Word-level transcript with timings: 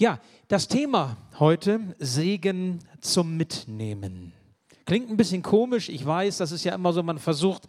Ja, 0.00 0.18
das 0.48 0.66
Thema 0.66 1.18
heute, 1.38 1.78
Segen 1.98 2.78
zum 3.02 3.36
Mitnehmen. 3.36 4.32
Klingt 4.86 5.10
ein 5.10 5.18
bisschen 5.18 5.42
komisch, 5.42 5.90
ich 5.90 6.06
weiß, 6.06 6.38
das 6.38 6.52
ist 6.52 6.64
ja 6.64 6.74
immer 6.74 6.94
so, 6.94 7.02
man 7.02 7.18
versucht 7.18 7.64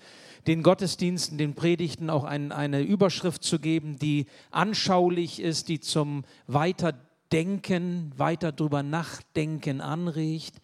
den 0.47 0.63
Gottesdiensten, 0.63 1.37
den 1.37 1.55
Predigten 1.55 2.09
auch 2.09 2.23
ein, 2.23 2.53
eine 2.53 2.83
Überschrift 2.83 3.43
zu 3.43 3.59
geben, 3.59 3.99
die 3.99 4.27
anschaulich 4.49 5.41
ist, 5.41 5.67
die 5.67 5.81
zum 5.81 6.23
Weiterdenken, 6.47 8.13
weiter 8.15 8.53
drüber 8.53 8.81
nachdenken 8.81 9.81
anregt, 9.81 10.61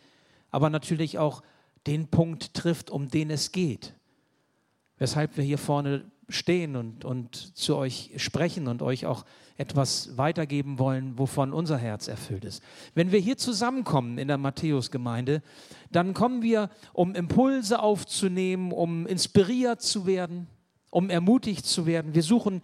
aber 0.52 0.70
natürlich 0.70 1.20
auch 1.20 1.43
den 1.86 2.07
Punkt 2.07 2.54
trifft, 2.54 2.89
um 2.89 3.09
den 3.09 3.29
es 3.29 3.52
geht. 3.52 3.93
Weshalb 4.99 5.36
wir 5.36 5.43
hier 5.43 5.57
vorne 5.57 6.05
stehen 6.30 6.75
und, 6.75 7.05
und 7.05 7.36
zu 7.57 7.78
euch 7.78 8.12
sprechen 8.18 8.68
und 8.68 8.82
euch 8.82 9.05
auch 9.05 9.25
etwas 9.57 10.18
weitergeben 10.18 10.78
wollen, 10.78 11.18
wovon 11.18 11.54
unser 11.54 11.78
Herz 11.78 12.07
erfüllt 12.07 12.46
ist. 12.46 12.61
Wenn 12.93 13.11
wir 13.11 13.20
hier 13.20 13.38
zusammenkommen 13.38 14.18
in 14.18 14.28
der 14.28 14.37
Matthäusgemeinde, 14.37 15.42
dann 15.92 16.14
kommen 16.14 16.42
wir, 16.42 16.70
um 16.93 17.15
Impulse 17.15 17.79
aufzunehmen, 17.79 18.71
um 18.71 19.07
inspiriert 19.07 19.82
zu 19.82 20.06
werden, 20.06 20.48
um 20.92 21.10
ermutigt 21.10 21.65
zu 21.65 21.86
werden. 21.86 22.14
Wir 22.14 22.24
suchen 22.24 22.62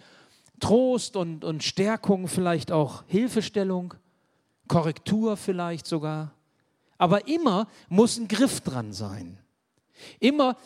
Trost 0.59 1.15
und, 1.15 1.43
und 1.43 1.63
Stärkung, 1.63 2.27
vielleicht 2.27 2.71
auch 2.71 3.03
Hilfestellung, 3.07 3.95
Korrektur 4.67 5.35
vielleicht 5.35 5.87
sogar. 5.87 6.33
Aber 6.97 7.27
immer 7.27 7.67
muss 7.89 8.17
ein 8.17 8.27
Griff 8.27 8.61
dran 8.61 8.93
sein. 8.93 9.39
Immer 10.19 10.57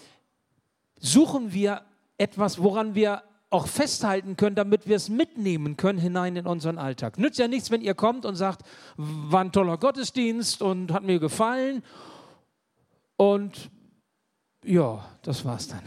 suchen 0.99 1.54
wir 1.54 1.84
etwas, 2.17 2.62
woran 2.62 2.95
wir 2.95 3.23
auch 3.49 3.67
festhalten 3.67 4.35
können, 4.35 4.55
damit 4.55 4.88
wir 4.88 4.95
es 4.95 5.09
mitnehmen 5.09 5.77
können 5.77 5.99
hinein 5.99 6.35
in 6.35 6.45
unseren 6.45 6.77
Alltag. 6.77 7.17
Nützt 7.17 7.40
ja 7.40 7.48
nichts, 7.48 7.71
wenn 7.71 7.81
ihr 7.81 7.95
kommt 7.95 8.26
und 8.26 8.35
sagt, 8.35 8.66
war 8.98 9.41
ein 9.41 9.52
toller 9.52 9.77
Gottesdienst 9.77 10.62
und 10.62 10.91
hat 10.91 11.03
mir 11.03 11.20
gefallen. 11.20 11.84
Und 13.15 13.70
ja, 14.65 15.05
das 15.21 15.45
war's 15.45 15.70
dann. 15.70 15.84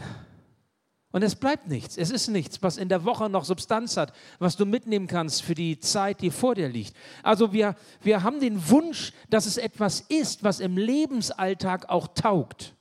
Und 1.11 1.23
es 1.23 1.35
bleibt 1.35 1.67
nichts. 1.67 1.97
Es 1.97 2.09
ist 2.09 2.29
nichts, 2.29 2.63
was 2.63 2.77
in 2.77 2.89
der 2.89 3.03
Woche 3.03 3.29
noch 3.29 3.43
Substanz 3.43 3.97
hat, 3.97 4.13
was 4.39 4.55
du 4.55 4.65
mitnehmen 4.65 5.07
kannst 5.07 5.43
für 5.43 5.55
die 5.55 5.77
Zeit, 5.79 6.21
die 6.21 6.31
vor 6.31 6.55
dir 6.55 6.69
liegt. 6.69 6.95
Also 7.21 7.51
wir, 7.51 7.75
wir 8.01 8.23
haben 8.23 8.39
den 8.39 8.69
Wunsch, 8.69 9.11
dass 9.29 9.45
es 9.45 9.57
etwas 9.57 10.01
ist, 10.01 10.43
was 10.43 10.61
im 10.61 10.77
Lebensalltag 10.77 11.89
auch 11.89 12.07
taugt. 12.07 12.75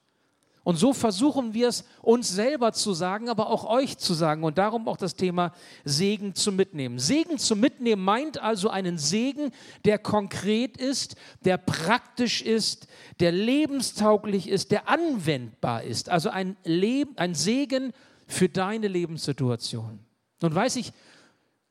Und 0.62 0.77
so 0.77 0.92
versuchen 0.92 1.55
wir 1.55 1.69
es 1.69 1.84
uns 2.03 2.28
selber 2.28 2.72
zu 2.72 2.92
sagen, 2.92 3.30
aber 3.30 3.48
auch 3.48 3.64
euch 3.64 3.97
zu 3.97 4.12
sagen. 4.12 4.44
Und 4.44 4.58
darum 4.58 4.89
auch 4.89 4.98
das 4.98 5.14
Thema 5.14 5.53
Segen 5.84 6.34
zu 6.34 6.53
mitnehmen. 6.53 6.98
Segen 6.98 7.39
zu 7.39 7.56
mitnehmen 7.56 8.05
meint 8.05 8.39
also 8.42 8.69
einen 8.69 8.98
Segen, 8.98 9.53
der 9.86 9.98
konkret 9.98 10.77
ist, 10.77 11.16
der 11.44 11.56
praktisch 11.56 12.42
ist, 12.42 12.88
der 13.20 13.33
lebenstauglich 13.33 14.48
ist, 14.48 14.70
der 14.70 14.88
anwendbar 14.88 15.83
ist. 15.83 16.11
Also 16.11 16.28
ein, 16.28 16.56
Leben, 16.64 17.16
ein 17.16 17.34
Segen 17.34 17.92
für 18.27 18.50
deine 18.50 18.88
Lebenssituation. 18.88 19.98
Nun 20.42 20.55
weiß 20.55 20.77
ich, 20.77 20.92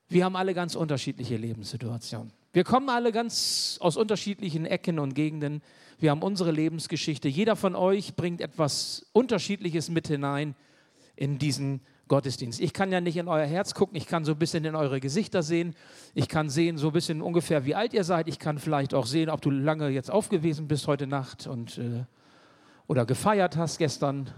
wir 0.07 0.25
haben 0.25 0.35
alle 0.35 0.55
ganz 0.55 0.75
unterschiedliche 0.75 1.37
Lebenssituationen. 1.37 2.38
Wir 2.51 2.63
kommen 2.63 2.89
alle 2.89 3.11
ganz 3.11 3.77
aus 3.79 3.95
unterschiedlichen 3.95 4.65
Ecken 4.65 4.97
und 4.97 5.13
Gegenden. 5.13 5.61
Wir 5.99 6.09
haben 6.09 6.23
unsere 6.23 6.51
Lebensgeschichte. 6.51 7.27
Jeder 7.27 7.55
von 7.55 7.75
euch 7.75 8.15
bringt 8.15 8.41
etwas 8.41 9.05
Unterschiedliches 9.11 9.89
mit 9.89 10.07
hinein 10.07 10.55
in 11.15 11.37
diesen 11.37 11.81
Gottesdienst. 12.07 12.59
Ich 12.59 12.73
kann 12.73 12.91
ja 12.91 13.01
nicht 13.01 13.17
in 13.17 13.27
euer 13.27 13.45
Herz 13.45 13.75
gucken, 13.75 13.95
ich 13.95 14.07
kann 14.07 14.25
so 14.25 14.31
ein 14.31 14.39
bisschen 14.39 14.65
in 14.65 14.75
eure 14.75 14.99
Gesichter 14.99 15.43
sehen. 15.43 15.75
Ich 16.15 16.27
kann 16.27 16.49
sehen 16.49 16.79
so 16.79 16.87
ein 16.87 16.93
bisschen 16.93 17.21
ungefähr, 17.21 17.65
wie 17.65 17.75
alt 17.75 17.93
ihr 17.93 18.03
seid. 18.03 18.27
Ich 18.27 18.39
kann 18.39 18.57
vielleicht 18.57 18.95
auch 18.95 19.05
sehen, 19.05 19.29
ob 19.29 19.41
du 19.41 19.51
lange 19.51 19.89
jetzt 19.89 20.09
aufgewesen 20.09 20.67
bist 20.67 20.87
heute 20.87 21.05
Nacht 21.05 21.45
und, 21.45 21.77
äh, 21.77 22.05
oder 22.87 23.05
gefeiert 23.05 23.57
hast 23.57 23.77
gestern, 23.77 24.31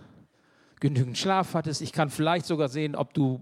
genügend 0.82 1.18
Schlaf 1.18 1.54
hattest. 1.54 1.82
Ich 1.82 1.94
kann 1.94 2.10
vielleicht 2.10 2.46
sogar 2.46 2.68
sehen, 2.68 2.96
ob 2.96 3.14
du 3.14 3.42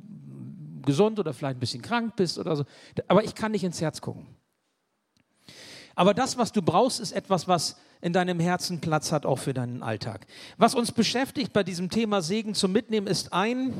gesund 0.85 1.17
oder 1.17 1.33
vielleicht 1.33 1.57
ein 1.57 1.59
bisschen 1.59 1.81
krank 1.81 2.15
bist 2.15 2.37
oder 2.37 2.55
so. 2.55 2.65
Aber 3.07 3.23
ich 3.23 3.33
kann 3.33 3.51
nicht 3.51 3.63
ins 3.63 3.81
Herz 3.81 3.99
gucken. 3.99 4.27
Aber 5.95 6.13
das, 6.13 6.37
was 6.37 6.51
du 6.51 6.61
brauchst, 6.61 6.99
ist 6.99 7.11
etwas, 7.11 7.47
was 7.47 7.77
in 8.01 8.13
deinem 8.13 8.39
Herzen 8.39 8.79
Platz 8.79 9.11
hat, 9.11 9.25
auch 9.25 9.37
für 9.37 9.53
deinen 9.53 9.83
Alltag. 9.83 10.25
Was 10.57 10.75
uns 10.75 10.91
beschäftigt 10.91 11.51
bei 11.53 11.63
diesem 11.63 11.89
Thema 11.89 12.21
Segen 12.21 12.53
zum 12.53 12.71
Mitnehmen, 12.71 13.07
ist 13.07 13.33
ein, 13.33 13.73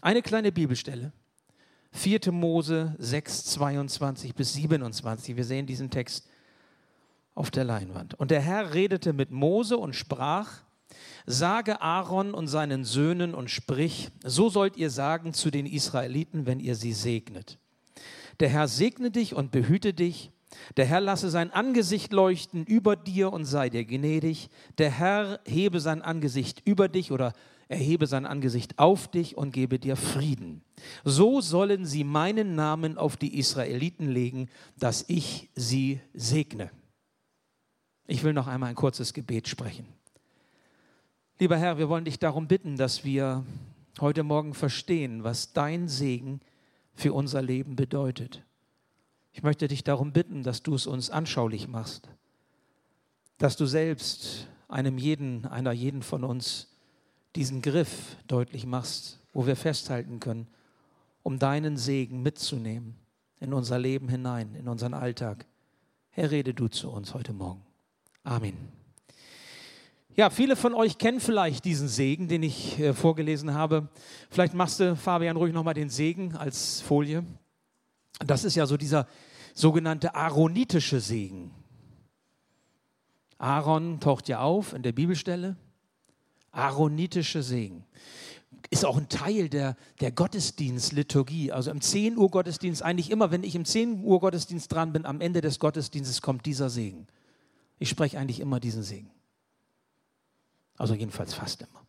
eine 0.00 0.22
kleine 0.22 0.52
Bibelstelle. 0.52 1.12
4. 1.92 2.32
Mose 2.32 2.94
6, 2.98 3.44
22 3.44 4.34
bis 4.34 4.54
27. 4.54 5.36
Wir 5.36 5.44
sehen 5.44 5.66
diesen 5.66 5.90
Text 5.90 6.28
auf 7.34 7.50
der 7.50 7.64
Leinwand. 7.64 8.14
Und 8.14 8.30
der 8.30 8.40
Herr 8.40 8.74
redete 8.74 9.12
mit 9.12 9.30
Mose 9.30 9.78
und 9.78 9.94
sprach, 9.94 10.62
Sage 11.26 11.82
Aaron 11.82 12.32
und 12.32 12.48
seinen 12.48 12.84
Söhnen 12.84 13.34
und 13.34 13.50
sprich, 13.50 14.08
so 14.24 14.48
sollt 14.48 14.76
ihr 14.76 14.90
sagen 14.90 15.34
zu 15.34 15.50
den 15.50 15.66
Israeliten, 15.66 16.46
wenn 16.46 16.58
ihr 16.58 16.74
sie 16.74 16.92
segnet. 16.92 17.58
Der 18.40 18.48
Herr 18.48 18.66
segne 18.66 19.10
dich 19.10 19.34
und 19.34 19.50
behüte 19.50 19.92
dich. 19.92 20.30
Der 20.76 20.84
Herr 20.84 21.00
lasse 21.00 21.30
sein 21.30 21.52
Angesicht 21.52 22.12
leuchten 22.12 22.64
über 22.64 22.96
dir 22.96 23.32
und 23.32 23.44
sei 23.44 23.68
dir 23.68 23.84
gnädig. 23.84 24.48
Der 24.78 24.90
Herr 24.90 25.40
hebe 25.46 25.80
sein 25.80 26.02
Angesicht 26.02 26.62
über 26.64 26.88
dich 26.88 27.12
oder 27.12 27.32
erhebe 27.68 28.06
sein 28.06 28.26
Angesicht 28.26 28.78
auf 28.78 29.08
dich 29.08 29.36
und 29.36 29.52
gebe 29.52 29.78
dir 29.78 29.96
Frieden. 29.96 30.62
So 31.04 31.40
sollen 31.40 31.84
sie 31.84 32.04
meinen 32.04 32.54
Namen 32.54 32.96
auf 32.96 33.16
die 33.16 33.38
Israeliten 33.38 34.08
legen, 34.08 34.48
dass 34.78 35.04
ich 35.08 35.50
sie 35.54 36.00
segne. 36.14 36.70
Ich 38.06 38.24
will 38.24 38.32
noch 38.32 38.46
einmal 38.46 38.70
ein 38.70 38.74
kurzes 38.74 39.12
Gebet 39.12 39.48
sprechen. 39.48 39.86
Lieber 41.38 41.58
Herr, 41.58 41.78
wir 41.78 41.88
wollen 41.88 42.06
dich 42.06 42.18
darum 42.18 42.48
bitten, 42.48 42.76
dass 42.76 43.04
wir 43.04 43.44
heute 44.00 44.22
Morgen 44.22 44.54
verstehen, 44.54 45.24
was 45.24 45.52
dein 45.52 45.88
Segen 45.88 46.40
für 46.94 47.12
unser 47.12 47.42
Leben 47.42 47.76
bedeutet. 47.76 48.42
Ich 49.38 49.44
möchte 49.44 49.68
dich 49.68 49.84
darum 49.84 50.10
bitten, 50.10 50.42
dass 50.42 50.64
du 50.64 50.74
es 50.74 50.88
uns 50.88 51.10
anschaulich 51.10 51.68
machst, 51.68 52.08
dass 53.38 53.56
du 53.56 53.66
selbst 53.66 54.48
einem 54.66 54.98
jeden, 54.98 55.46
einer 55.46 55.70
jeden 55.70 56.02
von 56.02 56.24
uns 56.24 56.74
diesen 57.36 57.62
Griff 57.62 58.16
deutlich 58.26 58.66
machst, 58.66 59.20
wo 59.32 59.46
wir 59.46 59.54
festhalten 59.54 60.18
können, 60.18 60.48
um 61.22 61.38
deinen 61.38 61.76
Segen 61.76 62.20
mitzunehmen 62.20 62.96
in 63.38 63.52
unser 63.52 63.78
Leben 63.78 64.08
hinein, 64.08 64.56
in 64.56 64.66
unseren 64.66 64.92
Alltag. 64.92 65.46
Herr, 66.10 66.32
rede 66.32 66.52
du 66.52 66.66
zu 66.66 66.90
uns 66.90 67.14
heute 67.14 67.32
Morgen. 67.32 67.64
Amen. 68.24 68.56
Ja, 70.16 70.30
viele 70.30 70.56
von 70.56 70.74
euch 70.74 70.98
kennen 70.98 71.20
vielleicht 71.20 71.64
diesen 71.64 71.86
Segen, 71.86 72.26
den 72.26 72.42
ich 72.42 72.80
äh, 72.80 72.92
vorgelesen 72.92 73.54
habe. 73.54 73.88
Vielleicht 74.30 74.54
machst 74.54 74.80
du, 74.80 74.96
Fabian, 74.96 75.36
ruhig 75.36 75.54
nochmal 75.54 75.74
den 75.74 75.90
Segen 75.90 76.34
als 76.34 76.80
Folie. 76.80 77.24
Das 78.26 78.42
ist 78.42 78.56
ja 78.56 78.66
so 78.66 78.76
dieser 78.76 79.06
sogenannte 79.58 80.14
aaronitische 80.14 81.00
Segen. 81.00 81.50
Aaron 83.38 84.00
taucht 84.00 84.28
ja 84.28 84.40
auf 84.40 84.72
in 84.72 84.82
der 84.82 84.92
Bibelstelle. 84.92 85.56
Aaronitische 86.50 87.42
Segen. 87.42 87.84
Ist 88.70 88.84
auch 88.84 88.96
ein 88.96 89.08
Teil 89.08 89.48
der, 89.48 89.76
der 90.00 90.12
Gottesdienstliturgie. 90.12 91.52
Also 91.52 91.70
im 91.70 91.80
10 91.80 92.16
Uhr 92.16 92.30
Gottesdienst, 92.30 92.82
eigentlich 92.82 93.10
immer, 93.10 93.30
wenn 93.30 93.42
ich 93.42 93.54
im 93.54 93.64
10 93.64 94.02
Uhr 94.02 94.20
Gottesdienst 94.20 94.72
dran 94.72 94.92
bin, 94.92 95.06
am 95.06 95.20
Ende 95.20 95.40
des 95.40 95.58
Gottesdienstes 95.58 96.22
kommt 96.22 96.46
dieser 96.46 96.70
Segen. 96.70 97.06
Ich 97.78 97.88
spreche 97.88 98.18
eigentlich 98.18 98.40
immer 98.40 98.60
diesen 98.60 98.82
Segen. 98.82 99.10
Also 100.76 100.94
jedenfalls 100.94 101.34
fast 101.34 101.62
immer. 101.62 101.87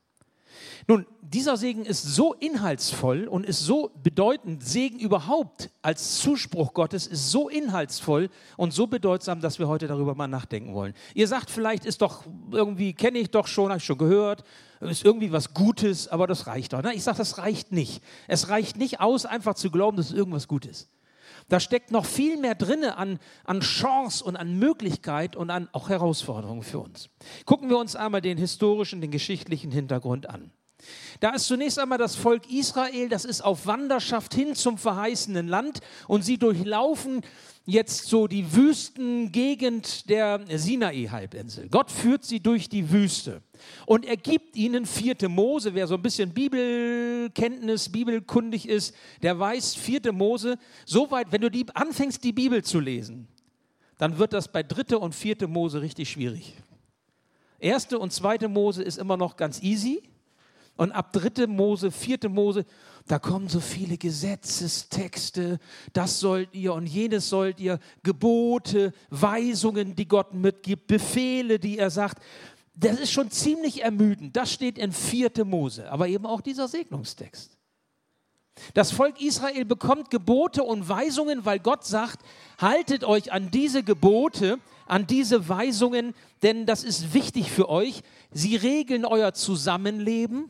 Nun, 0.87 1.05
dieser 1.21 1.57
Segen 1.57 1.85
ist 1.85 2.03
so 2.03 2.33
inhaltsvoll 2.33 3.27
und 3.27 3.45
ist 3.45 3.59
so 3.59 3.91
bedeutend, 4.01 4.63
Segen 4.63 4.99
überhaupt 4.99 5.69
als 5.81 6.19
Zuspruch 6.19 6.73
Gottes 6.73 7.07
ist 7.07 7.29
so 7.29 7.49
inhaltsvoll 7.49 8.29
und 8.57 8.73
so 8.73 8.87
bedeutsam, 8.87 9.41
dass 9.41 9.59
wir 9.59 9.67
heute 9.67 9.87
darüber 9.87 10.15
mal 10.15 10.27
nachdenken 10.27 10.73
wollen. 10.73 10.93
Ihr 11.13 11.27
sagt 11.27 11.49
vielleicht, 11.49 11.85
ist 11.85 12.01
doch 12.01 12.23
irgendwie, 12.51 12.93
kenne 12.93 13.19
ich 13.19 13.29
doch 13.31 13.47
schon, 13.47 13.69
habe 13.69 13.77
ich 13.77 13.85
schon 13.85 13.97
gehört, 13.97 14.43
ist 14.79 15.05
irgendwie 15.05 15.31
was 15.31 15.53
Gutes, 15.53 16.07
aber 16.07 16.25
das 16.25 16.47
reicht 16.47 16.73
doch. 16.73 16.81
Ne? 16.81 16.93
Ich 16.93 17.03
sage, 17.03 17.17
das 17.17 17.37
reicht 17.37 17.71
nicht. 17.71 18.01
Es 18.27 18.49
reicht 18.49 18.77
nicht 18.77 18.99
aus, 18.99 19.25
einfach 19.25 19.55
zu 19.55 19.69
glauben, 19.71 19.97
dass 19.97 20.07
es 20.07 20.13
irgendwas 20.13 20.47
Gutes 20.47 20.83
ist. 20.83 20.89
Da 21.49 21.59
steckt 21.59 21.91
noch 21.91 22.05
viel 22.05 22.37
mehr 22.37 22.55
drin 22.55 22.83
an, 22.83 23.19
an 23.43 23.59
Chance 23.61 24.23
und 24.23 24.37
an 24.37 24.57
Möglichkeit 24.57 25.35
und 25.35 25.49
an 25.49 25.67
auch 25.71 25.89
Herausforderungen 25.89 26.63
für 26.63 26.79
uns. 26.79 27.09
Gucken 27.45 27.69
wir 27.69 27.77
uns 27.77 27.95
einmal 27.95 28.21
den 28.21 28.37
historischen, 28.37 29.01
den 29.01 29.11
geschichtlichen 29.11 29.71
Hintergrund 29.71 30.29
an. 30.29 30.51
Da 31.19 31.31
ist 31.31 31.47
zunächst 31.47 31.79
einmal 31.79 31.97
das 31.97 32.15
Volk 32.15 32.49
Israel, 32.49 33.09
das 33.09 33.25
ist 33.25 33.41
auf 33.41 33.65
Wanderschaft 33.65 34.33
hin 34.33 34.55
zum 34.55 34.77
verheißenen 34.77 35.47
Land 35.47 35.79
und 36.07 36.23
sie 36.23 36.37
durchlaufen 36.37 37.21
jetzt 37.65 38.05
so 38.05 38.27
die 38.27 38.55
Wüstengegend 38.55 40.09
der 40.09 40.41
Sinai-Halbinsel. 40.49 41.69
Gott 41.69 41.91
führt 41.91 42.23
sie 42.23 42.39
durch 42.39 42.67
die 42.69 42.89
Wüste 42.91 43.43
und 43.85 44.05
er 44.05 44.17
gibt 44.17 44.55
ihnen 44.55 44.85
vierte 44.85 45.29
Mose. 45.29 45.75
Wer 45.75 45.85
so 45.87 45.95
ein 45.95 46.01
bisschen 46.01 46.33
Bibelkenntnis, 46.33 47.89
bibelkundig 47.89 48.67
ist, 48.67 48.95
der 49.21 49.37
weiß, 49.37 49.75
vierte 49.75 50.11
Mose, 50.11 50.57
soweit, 50.85 51.31
wenn 51.31 51.41
du 51.41 51.51
die, 51.51 51.65
anfängst, 51.73 52.23
die 52.23 52.33
Bibel 52.33 52.63
zu 52.63 52.79
lesen, 52.79 53.27
dann 53.97 54.17
wird 54.17 54.33
das 54.33 54.51
bei 54.51 54.63
dritte 54.63 54.97
und 54.97 55.13
vierte 55.13 55.47
Mose 55.47 55.81
richtig 55.81 56.09
schwierig. 56.09 56.55
Erste 57.59 57.99
und 57.99 58.13
zweite 58.13 58.47
Mose 58.47 58.81
ist 58.81 58.97
immer 58.97 59.17
noch 59.17 59.35
ganz 59.35 59.61
easy. 59.61 60.01
Und 60.79 60.93
ab 60.93 61.11
dritte 61.11 61.47
Mose, 61.47 61.91
vierte 61.91 62.29
Mose, 62.29 62.63
da 63.05 63.19
kommen 63.19 63.49
so 63.49 63.59
viele 63.59 63.97
Gesetzestexte, 63.97 65.59
das 65.91 66.21
sollt 66.21 66.55
ihr 66.55 66.73
und 66.73 66.85
jenes 66.85 67.27
sollt 67.27 67.59
ihr, 67.59 67.79
Gebote, 68.01 68.93
Weisungen, 69.09 69.97
die 69.97 70.07
Gott 70.07 70.33
mitgibt, 70.33 70.87
Befehle, 70.87 71.59
die 71.59 71.77
er 71.77 71.89
sagt. 71.89 72.23
Das 72.75 72.97
ist 72.97 73.11
schon 73.11 73.29
ziemlich 73.29 73.83
ermüdend. 73.83 74.37
Das 74.37 74.53
steht 74.53 74.77
in 74.77 74.93
vierte 74.93 75.43
Mose, 75.43 75.91
aber 75.91 76.07
eben 76.07 76.25
auch 76.25 76.39
dieser 76.39 76.69
Segnungstext. 76.69 77.57
Das 78.73 78.91
Volk 78.91 79.19
Israel 79.19 79.65
bekommt 79.65 80.09
Gebote 80.11 80.63
und 80.63 80.87
Weisungen, 80.87 81.43
weil 81.43 81.59
Gott 81.59 81.83
sagt, 81.83 82.21
haltet 82.57 83.03
euch 83.03 83.33
an 83.33 83.51
diese 83.51 83.83
Gebote, 83.83 84.59
an 84.87 85.07
diese 85.07 85.49
Weisungen, 85.49 86.13
denn 86.41 86.65
das 86.65 86.85
ist 86.85 87.13
wichtig 87.13 87.51
für 87.51 87.67
euch. 87.67 88.01
Sie 88.31 88.55
regeln 88.55 89.03
euer 89.03 89.33
Zusammenleben, 89.33 90.49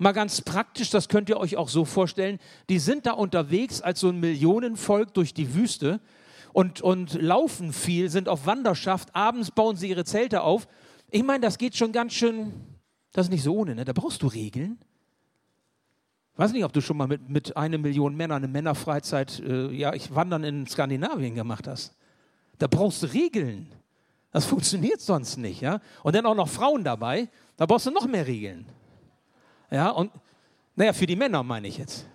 Mal 0.00 0.12
ganz 0.12 0.40
praktisch, 0.40 0.88
das 0.88 1.10
könnt 1.10 1.28
ihr 1.28 1.36
euch 1.36 1.58
auch 1.58 1.68
so 1.68 1.84
vorstellen, 1.84 2.38
die 2.70 2.78
sind 2.78 3.04
da 3.04 3.12
unterwegs 3.12 3.82
als 3.82 4.00
so 4.00 4.08
ein 4.08 4.18
Millionenvolk 4.18 5.12
durch 5.12 5.34
die 5.34 5.54
Wüste 5.54 6.00
und, 6.54 6.80
und 6.80 7.20
laufen 7.20 7.74
viel, 7.74 8.08
sind 8.08 8.26
auf 8.26 8.46
Wanderschaft, 8.46 9.14
abends 9.14 9.50
bauen 9.50 9.76
sie 9.76 9.90
ihre 9.90 10.06
Zelte 10.06 10.40
auf. 10.40 10.68
Ich 11.10 11.22
meine, 11.22 11.44
das 11.44 11.58
geht 11.58 11.76
schon 11.76 11.92
ganz 11.92 12.14
schön, 12.14 12.50
das 13.12 13.26
ist 13.26 13.30
nicht 13.30 13.42
so 13.42 13.54
ohne, 13.54 13.74
ne? 13.74 13.84
da 13.84 13.92
brauchst 13.92 14.22
du 14.22 14.28
Regeln. 14.28 14.78
Ich 16.32 16.38
weiß 16.38 16.52
nicht, 16.52 16.64
ob 16.64 16.72
du 16.72 16.80
schon 16.80 16.96
mal 16.96 17.06
mit, 17.06 17.28
mit 17.28 17.58
einer 17.58 17.76
Million 17.76 18.16
Männern 18.16 18.38
eine 18.38 18.48
Männerfreizeit, 18.48 19.40
äh, 19.40 19.70
ja, 19.70 19.92
ich 19.92 20.14
wandern 20.14 20.44
in 20.44 20.66
Skandinavien 20.66 21.34
gemacht 21.34 21.68
hast. 21.68 21.94
Da 22.56 22.68
brauchst 22.68 23.02
du 23.02 23.06
Regeln. 23.08 23.70
Das 24.30 24.46
funktioniert 24.46 25.02
sonst 25.02 25.36
nicht, 25.36 25.60
ja. 25.60 25.82
Und 26.02 26.14
dann 26.14 26.24
auch 26.24 26.34
noch 26.34 26.48
Frauen 26.48 26.84
dabei, 26.84 27.28
da 27.58 27.66
brauchst 27.66 27.84
du 27.84 27.90
noch 27.90 28.06
mehr 28.06 28.26
Regeln. 28.26 28.64
Ja, 29.70 29.90
und 29.90 30.10
naja, 30.76 30.92
für 30.92 31.06
die 31.06 31.16
Männer 31.16 31.42
meine 31.42 31.68
ich 31.68 31.78
jetzt. 31.78 32.06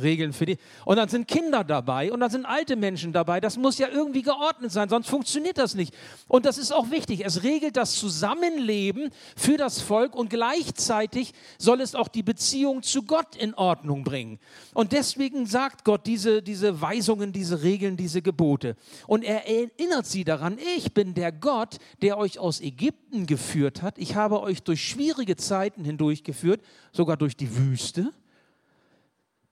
Regeln 0.00 0.32
für 0.32 0.46
die. 0.46 0.56
Und 0.84 0.96
dann 0.96 1.08
sind 1.08 1.28
Kinder 1.28 1.64
dabei 1.64 2.12
und 2.12 2.20
dann 2.20 2.30
sind 2.30 2.46
alte 2.46 2.76
Menschen 2.76 3.12
dabei. 3.12 3.40
Das 3.40 3.56
muss 3.56 3.78
ja 3.78 3.88
irgendwie 3.88 4.22
geordnet 4.22 4.72
sein, 4.72 4.88
sonst 4.88 5.08
funktioniert 5.08 5.58
das 5.58 5.74
nicht. 5.74 5.94
Und 6.28 6.46
das 6.46 6.58
ist 6.58 6.72
auch 6.72 6.90
wichtig. 6.90 7.24
Es 7.24 7.42
regelt 7.42 7.76
das 7.76 7.94
Zusammenleben 7.94 9.10
für 9.36 9.56
das 9.56 9.80
Volk 9.80 10.14
und 10.14 10.30
gleichzeitig 10.30 11.32
soll 11.58 11.80
es 11.80 11.94
auch 11.94 12.08
die 12.08 12.22
Beziehung 12.22 12.82
zu 12.82 13.02
Gott 13.02 13.36
in 13.36 13.54
Ordnung 13.54 14.04
bringen. 14.04 14.38
Und 14.72 14.92
deswegen 14.92 15.46
sagt 15.46 15.84
Gott 15.84 16.06
diese, 16.06 16.42
diese 16.42 16.80
Weisungen, 16.80 17.32
diese 17.32 17.62
Regeln, 17.62 17.96
diese 17.96 18.22
Gebote. 18.22 18.76
Und 19.06 19.24
er 19.24 19.46
erinnert 19.46 20.06
sie 20.06 20.24
daran, 20.24 20.58
ich 20.76 20.94
bin 20.94 21.14
der 21.14 21.32
Gott, 21.32 21.76
der 22.02 22.18
euch 22.18 22.38
aus 22.38 22.60
Ägypten 22.60 23.26
geführt 23.26 23.82
hat. 23.82 23.98
Ich 23.98 24.14
habe 24.14 24.40
euch 24.40 24.62
durch 24.62 24.82
schwierige 24.82 25.36
Zeiten 25.36 25.84
hindurchgeführt, 25.84 26.60
sogar 26.92 27.16
durch 27.16 27.36
die 27.36 27.56
Wüste. 27.56 28.12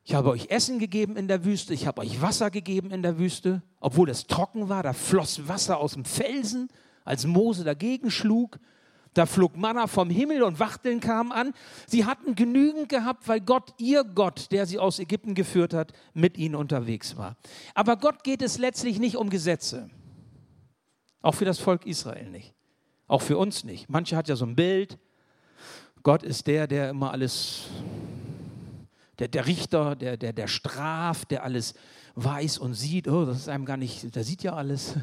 Ich 0.04 0.14
habe 0.14 0.30
euch 0.30 0.50
Essen 0.50 0.78
gegeben 0.78 1.16
in 1.16 1.28
der 1.28 1.44
Wüste, 1.44 1.74
ich 1.74 1.86
habe 1.86 2.00
euch 2.00 2.20
Wasser 2.20 2.50
gegeben 2.50 2.90
in 2.90 3.02
der 3.02 3.18
Wüste, 3.18 3.62
obwohl 3.78 4.10
es 4.10 4.26
trocken 4.26 4.68
war, 4.68 4.82
da 4.82 4.92
floss 4.92 5.46
Wasser 5.46 5.78
aus 5.78 5.92
dem 5.92 6.04
Felsen, 6.04 6.68
als 7.04 7.26
Mose 7.26 7.64
dagegen 7.64 8.10
schlug. 8.10 8.58
Da 9.14 9.26
flog 9.26 9.56
Manna 9.56 9.88
vom 9.88 10.08
Himmel 10.08 10.42
und 10.42 10.58
Wachteln 10.58 11.00
kamen 11.00 11.32
an. 11.32 11.52
Sie 11.86 12.06
hatten 12.06 12.34
genügend 12.34 12.88
gehabt, 12.88 13.28
weil 13.28 13.40
Gott, 13.40 13.74
ihr 13.76 14.04
Gott, 14.04 14.50
der 14.52 14.64
sie 14.64 14.78
aus 14.78 14.98
Ägypten 14.98 15.34
geführt 15.34 15.74
hat, 15.74 15.92
mit 16.14 16.38
ihnen 16.38 16.54
unterwegs 16.54 17.16
war. 17.18 17.36
Aber 17.74 17.96
Gott 17.98 18.24
geht 18.24 18.40
es 18.40 18.56
letztlich 18.56 18.98
nicht 18.98 19.16
um 19.16 19.28
Gesetze. 19.28 19.90
Auch 21.20 21.34
für 21.34 21.44
das 21.44 21.58
Volk 21.58 21.84
Israel 21.84 22.30
nicht. 22.30 22.54
Auch 23.06 23.20
für 23.20 23.36
uns 23.36 23.64
nicht. 23.64 23.90
Manche 23.90 24.16
hat 24.16 24.28
ja 24.28 24.36
so 24.36 24.46
ein 24.46 24.56
Bild. 24.56 24.98
Gott 26.02 26.22
ist 26.22 26.46
der, 26.46 26.66
der 26.66 26.88
immer 26.88 27.10
alles 27.10 27.66
der, 29.18 29.28
der 29.28 29.46
Richter, 29.46 29.96
der, 29.96 30.16
der, 30.16 30.32
der 30.32 30.48
straft, 30.48 31.30
der 31.30 31.44
alles 31.44 31.74
weiß 32.14 32.58
und 32.58 32.74
sieht, 32.74 33.08
oh, 33.08 33.24
das 33.24 33.38
ist 33.38 33.48
einem 33.48 33.64
gar 33.64 33.76
nicht, 33.76 34.14
der 34.14 34.24
sieht 34.24 34.42
ja 34.42 34.54
alles 34.54 34.94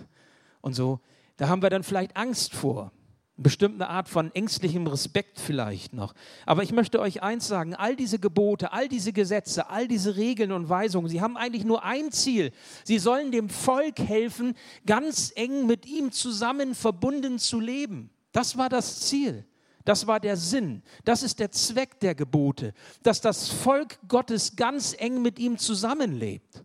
und 0.62 0.74
so. 0.74 1.00
Da 1.38 1.48
haben 1.48 1.62
wir 1.62 1.70
dann 1.70 1.84
vielleicht 1.84 2.18
Angst 2.18 2.54
vor. 2.54 2.92
Bestimmte 3.38 3.88
Art 3.88 4.10
von 4.10 4.36
ängstlichem 4.36 4.86
Respekt 4.86 5.40
vielleicht 5.40 5.94
noch. 5.94 6.14
Aber 6.46 6.62
ich 6.62 6.74
möchte 6.74 7.00
euch 7.00 7.24
eins 7.24 7.48
sagen, 7.48 7.74
all 7.74 7.96
diese 7.96 8.20
Gebote, 8.20 8.74
all 8.74 8.90
diese 8.90 9.14
Gesetze, 9.14 9.70
all 9.70 9.88
diese 9.88 10.18
Regeln 10.18 10.52
und 10.52 10.68
Weisungen, 10.68 11.08
sie 11.08 11.22
haben 11.22 11.38
eigentlich 11.38 11.64
nur 11.64 11.86
ein 11.86 12.12
Ziel. 12.12 12.52
Sie 12.84 13.00
sollen 13.00 13.32
dem 13.32 13.48
Volk 13.48 14.00
helfen, 14.00 14.56
ganz 14.86 15.32
eng 15.36 15.68
mit 15.68 15.86
ihm 15.86 16.12
zusammen 16.12 16.76
verbunden 16.76 17.40
zu 17.40 17.62
leben. 17.62 18.10
Das 18.34 18.58
war 18.58 18.68
das 18.68 19.00
Ziel. 19.08 19.46
Das 19.86 20.08
war 20.08 20.20
der 20.20 20.38
Sinn. 20.38 20.84
Das 21.04 21.24
ist 21.24 21.40
der 21.40 21.52
Zweck 21.52 22.00
der 22.00 22.16
Gebote, 22.16 22.74
dass 23.04 23.22
das 23.22 23.50
Volk 23.50 24.00
Gottes 24.08 24.56
ganz 24.56 24.96
eng 24.98 25.22
mit 25.22 25.40
ihm 25.40 25.58
zusammenlebt. 25.58 26.64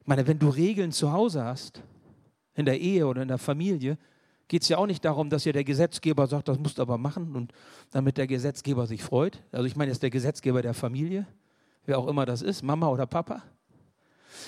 Ich 0.00 0.06
meine, 0.06 0.26
wenn 0.26 0.38
du 0.38 0.48
Regeln 0.48 0.92
zu 0.92 1.12
Hause 1.12 1.44
hast, 1.44 1.82
in 2.54 2.66
der 2.66 2.80
Ehe 2.80 3.06
oder 3.06 3.22
in 3.22 3.28
der 3.28 3.38
Familie, 3.38 3.96
geht 4.48 4.62
es 4.62 4.68
ja 4.68 4.76
auch 4.76 4.86
nicht 4.86 5.04
darum, 5.04 5.30
dass 5.30 5.44
ja 5.44 5.52
der 5.52 5.64
Gesetzgeber 5.64 6.26
sagt, 6.26 6.48
das 6.48 6.58
musst 6.58 6.78
du 6.78 6.82
aber 6.82 6.98
machen 6.98 7.34
und 7.36 7.52
damit 7.90 8.18
der 8.18 8.26
Gesetzgeber 8.26 8.86
sich 8.86 9.02
freut. 9.02 9.42
Also 9.52 9.64
ich 9.64 9.76
meine 9.76 9.90
jetzt 9.90 10.02
der 10.02 10.10
Gesetzgeber 10.10 10.60
der 10.60 10.74
Familie, 10.74 11.26
wer 11.86 11.98
auch 11.98 12.08
immer 12.08 12.26
das 12.26 12.42
ist, 12.42 12.62
Mama 12.62 12.88
oder 12.88 13.06
Papa 13.06 13.42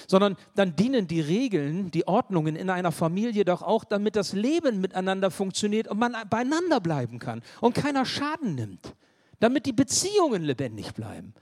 sondern 0.06 0.36
dann 0.54 0.76
dienen 0.76 1.06
die 1.06 1.20
Regeln, 1.20 1.90
die 1.90 2.06
Ordnungen 2.06 2.56
in 2.56 2.70
einer 2.70 2.92
Familie 2.92 3.44
doch 3.44 3.62
auch, 3.62 3.84
damit 3.84 4.16
das 4.16 4.32
Leben 4.32 4.81
miteinander 4.81 5.31
funktioniert 5.31 5.88
und 5.88 5.98
man 5.98 6.16
beieinander 6.28 6.81
bleiben 6.81 7.19
kann 7.19 7.42
und 7.60 7.75
keiner 7.75 8.04
Schaden 8.04 8.54
nimmt, 8.54 8.94
damit 9.40 9.66
die 9.66 9.72
Beziehungen 9.72 10.42
lebendig 10.42 10.94
bleiben. 10.94 11.34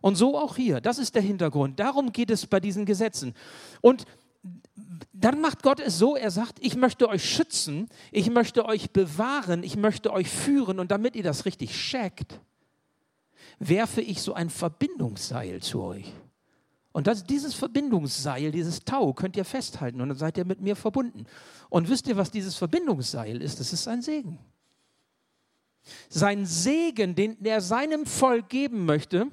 Und 0.00 0.16
so 0.16 0.38
auch 0.38 0.56
hier, 0.56 0.80
das 0.80 0.98
ist 0.98 1.14
der 1.14 1.22
Hintergrund. 1.22 1.80
Darum 1.80 2.12
geht 2.12 2.30
es 2.30 2.46
bei 2.46 2.60
diesen 2.60 2.84
Gesetzen. 2.84 3.34
Und 3.80 4.04
dann 5.12 5.40
macht 5.40 5.62
Gott 5.62 5.80
es 5.80 5.98
so, 5.98 6.16
er 6.16 6.30
sagt, 6.30 6.58
ich 6.60 6.76
möchte 6.76 7.08
euch 7.08 7.28
schützen, 7.28 7.88
ich 8.12 8.30
möchte 8.30 8.66
euch 8.66 8.90
bewahren, 8.90 9.62
ich 9.62 9.76
möchte 9.76 10.12
euch 10.12 10.28
führen 10.28 10.78
und 10.78 10.90
damit 10.90 11.16
ihr 11.16 11.22
das 11.22 11.44
richtig 11.46 11.72
checkt, 11.72 12.40
werfe 13.58 14.02
ich 14.02 14.20
so 14.22 14.34
ein 14.34 14.50
Verbindungsseil 14.50 15.62
zu 15.62 15.82
euch. 15.82 16.12
Und 16.96 17.06
das, 17.06 17.24
dieses 17.24 17.52
Verbindungsseil, 17.52 18.50
dieses 18.52 18.82
Tau 18.82 19.12
könnt 19.12 19.36
ihr 19.36 19.44
festhalten 19.44 20.00
und 20.00 20.08
dann 20.08 20.16
seid 20.16 20.38
ihr 20.38 20.46
mit 20.46 20.62
mir 20.62 20.74
verbunden. 20.74 21.26
Und 21.68 21.90
wisst 21.90 22.08
ihr, 22.08 22.16
was 22.16 22.30
dieses 22.30 22.56
Verbindungsseil 22.56 23.42
ist? 23.42 23.60
Das 23.60 23.74
ist 23.74 23.86
ein 23.86 24.00
Segen. 24.00 24.38
Sein 26.08 26.46
Segen, 26.46 27.14
den 27.14 27.36
er 27.44 27.60
seinem 27.60 28.06
Volk 28.06 28.48
geben 28.48 28.86
möchte, 28.86 29.26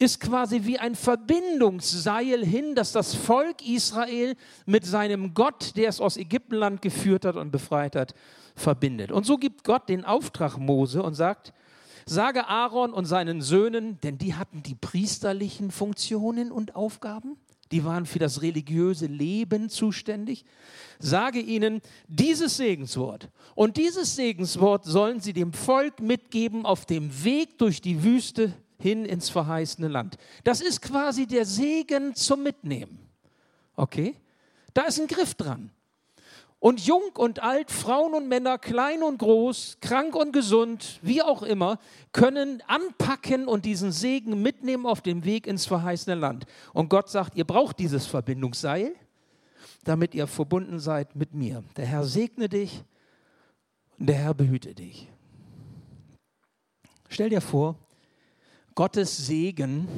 ist 0.00 0.18
quasi 0.18 0.64
wie 0.64 0.80
ein 0.80 0.96
Verbindungsseil 0.96 2.44
hin, 2.44 2.74
dass 2.74 2.90
das 2.90 3.14
Volk 3.14 3.64
Israel 3.64 4.34
mit 4.66 4.84
seinem 4.84 5.34
Gott, 5.34 5.76
der 5.76 5.88
es 5.88 6.00
aus 6.00 6.16
Ägyptenland 6.16 6.82
geführt 6.82 7.24
hat 7.24 7.36
und 7.36 7.52
befreit 7.52 7.94
hat, 7.94 8.12
verbindet. 8.56 9.12
Und 9.12 9.24
so 9.24 9.36
gibt 9.36 9.62
Gott 9.62 9.88
den 9.88 10.04
Auftrag 10.04 10.58
Mose 10.58 11.00
und 11.00 11.14
sagt, 11.14 11.52
Sage 12.06 12.48
Aaron 12.48 12.92
und 12.92 13.04
seinen 13.04 13.42
Söhnen, 13.42 14.00
denn 14.00 14.18
die 14.18 14.34
hatten 14.34 14.62
die 14.62 14.74
priesterlichen 14.74 15.70
Funktionen 15.70 16.52
und 16.52 16.74
Aufgaben, 16.74 17.36
die 17.72 17.84
waren 17.84 18.04
für 18.04 18.18
das 18.18 18.42
religiöse 18.42 19.06
Leben 19.06 19.70
zuständig. 19.70 20.44
Sage 20.98 21.40
ihnen 21.40 21.80
dieses 22.06 22.58
Segenswort. 22.58 23.30
Und 23.54 23.78
dieses 23.78 24.14
Segenswort 24.14 24.84
sollen 24.84 25.20
sie 25.20 25.32
dem 25.32 25.54
Volk 25.54 26.00
mitgeben 26.00 26.66
auf 26.66 26.84
dem 26.84 27.24
Weg 27.24 27.58
durch 27.58 27.80
die 27.80 28.04
Wüste 28.04 28.52
hin 28.78 29.06
ins 29.06 29.30
verheißene 29.30 29.88
Land. 29.88 30.18
Das 30.44 30.60
ist 30.60 30.82
quasi 30.82 31.26
der 31.26 31.46
Segen 31.46 32.14
zum 32.14 32.42
Mitnehmen. 32.42 32.98
Okay? 33.74 34.16
Da 34.74 34.82
ist 34.82 35.00
ein 35.00 35.06
Griff 35.06 35.34
dran. 35.34 35.70
Und 36.62 36.78
jung 36.86 37.02
und 37.18 37.42
alt, 37.42 37.72
Frauen 37.72 38.14
und 38.14 38.28
Männer, 38.28 38.56
klein 38.56 39.02
und 39.02 39.18
groß, 39.18 39.78
krank 39.80 40.14
und 40.14 40.30
gesund, 40.30 41.00
wie 41.02 41.20
auch 41.20 41.42
immer, 41.42 41.80
können 42.12 42.62
anpacken 42.68 43.48
und 43.48 43.64
diesen 43.64 43.90
Segen 43.90 44.42
mitnehmen 44.42 44.86
auf 44.86 45.00
dem 45.00 45.24
Weg 45.24 45.48
ins 45.48 45.66
verheißene 45.66 46.14
Land. 46.14 46.46
Und 46.72 46.88
Gott 46.88 47.10
sagt, 47.10 47.34
ihr 47.34 47.44
braucht 47.44 47.80
dieses 47.80 48.06
Verbindungsseil, 48.06 48.94
damit 49.82 50.14
ihr 50.14 50.28
verbunden 50.28 50.78
seid 50.78 51.16
mit 51.16 51.34
mir. 51.34 51.64
Der 51.76 51.84
Herr 51.84 52.04
segne 52.04 52.48
dich 52.48 52.84
und 53.98 54.06
der 54.06 54.18
Herr 54.18 54.32
behüte 54.32 54.72
dich. 54.72 55.08
Stell 57.08 57.30
dir 57.30 57.40
vor, 57.40 57.76
Gottes 58.76 59.26
Segen, 59.26 59.88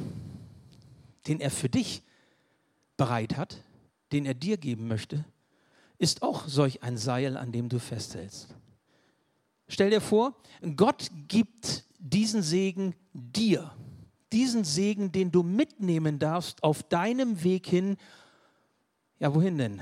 den 1.27 1.41
er 1.41 1.51
für 1.51 1.69
dich 1.69 2.01
bereit 2.97 3.37
hat, 3.37 3.61
den 4.11 4.25
er 4.25 4.33
dir 4.33 4.57
geben 4.57 4.87
möchte, 4.87 5.25
ist 5.97 6.21
auch 6.21 6.47
solch 6.47 6.83
ein 6.83 6.97
Seil, 6.97 7.37
an 7.37 7.51
dem 7.51 7.69
du 7.69 7.79
festhältst. 7.79 8.55
Stell 9.67 9.89
dir 9.89 10.01
vor, 10.01 10.35
Gott 10.75 11.09
gibt 11.27 11.85
diesen 11.99 12.41
Segen 12.41 12.95
dir, 13.13 13.71
diesen 14.31 14.63
Segen, 14.63 15.11
den 15.11 15.31
du 15.31 15.43
mitnehmen 15.43 16.19
darfst 16.19 16.63
auf 16.63 16.83
deinem 16.83 17.43
Weg 17.43 17.65
hin. 17.67 17.97
Ja, 19.19 19.33
wohin 19.33 19.57
denn? 19.57 19.81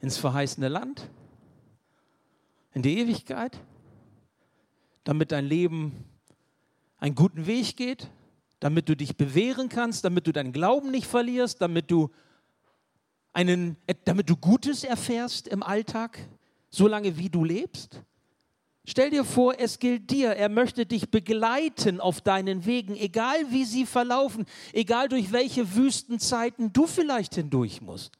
Ins 0.00 0.18
verheißene 0.18 0.68
Land? 0.68 1.08
In 2.74 2.82
die 2.82 2.98
Ewigkeit? 2.98 3.58
Damit 5.02 5.32
dein 5.32 5.46
Leben 5.46 6.04
einen 6.98 7.14
guten 7.14 7.46
Weg 7.46 7.76
geht? 7.76 8.08
Damit 8.60 8.88
du 8.88 8.96
dich 8.96 9.16
bewähren 9.16 9.68
kannst? 9.68 10.04
Damit 10.04 10.26
du 10.26 10.32
deinen 10.32 10.52
Glauben 10.52 10.90
nicht 10.90 11.06
verlierst? 11.06 11.60
Damit 11.60 11.90
du, 11.90 12.10
einen, 13.32 13.76
damit 14.04 14.28
du 14.28 14.36
Gutes 14.36 14.84
erfährst 14.84 15.48
im 15.48 15.62
Alltag? 15.62 16.18
solange 16.70 17.16
wie 17.18 17.28
du 17.28 17.44
lebst? 17.44 18.02
Stell 18.84 19.10
dir 19.10 19.24
vor, 19.24 19.54
es 19.58 19.78
gilt 19.78 20.10
dir. 20.10 20.30
Er 20.30 20.48
möchte 20.48 20.86
dich 20.86 21.10
begleiten 21.10 22.00
auf 22.00 22.22
deinen 22.22 22.64
Wegen, 22.64 22.96
egal 22.96 23.50
wie 23.50 23.64
sie 23.64 23.84
verlaufen, 23.84 24.46
egal 24.72 25.08
durch 25.08 25.30
welche 25.30 25.74
Wüstenzeiten 25.74 26.72
du 26.72 26.86
vielleicht 26.86 27.34
hindurch 27.34 27.82
musst. 27.82 28.12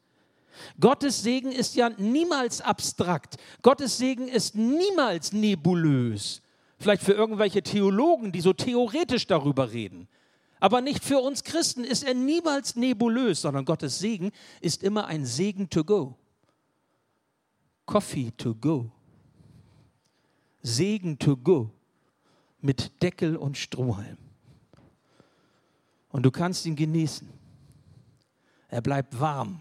Gottes 0.78 1.22
Segen 1.22 1.52
ist 1.52 1.74
ja 1.76 1.88
niemals 1.88 2.60
abstrakt. 2.60 3.36
Gottes 3.62 3.96
Segen 3.96 4.28
ist 4.28 4.56
niemals 4.56 5.32
nebulös. 5.32 6.42
Vielleicht 6.78 7.02
für 7.02 7.12
irgendwelche 7.12 7.62
Theologen, 7.62 8.32
die 8.32 8.40
so 8.40 8.52
theoretisch 8.52 9.26
darüber 9.26 9.72
reden. 9.72 10.08
Aber 10.60 10.80
nicht 10.80 11.04
für 11.04 11.18
uns 11.18 11.44
Christen 11.44 11.84
ist 11.84 12.02
er 12.02 12.14
niemals 12.14 12.76
nebulös, 12.76 13.42
sondern 13.42 13.64
Gottes 13.64 13.98
Segen 13.98 14.32
ist 14.60 14.82
immer 14.82 15.06
ein 15.06 15.24
Segen 15.24 15.70
to 15.70 15.84
go. 15.84 16.16
Coffee 17.86 18.32
to 18.36 18.54
go. 18.54 18.90
Segen 20.62 21.18
to 21.18 21.36
go. 21.36 21.70
Mit 22.60 23.02
Deckel 23.02 23.36
und 23.36 23.56
Strohhalm. 23.56 24.18
Und 26.10 26.24
du 26.24 26.30
kannst 26.30 26.66
ihn 26.66 26.74
genießen. 26.74 27.28
Er 28.68 28.80
bleibt 28.80 29.18
warm. 29.20 29.60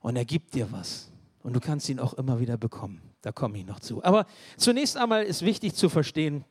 Und 0.00 0.16
er 0.16 0.24
gibt 0.24 0.54
dir 0.54 0.70
was. 0.70 1.10
Und 1.42 1.54
du 1.54 1.60
kannst 1.60 1.88
ihn 1.88 1.98
auch 1.98 2.14
immer 2.14 2.38
wieder 2.38 2.58
bekommen. 2.58 3.00
Da 3.22 3.32
komme 3.32 3.58
ich 3.58 3.66
noch 3.66 3.80
zu. 3.80 4.04
Aber 4.04 4.26
zunächst 4.58 4.98
einmal 4.98 5.24
ist 5.24 5.42
wichtig 5.42 5.74
zu 5.74 5.88
verstehen, 5.88 6.44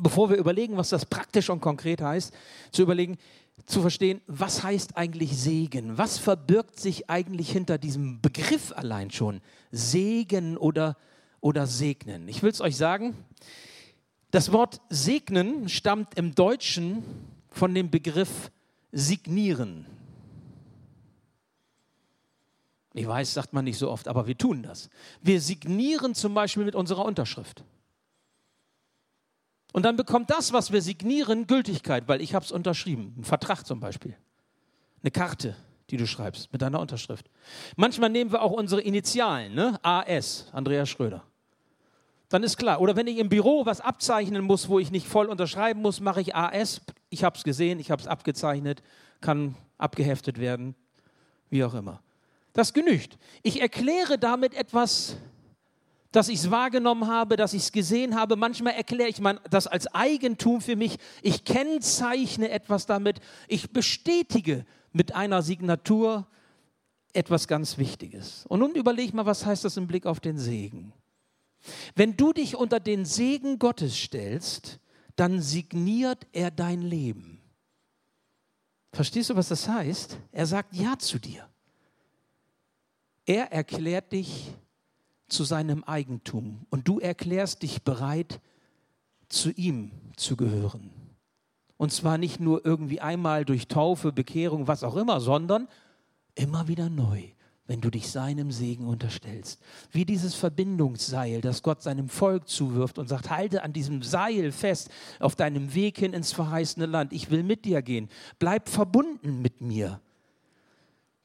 bevor 0.00 0.30
wir 0.30 0.36
überlegen, 0.36 0.76
was 0.76 0.90
das 0.90 1.06
praktisch 1.06 1.50
und 1.50 1.60
konkret 1.60 2.00
heißt, 2.00 2.34
zu 2.70 2.82
überlegen, 2.82 3.18
zu 3.66 3.80
verstehen, 3.80 4.20
was 4.26 4.62
heißt 4.62 4.96
eigentlich 4.96 5.36
Segen? 5.36 5.98
Was 5.98 6.18
verbirgt 6.18 6.80
sich 6.80 7.08
eigentlich 7.10 7.50
hinter 7.50 7.78
diesem 7.78 8.20
Begriff 8.20 8.72
allein 8.72 9.10
schon? 9.10 9.40
Segen 9.70 10.56
oder, 10.56 10.96
oder 11.40 11.66
segnen. 11.66 12.28
Ich 12.28 12.42
will 12.42 12.50
es 12.50 12.60
euch 12.60 12.76
sagen, 12.76 13.16
das 14.30 14.52
Wort 14.52 14.80
segnen 14.88 15.68
stammt 15.68 16.16
im 16.16 16.34
Deutschen 16.34 17.04
von 17.50 17.74
dem 17.74 17.90
Begriff 17.90 18.50
signieren. 18.90 19.86
Ich 22.94 23.06
weiß, 23.06 23.32
sagt 23.32 23.52
man 23.52 23.64
nicht 23.64 23.78
so 23.78 23.90
oft, 23.90 24.08
aber 24.08 24.26
wir 24.26 24.36
tun 24.36 24.62
das. 24.62 24.90
Wir 25.22 25.40
signieren 25.40 26.14
zum 26.14 26.34
Beispiel 26.34 26.64
mit 26.64 26.74
unserer 26.74 27.04
Unterschrift. 27.04 27.64
Und 29.72 29.84
dann 29.84 29.96
bekommt 29.96 30.30
das, 30.30 30.52
was 30.52 30.70
wir 30.70 30.82
signieren, 30.82 31.46
Gültigkeit, 31.46 32.06
weil 32.06 32.20
ich 32.20 32.34
habe 32.34 32.44
es 32.44 32.52
unterschrieben. 32.52 33.14
Ein 33.18 33.24
Vertrag 33.24 33.66
zum 33.66 33.80
Beispiel. 33.80 34.14
Eine 35.02 35.10
Karte, 35.10 35.56
die 35.90 35.96
du 35.96 36.06
schreibst 36.06 36.52
mit 36.52 36.62
deiner 36.62 36.78
Unterschrift. 36.78 37.30
Manchmal 37.76 38.10
nehmen 38.10 38.32
wir 38.32 38.42
auch 38.42 38.52
unsere 38.52 38.82
Initialen, 38.82 39.54
ne? 39.54 39.80
AS, 39.82 40.46
Andreas 40.52 40.90
Schröder. 40.90 41.24
Dann 42.28 42.42
ist 42.42 42.56
klar. 42.56 42.80
Oder 42.80 42.96
wenn 42.96 43.06
ich 43.06 43.18
im 43.18 43.28
Büro 43.28 43.66
was 43.66 43.80
abzeichnen 43.80 44.42
muss, 44.42 44.68
wo 44.68 44.78
ich 44.78 44.90
nicht 44.90 45.06
voll 45.06 45.26
unterschreiben 45.26 45.82
muss, 45.82 46.00
mache 46.00 46.20
ich 46.20 46.34
AS. 46.34 46.80
Ich 47.10 47.24
habe 47.24 47.36
es 47.36 47.44
gesehen, 47.44 47.78
ich 47.78 47.90
habe 47.90 48.00
es 48.00 48.08
abgezeichnet, 48.08 48.82
kann 49.20 49.54
abgeheftet 49.76 50.38
werden, 50.38 50.74
wie 51.50 51.64
auch 51.64 51.74
immer. 51.74 52.00
Das 52.52 52.72
genügt. 52.72 53.18
Ich 53.42 53.60
erkläre 53.60 54.18
damit 54.18 54.54
etwas 54.54 55.16
dass 56.12 56.28
ich 56.28 56.40
es 56.40 56.50
wahrgenommen 56.50 57.08
habe, 57.08 57.36
dass 57.36 57.54
ich 57.54 57.62
es 57.62 57.72
gesehen 57.72 58.14
habe. 58.14 58.36
Manchmal 58.36 58.74
erkläre 58.74 59.08
ich 59.08 59.20
das 59.50 59.66
als 59.66 59.92
Eigentum 59.94 60.60
für 60.60 60.76
mich. 60.76 60.98
Ich 61.22 61.44
kennzeichne 61.44 62.50
etwas 62.50 62.86
damit. 62.86 63.20
Ich 63.48 63.70
bestätige 63.70 64.64
mit 64.92 65.14
einer 65.14 65.42
Signatur 65.42 66.26
etwas 67.14 67.48
ganz 67.48 67.78
Wichtiges. 67.78 68.44
Und 68.46 68.60
nun 68.60 68.74
überleg 68.74 69.14
mal, 69.14 69.26
was 69.26 69.44
heißt 69.44 69.64
das 69.64 69.76
im 69.76 69.86
Blick 69.86 70.06
auf 70.06 70.20
den 70.20 70.38
Segen? 70.38 70.92
Wenn 71.94 72.16
du 72.16 72.32
dich 72.32 72.56
unter 72.56 72.80
den 72.80 73.04
Segen 73.04 73.58
Gottes 73.58 73.96
stellst, 73.96 74.80
dann 75.16 75.40
signiert 75.40 76.26
er 76.32 76.50
dein 76.50 76.82
Leben. 76.82 77.40
Verstehst 78.92 79.30
du, 79.30 79.36
was 79.36 79.48
das 79.48 79.68
heißt? 79.68 80.18
Er 80.32 80.46
sagt 80.46 80.74
Ja 80.74 80.98
zu 80.98 81.18
dir. 81.18 81.48
Er 83.24 83.52
erklärt 83.52 84.12
dich 84.12 84.52
zu 85.32 85.44
seinem 85.44 85.84
Eigentum 85.84 86.66
und 86.70 86.86
du 86.86 87.00
erklärst 87.00 87.62
dich 87.62 87.82
bereit, 87.82 88.40
zu 89.28 89.50
ihm 89.50 89.90
zu 90.16 90.36
gehören. 90.36 90.90
Und 91.76 91.92
zwar 91.92 92.18
nicht 92.18 92.38
nur 92.38 92.64
irgendwie 92.64 93.00
einmal 93.00 93.44
durch 93.44 93.66
Taufe, 93.66 94.12
Bekehrung, 94.12 94.68
was 94.68 94.84
auch 94.84 94.94
immer, 94.94 95.20
sondern 95.20 95.66
immer 96.36 96.68
wieder 96.68 96.88
neu, 96.88 97.24
wenn 97.66 97.80
du 97.80 97.90
dich 97.90 98.10
seinem 98.10 98.52
Segen 98.52 98.86
unterstellst. 98.86 99.60
Wie 99.90 100.04
dieses 100.04 100.34
Verbindungsseil, 100.34 101.40
das 101.40 101.62
Gott 101.62 101.82
seinem 101.82 102.08
Volk 102.08 102.48
zuwirft 102.48 102.98
und 102.98 103.08
sagt, 103.08 103.30
halte 103.30 103.64
an 103.64 103.72
diesem 103.72 104.02
Seil 104.02 104.52
fest 104.52 104.90
auf 105.18 105.34
deinem 105.34 105.74
Weg 105.74 105.98
hin 105.98 106.12
ins 106.12 106.32
verheißene 106.32 106.86
Land. 106.86 107.12
Ich 107.12 107.30
will 107.30 107.42
mit 107.42 107.64
dir 107.64 107.82
gehen. 107.82 108.08
Bleib 108.38 108.68
verbunden 108.68 109.42
mit 109.42 109.60
mir. 109.60 110.00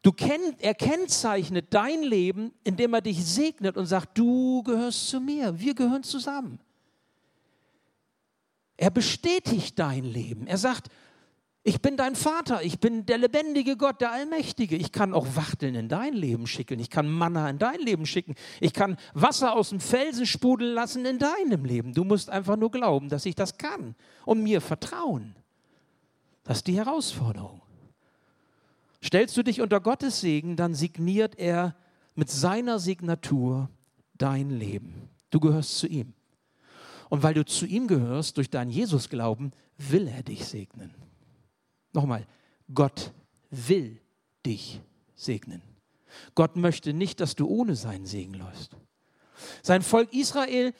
Du 0.08 0.14
kenn, 0.14 0.56
er 0.60 0.74
kennzeichnet 0.74 1.74
dein 1.74 2.02
Leben, 2.02 2.54
indem 2.64 2.94
er 2.94 3.02
dich 3.02 3.26
segnet 3.26 3.76
und 3.76 3.88
sagt, 3.88 4.18
du 4.18 4.64
gehörst 4.64 5.10
zu 5.10 5.20
mir, 5.20 5.60
wir 5.60 5.76
gehören 5.76 6.04
zusammen. 6.04 6.62
Er 8.78 8.90
bestätigt 8.90 9.78
dein 9.78 10.06
Leben. 10.06 10.48
Er 10.48 10.58
sagt, 10.58 10.88
ich 11.62 11.82
bin 11.82 11.98
dein 11.98 12.16
Vater, 12.16 12.64
ich 12.64 12.80
bin 12.80 13.06
der 13.06 13.18
lebendige 13.18 13.76
Gott, 13.76 14.00
der 14.00 14.14
Allmächtige. 14.14 14.78
Ich 14.78 14.94
kann 14.94 15.14
auch 15.14 15.36
Wachteln 15.36 15.76
in 15.76 15.90
dein 15.90 16.14
Leben 16.14 16.48
schicken, 16.48 16.80
ich 16.80 16.90
kann 16.90 17.10
Manna 17.10 17.50
in 17.50 17.60
dein 17.60 17.82
Leben 17.82 18.06
schicken, 18.06 18.36
ich 18.62 18.72
kann 18.72 18.96
Wasser 19.14 19.58
aus 19.58 19.72
dem 19.72 19.82
Felsen 19.82 20.26
sprudeln 20.26 20.74
lassen 20.74 21.06
in 21.06 21.20
deinem 21.20 21.66
Leben. 21.66 21.94
Du 21.94 22.06
musst 22.06 22.30
einfach 22.30 22.56
nur 22.56 22.72
glauben, 22.72 23.10
dass 23.10 23.26
ich 23.26 23.36
das 23.36 23.58
kann 23.58 23.94
und 24.24 24.42
mir 24.42 24.62
vertrauen. 24.62 25.36
Das 26.46 26.60
ist 26.60 26.68
die 26.68 26.78
Herausforderung. 26.78 27.67
Stellst 29.04 29.38
du 29.38 29.44
dich 29.44 29.62
unter 29.62 29.80
Gottes 29.80 30.22
Segen, 30.22 30.56
dann 30.56 30.74
signiert 30.74 31.38
er 31.38 31.76
mit 32.16 32.30
seiner 32.30 32.80
Signatur 32.80 33.70
dein 34.16 34.50
Leben. 34.50 35.10
Du 35.30 35.40
gehörst 35.40 35.78
zu 35.78 35.88
ihm. 35.88 36.14
Und 37.10 37.24
weil 37.24 37.34
du 37.34 37.46
zu 37.46 37.66
ihm 37.66 37.88
gehörst, 37.88 38.38
durch 38.38 38.50
deinen 38.50 38.72
Jesus-Glauben, 38.72 39.52
will 39.78 40.08
er 40.08 40.24
dich 40.24 40.46
segnen. 40.46 40.94
Nochmal, 41.94 42.26
Gott 42.74 43.14
will 43.50 44.02
dich 44.46 44.82
segnen. 45.16 45.62
Gott 46.36 46.56
möchte 46.56 46.94
nicht, 46.94 47.20
dass 47.20 47.36
du 47.36 47.48
ohne 47.48 47.76
seinen 47.76 48.06
Segen 48.06 48.34
läufst. 48.34 48.76
Sein 49.62 49.82
Volk 49.82 50.14
Israel 50.14 50.74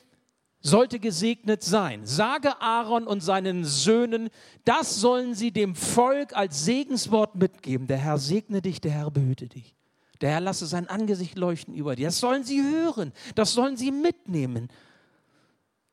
sollte 0.68 1.00
gesegnet 1.00 1.64
sein. 1.64 2.06
Sage 2.06 2.62
Aaron 2.62 3.08
und 3.08 3.22
seinen 3.22 3.64
Söhnen, 3.66 4.30
das 4.66 5.00
sollen 5.00 5.34
sie 5.34 5.52
dem 5.52 5.76
Volk 5.76 6.36
als 6.36 6.66
Segenswort 6.66 7.36
mitgeben. 7.36 7.88
Der 7.88 7.98
Herr 7.98 8.18
segne 8.18 8.62
dich, 8.62 8.82
der 8.82 8.92
Herr 8.92 9.12
behüte 9.12 9.48
dich. 9.48 9.76
Der 10.22 10.32
Herr 10.32 10.42
lasse 10.42 10.66
sein 10.66 10.88
Angesicht 10.88 11.38
leuchten 11.38 11.74
über 11.74 11.96
dir. 11.96 12.08
Das 12.08 12.20
sollen 12.20 12.44
sie 12.44 12.62
hören, 12.62 13.14
das 13.36 13.54
sollen 13.54 13.78
sie 13.78 13.92
mitnehmen. 13.92 14.68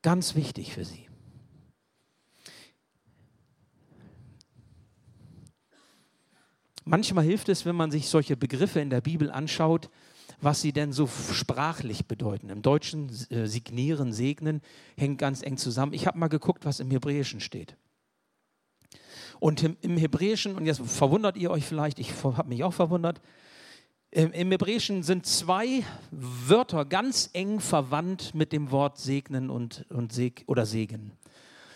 Ganz 0.01 0.35
wichtig 0.35 0.73
für 0.73 0.85
sie. 0.85 1.07
Manchmal 6.83 7.23
hilft 7.23 7.49
es, 7.49 7.65
wenn 7.65 7.75
man 7.75 7.89
sich 7.89 8.07
solche 8.07 8.37
Begriffe 8.37 8.79
in 8.79 8.91
der 8.91 9.01
Bibel 9.01 9.31
anschaut, 9.31 9.89
was 10.41 10.61
sie 10.61 10.73
denn 10.73 10.91
so 10.91 11.07
sprachlich 11.07 12.07
bedeuten. 12.07 12.49
Im 12.49 12.61
Deutschen 12.61 13.09
äh, 13.29 13.47
signieren, 13.47 14.13
segnen 14.13 14.61
hängt 14.97 15.17
ganz 15.17 15.41
eng 15.41 15.57
zusammen. 15.57 15.93
Ich 15.93 16.07
habe 16.07 16.17
mal 16.17 16.27
geguckt, 16.27 16.65
was 16.65 16.79
im 16.79 16.91
Hebräischen 16.91 17.39
steht. 17.39 17.75
Und 19.39 19.63
im, 19.63 19.77
im 19.81 19.97
Hebräischen, 19.97 20.55
und 20.55 20.65
jetzt 20.65 20.81
verwundert 20.81 21.37
ihr 21.37 21.51
euch 21.51 21.65
vielleicht, 21.65 21.99
ich 21.99 22.11
habe 22.23 22.49
mich 22.49 22.63
auch 22.63 22.73
verwundert, 22.73 23.21
Im 24.11 24.49
Hebräischen 24.51 25.03
sind 25.03 25.25
zwei 25.25 25.83
Wörter 26.09 26.85
ganz 26.85 27.29
eng 27.33 27.59
verwandt 27.59 28.33
mit 28.33 28.53
dem 28.53 28.71
Wort 28.71 28.97
segnen 28.97 29.49
und, 29.49 29.85
und 29.89 30.13
seg, 30.13 30.45
oder 30.47 30.65
segen. 30.65 31.11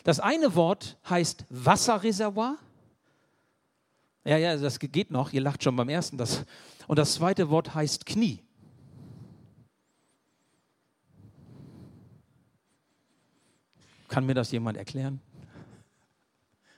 Das 0.06 0.22
eine 0.22 0.56
Wort 0.56 0.98
heißt 1.10 1.46
Wasserreservoir. 1.50 2.58
Ja, 4.24 4.38
ja, 4.38 4.56
das 4.56 4.80
geht 4.80 5.12
noch, 5.12 5.34
ihr 5.34 5.42
lacht 5.42 5.64
schon 5.64 5.76
beim 5.76 5.90
ersten. 5.90 6.18
Das, 6.18 6.46
und 6.88 6.98
das 6.98 7.16
zweite 7.16 7.50
Wort 7.50 7.76
heißt 7.76 8.06
Knie. 8.06 8.40
Kann 14.10 14.26
mir 14.26 14.34
das 14.34 14.52
jemand 14.52 14.78
erklären? 14.78 15.22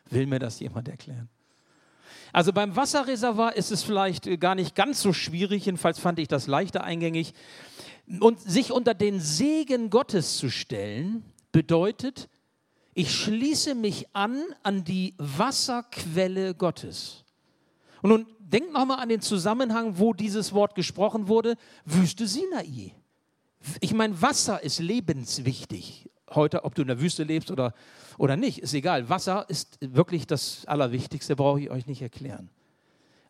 Will 0.09 0.27
mir 0.27 0.39
das 0.39 0.59
jemand 0.59 0.87
erklären? 0.87 1.29
Also 2.33 2.53
beim 2.53 2.75
Wasserreservoir 2.75 3.55
ist 3.55 3.71
es 3.71 3.83
vielleicht 3.83 4.39
gar 4.39 4.55
nicht 4.55 4.75
ganz 4.75 5.01
so 5.01 5.11
schwierig, 5.11 5.65
jedenfalls 5.65 5.99
fand 5.99 6.19
ich 6.19 6.27
das 6.27 6.47
leichter 6.47 6.83
eingängig. 6.83 7.33
Und 8.19 8.39
sich 8.39 8.71
unter 8.71 8.93
den 8.93 9.19
Segen 9.19 9.89
Gottes 9.89 10.37
zu 10.37 10.49
stellen, 10.49 11.23
bedeutet, 11.51 12.29
ich 12.93 13.13
schließe 13.13 13.75
mich 13.75 14.07
an 14.13 14.43
an 14.63 14.83
die 14.83 15.13
Wasserquelle 15.17 16.53
Gottes. 16.53 17.23
Und 18.01 18.09
nun 18.09 18.25
denkt 18.39 18.73
nochmal 18.73 18.99
an 18.99 19.09
den 19.09 19.21
Zusammenhang, 19.21 19.97
wo 19.97 20.13
dieses 20.13 20.53
Wort 20.53 20.75
gesprochen 20.75 21.27
wurde, 21.27 21.55
Wüste 21.85 22.27
Sinai. 22.27 22.93
Ich 23.79 23.93
meine, 23.93 24.21
Wasser 24.21 24.61
ist 24.61 24.79
lebenswichtig. 24.79 26.10
Heute, 26.33 26.63
ob 26.63 26.75
du 26.75 26.81
in 26.81 26.87
der 26.87 27.01
Wüste 27.01 27.23
lebst 27.23 27.51
oder 27.51 27.73
oder 28.17 28.37
nicht, 28.37 28.59
ist 28.59 28.73
egal. 28.73 29.09
Wasser 29.09 29.45
ist 29.47 29.77
wirklich 29.81 30.27
das 30.27 30.65
Allerwichtigste, 30.65 31.35
brauche 31.35 31.61
ich 31.61 31.69
euch 31.71 31.87
nicht 31.87 32.01
erklären. 32.01 32.49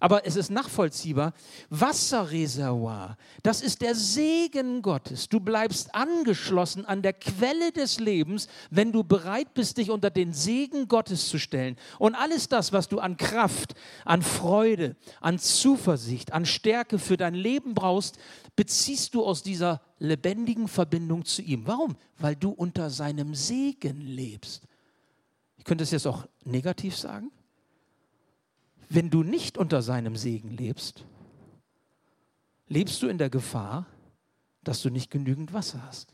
Aber 0.01 0.25
es 0.25 0.35
ist 0.35 0.49
nachvollziehbar. 0.49 1.33
Wasserreservoir, 1.69 3.17
das 3.43 3.61
ist 3.61 3.83
der 3.83 3.93
Segen 3.93 4.81
Gottes. 4.81 5.29
Du 5.29 5.39
bleibst 5.39 5.93
angeschlossen 5.93 6.85
an 6.85 7.03
der 7.03 7.13
Quelle 7.13 7.71
des 7.71 7.99
Lebens, 7.99 8.47
wenn 8.71 8.91
du 8.91 9.03
bereit 9.03 9.53
bist, 9.53 9.77
dich 9.77 9.91
unter 9.91 10.09
den 10.09 10.33
Segen 10.33 10.87
Gottes 10.87 11.29
zu 11.29 11.37
stellen. 11.37 11.77
Und 11.99 12.15
alles 12.15 12.49
das, 12.49 12.73
was 12.73 12.89
du 12.89 12.97
an 12.97 13.15
Kraft, 13.15 13.75
an 14.03 14.23
Freude, 14.23 14.95
an 15.21 15.37
Zuversicht, 15.37 16.33
an 16.33 16.47
Stärke 16.47 16.97
für 16.97 17.15
dein 17.15 17.35
Leben 17.35 17.75
brauchst, 17.75 18.17
beziehst 18.55 19.13
du 19.13 19.23
aus 19.23 19.43
dieser 19.43 19.81
lebendigen 19.99 20.67
Verbindung 20.67 21.25
zu 21.25 21.43
ihm. 21.43 21.67
Warum? 21.67 21.95
Weil 22.17 22.35
du 22.35 22.49
unter 22.49 22.89
seinem 22.89 23.35
Segen 23.35 24.01
lebst. 24.01 24.63
Ich 25.57 25.63
könnte 25.63 25.83
es 25.83 25.91
jetzt 25.91 26.07
auch 26.07 26.25
negativ 26.43 26.97
sagen. 26.97 27.31
Wenn 28.93 29.09
du 29.09 29.23
nicht 29.23 29.57
unter 29.57 29.81
seinem 29.81 30.17
Segen 30.17 30.49
lebst, 30.49 31.05
lebst 32.67 33.01
du 33.01 33.07
in 33.07 33.17
der 33.17 33.29
Gefahr, 33.29 33.85
dass 34.65 34.81
du 34.81 34.89
nicht 34.89 35.09
genügend 35.09 35.53
Wasser 35.53 35.81
hast. 35.87 36.13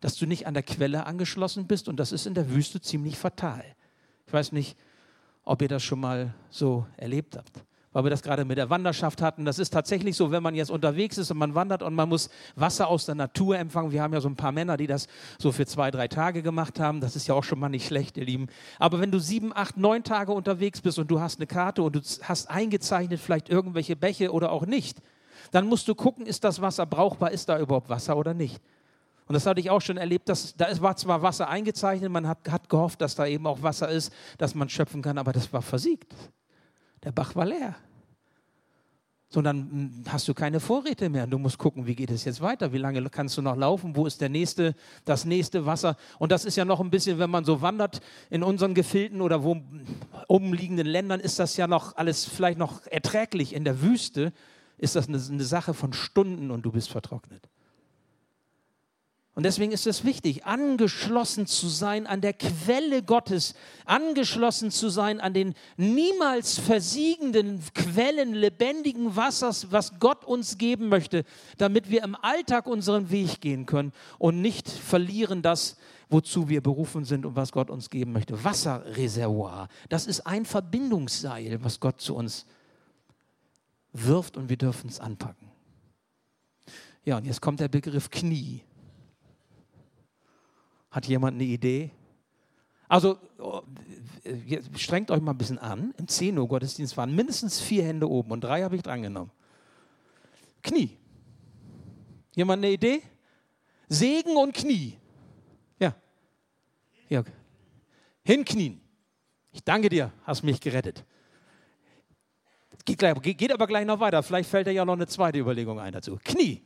Dass 0.00 0.16
du 0.16 0.24
nicht 0.24 0.46
an 0.46 0.54
der 0.54 0.62
Quelle 0.62 1.04
angeschlossen 1.04 1.66
bist 1.66 1.86
und 1.88 1.98
das 1.98 2.12
ist 2.12 2.26
in 2.26 2.32
der 2.32 2.48
Wüste 2.50 2.80
ziemlich 2.80 3.18
fatal. 3.18 3.62
Ich 4.26 4.32
weiß 4.32 4.52
nicht, 4.52 4.78
ob 5.44 5.60
ihr 5.60 5.68
das 5.68 5.82
schon 5.82 6.00
mal 6.00 6.34
so 6.48 6.86
erlebt 6.96 7.36
habt 7.36 7.62
weil 7.92 8.04
wir 8.04 8.10
das 8.10 8.22
gerade 8.22 8.44
mit 8.44 8.58
der 8.58 8.70
Wanderschaft 8.70 9.22
hatten. 9.22 9.44
Das 9.44 9.58
ist 9.58 9.70
tatsächlich 9.70 10.16
so, 10.16 10.30
wenn 10.30 10.42
man 10.42 10.54
jetzt 10.54 10.70
unterwegs 10.70 11.18
ist 11.18 11.30
und 11.30 11.38
man 11.38 11.54
wandert 11.54 11.82
und 11.82 11.94
man 11.94 12.08
muss 12.08 12.28
Wasser 12.54 12.88
aus 12.88 13.06
der 13.06 13.14
Natur 13.14 13.58
empfangen. 13.58 13.92
Wir 13.92 14.02
haben 14.02 14.12
ja 14.12 14.20
so 14.20 14.28
ein 14.28 14.36
paar 14.36 14.52
Männer, 14.52 14.76
die 14.76 14.86
das 14.86 15.08
so 15.38 15.52
für 15.52 15.66
zwei, 15.66 15.90
drei 15.90 16.08
Tage 16.08 16.42
gemacht 16.42 16.80
haben. 16.80 17.00
Das 17.00 17.16
ist 17.16 17.26
ja 17.26 17.34
auch 17.34 17.44
schon 17.44 17.58
mal 17.58 17.68
nicht 17.68 17.86
schlecht, 17.86 18.16
ihr 18.16 18.24
Lieben. 18.24 18.48
Aber 18.78 19.00
wenn 19.00 19.10
du 19.10 19.18
sieben, 19.18 19.52
acht, 19.54 19.76
neun 19.76 20.04
Tage 20.04 20.32
unterwegs 20.32 20.80
bist 20.80 20.98
und 20.98 21.10
du 21.10 21.20
hast 21.20 21.38
eine 21.38 21.46
Karte 21.46 21.82
und 21.82 21.96
du 21.96 22.00
hast 22.22 22.50
eingezeichnet 22.50 23.20
vielleicht 23.20 23.48
irgendwelche 23.48 23.96
Bäche 23.96 24.32
oder 24.32 24.52
auch 24.52 24.66
nicht, 24.66 24.98
dann 25.50 25.66
musst 25.66 25.88
du 25.88 25.94
gucken, 25.94 26.26
ist 26.26 26.44
das 26.44 26.60
Wasser 26.60 26.84
brauchbar, 26.84 27.30
ist 27.30 27.48
da 27.48 27.58
überhaupt 27.58 27.88
Wasser 27.88 28.16
oder 28.16 28.34
nicht. 28.34 28.60
Und 29.26 29.34
das 29.34 29.44
hatte 29.44 29.60
ich 29.60 29.70
auch 29.70 29.80
schon 29.80 29.98
erlebt, 29.98 30.28
dass 30.28 30.56
da 30.56 30.66
war 30.80 30.96
zwar 30.96 31.22
Wasser 31.22 31.48
eingezeichnet, 31.48 32.10
man 32.10 32.26
hat, 32.26 32.38
hat 32.50 32.68
gehofft, 32.68 33.00
dass 33.02 33.14
da 33.14 33.26
eben 33.26 33.46
auch 33.46 33.62
Wasser 33.62 33.88
ist, 33.88 34.12
dass 34.38 34.54
man 34.54 34.70
schöpfen 34.70 35.02
kann, 35.02 35.18
aber 35.18 35.32
das 35.32 35.52
war 35.52 35.60
versiegt. 35.60 36.14
Der 37.08 37.12
Bach 37.12 37.34
war 37.34 37.46
leer. 37.46 37.74
So, 39.30 39.40
dann 39.40 39.70
hm, 39.70 40.04
hast 40.08 40.28
du 40.28 40.34
keine 40.34 40.60
Vorräte 40.60 41.08
mehr. 41.08 41.26
Du 41.26 41.38
musst 41.38 41.56
gucken, 41.56 41.86
wie 41.86 41.94
geht 41.94 42.10
es 42.10 42.26
jetzt 42.26 42.42
weiter? 42.42 42.74
Wie 42.74 42.76
lange 42.76 43.02
kannst 43.08 43.38
du 43.38 43.40
noch 43.40 43.56
laufen? 43.56 43.96
Wo 43.96 44.04
ist 44.04 44.20
der 44.20 44.28
nächste, 44.28 44.74
das 45.06 45.24
nächste 45.24 45.64
Wasser? 45.64 45.96
Und 46.18 46.32
das 46.32 46.44
ist 46.44 46.56
ja 46.56 46.66
noch 46.66 46.80
ein 46.80 46.90
bisschen, 46.90 47.18
wenn 47.18 47.30
man 47.30 47.46
so 47.46 47.62
wandert 47.62 48.02
in 48.28 48.42
unseren 48.42 48.74
Gefilden 48.74 49.22
oder 49.22 49.42
wo 49.42 49.56
umliegenden 50.26 50.86
Ländern, 50.86 51.18
ist 51.18 51.38
das 51.38 51.56
ja 51.56 51.66
noch 51.66 51.96
alles 51.96 52.26
vielleicht 52.26 52.58
noch 52.58 52.86
erträglich. 52.86 53.54
In 53.54 53.64
der 53.64 53.80
Wüste 53.80 54.34
ist 54.76 54.94
das 54.94 55.08
eine, 55.08 55.16
eine 55.16 55.44
Sache 55.44 55.72
von 55.72 55.94
Stunden 55.94 56.50
und 56.50 56.60
du 56.60 56.72
bist 56.72 56.90
vertrocknet. 56.90 57.48
Und 59.38 59.44
deswegen 59.44 59.70
ist 59.70 59.86
es 59.86 60.04
wichtig, 60.04 60.46
angeschlossen 60.46 61.46
zu 61.46 61.68
sein 61.68 62.08
an 62.08 62.20
der 62.20 62.32
Quelle 62.32 63.04
Gottes, 63.04 63.54
angeschlossen 63.84 64.72
zu 64.72 64.88
sein 64.88 65.20
an 65.20 65.32
den 65.32 65.54
niemals 65.76 66.58
versiegenden 66.58 67.62
Quellen 67.72 68.34
lebendigen 68.34 69.14
Wassers, 69.14 69.70
was 69.70 70.00
Gott 70.00 70.24
uns 70.24 70.58
geben 70.58 70.88
möchte, 70.88 71.22
damit 71.56 71.88
wir 71.88 72.02
im 72.02 72.16
Alltag 72.16 72.66
unseren 72.66 73.12
Weg 73.12 73.40
gehen 73.40 73.64
können 73.64 73.92
und 74.18 74.42
nicht 74.42 74.68
verlieren 74.68 75.40
das, 75.40 75.76
wozu 76.08 76.48
wir 76.48 76.60
berufen 76.60 77.04
sind 77.04 77.24
und 77.24 77.36
was 77.36 77.52
Gott 77.52 77.70
uns 77.70 77.90
geben 77.90 78.10
möchte. 78.10 78.42
Wasserreservoir, 78.42 79.68
das 79.88 80.08
ist 80.08 80.26
ein 80.26 80.46
Verbindungsseil, 80.46 81.62
was 81.62 81.78
Gott 81.78 82.00
zu 82.00 82.16
uns 82.16 82.44
wirft 83.92 84.36
und 84.36 84.48
wir 84.48 84.56
dürfen 84.56 84.90
es 84.90 84.98
anpacken. 84.98 85.46
Ja, 87.04 87.18
und 87.18 87.24
jetzt 87.24 87.40
kommt 87.40 87.60
der 87.60 87.68
Begriff 87.68 88.10
Knie. 88.10 88.64
Hat 90.90 91.06
jemand 91.06 91.34
eine 91.34 91.44
Idee? 91.44 91.90
Also 92.88 93.18
oh, 93.38 93.62
strengt 94.76 95.10
euch 95.10 95.20
mal 95.20 95.32
ein 95.32 95.38
bisschen 95.38 95.58
an. 95.58 95.94
Im 95.98 96.08
10 96.08 96.38
Uhr 96.38 96.48
Gottesdienst 96.48 96.96
waren 96.96 97.14
mindestens 97.14 97.60
vier 97.60 97.84
Hände 97.84 98.08
oben 98.08 98.30
und 98.30 98.42
drei 98.42 98.62
habe 98.62 98.76
ich 98.76 98.82
drangenommen. 98.82 99.30
Knie. 100.62 100.96
Jemand 102.34 102.64
eine 102.64 102.72
Idee? 102.72 103.02
Segen 103.88 104.36
und 104.36 104.54
Knie. 104.54 104.96
Ja. 105.78 105.94
ja. 107.08 107.24
Hinknien. 108.24 108.80
Ich 109.52 109.64
danke 109.64 109.88
dir, 109.88 110.12
hast 110.24 110.42
mich 110.42 110.60
gerettet. 110.60 111.04
Geht, 112.84 112.98
gleich, 112.98 113.14
geht 113.20 113.52
aber 113.52 113.66
gleich 113.66 113.84
noch 113.84 114.00
weiter. 114.00 114.22
Vielleicht 114.22 114.48
fällt 114.48 114.66
dir 114.66 114.72
ja 114.72 114.84
noch 114.84 114.94
eine 114.94 115.06
zweite 115.06 115.38
Überlegung 115.38 115.78
ein 115.78 115.92
dazu. 115.92 116.18
Knie. 116.24 116.62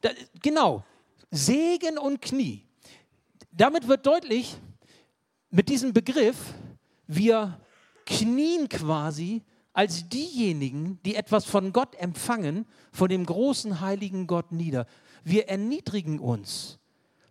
Da, 0.00 0.10
genau. 0.40 0.84
Segen 1.30 1.98
und 1.98 2.22
Knie. 2.22 2.67
Damit 3.50 3.88
wird 3.88 4.06
deutlich, 4.06 4.56
mit 5.50 5.68
diesem 5.68 5.92
Begriff, 5.92 6.36
wir 7.06 7.58
knien 8.04 8.68
quasi 8.68 9.42
als 9.72 10.08
diejenigen, 10.08 10.98
die 11.04 11.14
etwas 11.14 11.44
von 11.44 11.72
Gott 11.72 11.94
empfangen, 11.96 12.66
von 12.92 13.08
dem 13.08 13.24
großen 13.24 13.80
heiligen 13.80 14.26
Gott 14.26 14.52
nieder. 14.52 14.86
Wir 15.24 15.48
erniedrigen 15.48 16.18
uns. 16.18 16.78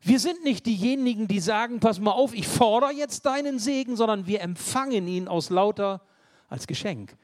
Wir 0.02 0.20
sind 0.20 0.44
nicht 0.44 0.66
diejenigen, 0.66 1.28
die 1.28 1.40
sagen, 1.40 1.80
pass 1.80 2.00
mal 2.00 2.12
auf, 2.12 2.34
ich 2.34 2.48
fordere 2.48 2.94
jetzt 2.94 3.26
deinen 3.26 3.60
Segen, 3.60 3.98
sondern 3.98 4.28
wir 4.28 4.42
empfangen 4.42 5.08
ihn 5.08 5.28
aus 5.28 5.50
lauter, 5.50 6.02
als 6.48 6.68
Geschenk, 6.68 7.18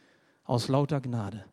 aus 0.43 0.67
lauter 0.67 0.99
Gnade. 0.99 1.45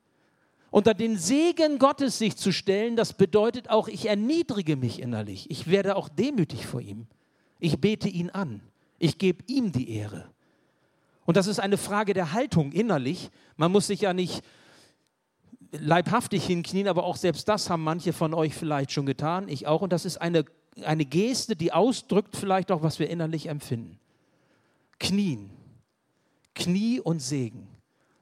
Unter 0.71 0.95
den 0.95 1.17
Segen 1.19 1.79
Gottes 1.79 2.19
sich 2.19 2.37
zu 2.37 2.53
stellen, 2.53 2.97
das 2.97 3.13
bedeutet 3.13 3.71
auch, 3.71 3.89
ich 3.89 4.07
erniedrige 4.07 4.77
mich 4.77 5.01
innerlich. 5.01 5.51
Ich 5.51 5.69
werde 5.69 5.97
auch 5.97 6.09
demütig 6.09 6.67
vor 6.67 6.81
ihm. 6.81 7.07
Ich 7.61 7.81
bete 7.81 8.09
ihn 8.09 8.31
an. 8.31 8.63
Ich 8.99 9.19
gebe 9.19 9.45
ihm 9.47 9.73
die 9.73 9.91
Ehre. 9.91 10.27
Und 11.25 11.37
das 11.37 11.47
ist 11.47 11.61
eine 11.61 11.79
Frage 11.79 12.15
der 12.15 12.33
Haltung 12.33 12.73
innerlich. 12.73 13.31
Man 13.57 13.71
muss 13.71 13.87
sich 13.87 14.01
ja 14.01 14.13
nicht 14.13 14.43
leibhaftig 15.73 16.45
hinknien, 16.45 16.89
aber 16.89 17.05
auch 17.05 17.17
selbst 17.17 17.49
das 17.49 17.71
haben 17.71 17.85
manche 17.85 18.13
von 18.13 18.35
euch 18.35 18.55
vielleicht 18.55 18.93
schon 18.93 19.07
getan, 19.07 19.49
ich 19.49 19.67
auch. 19.67 19.83
Und 19.83 19.93
das 19.93 20.05
ist 20.05 20.17
eine, 20.17 20.45
eine 20.83 21.05
Geste, 21.05 21.55
die 21.55 21.73
ausdrückt 21.73 22.37
vielleicht 22.37 22.73
auch, 22.73 22.83
was 22.83 22.99
wir 22.99 23.09
innerlich 23.09 23.47
empfinden. 23.47 23.99
Knien. 24.99 25.51
Knie 26.55 27.01
und 27.01 27.21
Segen. 27.21 27.69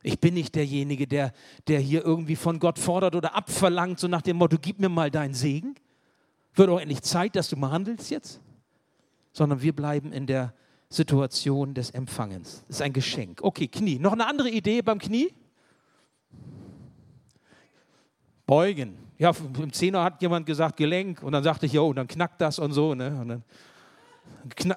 Ich 0.02 0.20
bin 0.20 0.34
nicht 0.34 0.54
derjenige, 0.54 1.06
der, 1.06 1.32
der 1.66 1.80
hier 1.80 2.04
irgendwie 2.04 2.36
von 2.36 2.60
Gott 2.60 2.78
fordert 2.78 3.16
oder 3.16 3.34
abverlangt, 3.34 3.98
so 3.98 4.06
nach 4.06 4.22
dem 4.22 4.36
Motto, 4.36 4.58
gib 4.60 4.78
mir 4.78 4.88
mal 4.88 5.10
deinen 5.10 5.34
Segen. 5.34 5.74
Wird 6.54 6.68
auch 6.68 6.78
endlich 6.78 7.02
Zeit, 7.02 7.36
dass 7.36 7.48
du 7.48 7.56
mal 7.56 7.70
handelst 7.70 8.10
jetzt 8.10 8.40
sondern 9.38 9.62
wir 9.62 9.72
bleiben 9.72 10.12
in 10.12 10.26
der 10.26 10.52
Situation 10.90 11.72
des 11.72 11.90
Empfangens. 11.90 12.64
Das 12.66 12.76
ist 12.76 12.82
ein 12.82 12.92
Geschenk. 12.92 13.40
Okay, 13.42 13.68
Knie. 13.68 13.98
Noch 13.98 14.12
eine 14.12 14.26
andere 14.26 14.50
Idee 14.50 14.82
beim 14.82 14.98
Knie? 14.98 15.32
Beugen. 18.46 18.98
Ja, 19.16 19.32
im 19.56 19.72
Zehner 19.72 20.02
hat 20.02 20.20
jemand 20.22 20.44
gesagt 20.44 20.76
Gelenk 20.76 21.22
und 21.22 21.32
dann 21.32 21.44
sagte 21.44 21.66
ich, 21.66 21.72
jo, 21.72 21.92
dann 21.92 22.08
knackt 22.08 22.40
das 22.40 22.58
und 22.58 22.72
so. 22.72 22.94
Ne? 22.94 23.16
Und 23.20 23.28
dann 23.28 23.44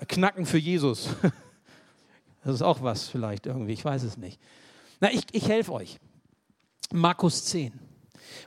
knacken 0.07 0.45
für 0.45 0.59
Jesus. 0.59 1.09
Das 2.43 2.55
ist 2.55 2.63
auch 2.63 2.81
was 2.81 3.07
vielleicht 3.07 3.45
irgendwie, 3.45 3.73
ich 3.73 3.85
weiß 3.85 4.01
es 4.01 4.17
nicht. 4.17 4.41
Na, 4.99 5.11
ich, 5.11 5.25
ich 5.31 5.47
helfe 5.47 5.73
euch. 5.73 5.99
Markus 6.91 7.45
10. 7.45 7.79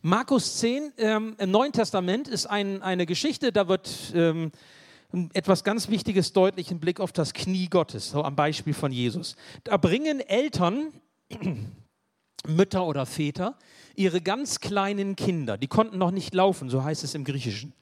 Markus 0.02 0.56
10 0.58 0.94
ähm, 0.98 1.36
im 1.38 1.52
Neuen 1.52 1.70
Testament 1.70 2.26
ist 2.26 2.46
ein, 2.46 2.82
eine 2.82 3.06
Geschichte, 3.06 3.52
da 3.52 3.68
wird 3.68 4.12
ähm, 4.12 4.50
etwas 5.32 5.64
ganz 5.64 5.88
Wichtiges 5.88 6.32
deutlich 6.32 6.70
im 6.70 6.80
Blick 6.80 7.00
auf 7.00 7.12
das 7.12 7.32
Knie 7.32 7.68
Gottes, 7.68 8.10
so 8.10 8.24
am 8.24 8.36
Beispiel 8.36 8.74
von 8.74 8.92
Jesus. 8.92 9.36
Da 9.64 9.76
bringen 9.76 10.20
Eltern, 10.20 10.92
Mütter 12.46 12.86
oder 12.86 13.06
Väter, 13.06 13.56
ihre 13.94 14.20
ganz 14.20 14.60
kleinen 14.60 15.16
Kinder, 15.16 15.56
die 15.56 15.68
konnten 15.68 15.98
noch 15.98 16.10
nicht 16.10 16.34
laufen, 16.34 16.68
so 16.68 16.82
heißt 16.82 17.04
es 17.04 17.14
im 17.14 17.24
Griechischen. 17.24 17.72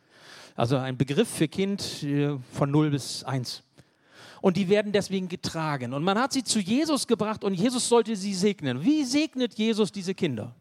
Also 0.55 0.77
ein 0.77 0.99
Begriff 0.99 1.29
für 1.29 1.49
Kind 1.49 2.03
äh, 2.03 2.37
von 2.53 2.71
0 2.71 2.91
bis 2.91 3.25
1. 3.25 3.63
Und 4.43 4.57
die 4.57 4.69
werden 4.69 4.93
deswegen 4.93 5.29
getragen. 5.29 5.95
Und 5.95 6.03
man 6.03 6.19
hat 6.19 6.33
sie 6.33 6.43
zu 6.43 6.59
Jesus 6.59 7.07
gebracht 7.07 7.45
und 7.45 7.55
Jesus 7.55 7.89
sollte 7.89 8.17
sie 8.17 8.35
segnen. 8.35 8.85
Wie 8.85 9.05
segnet 9.05 9.55
Jesus 9.55 9.93
diese 9.93 10.15
Kinder? 10.15 10.55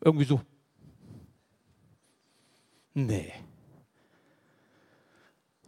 Irgendwie 0.00 0.24
so. 0.24 0.40
Nee. 2.92 3.32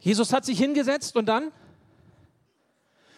Jesus 0.07 0.33
hat 0.33 0.45
sich 0.45 0.57
hingesetzt 0.61 1.17
und 1.17 1.27
dann? 1.27 1.51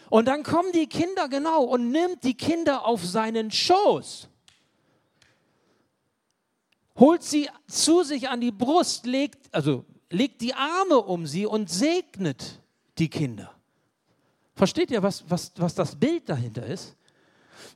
Und 0.08 0.24
dann 0.26 0.42
kommen 0.42 0.72
die 0.72 0.86
Kinder 0.86 1.28
genau 1.28 1.62
und 1.64 1.90
nimmt 1.90 2.24
die 2.24 2.32
Kinder 2.32 2.86
auf 2.86 3.04
seinen 3.04 3.50
Schoß. 3.50 4.26
Holt 6.96 7.22
sie 7.22 7.50
zu 7.66 8.04
sich 8.04 8.30
an 8.30 8.40
die 8.40 8.52
Brust, 8.52 9.04
legt, 9.04 9.54
also 9.54 9.84
legt 10.08 10.40
die 10.40 10.54
Arme 10.54 10.96
um 10.96 11.26
sie 11.26 11.44
und 11.44 11.68
segnet 11.68 12.58
die 12.96 13.10
Kinder. 13.10 13.54
Versteht 14.54 14.90
ihr, 14.90 15.02
was, 15.02 15.28
was, 15.28 15.52
was 15.56 15.74
das 15.74 15.94
Bild 15.94 16.26
dahinter 16.26 16.64
ist? 16.64 16.96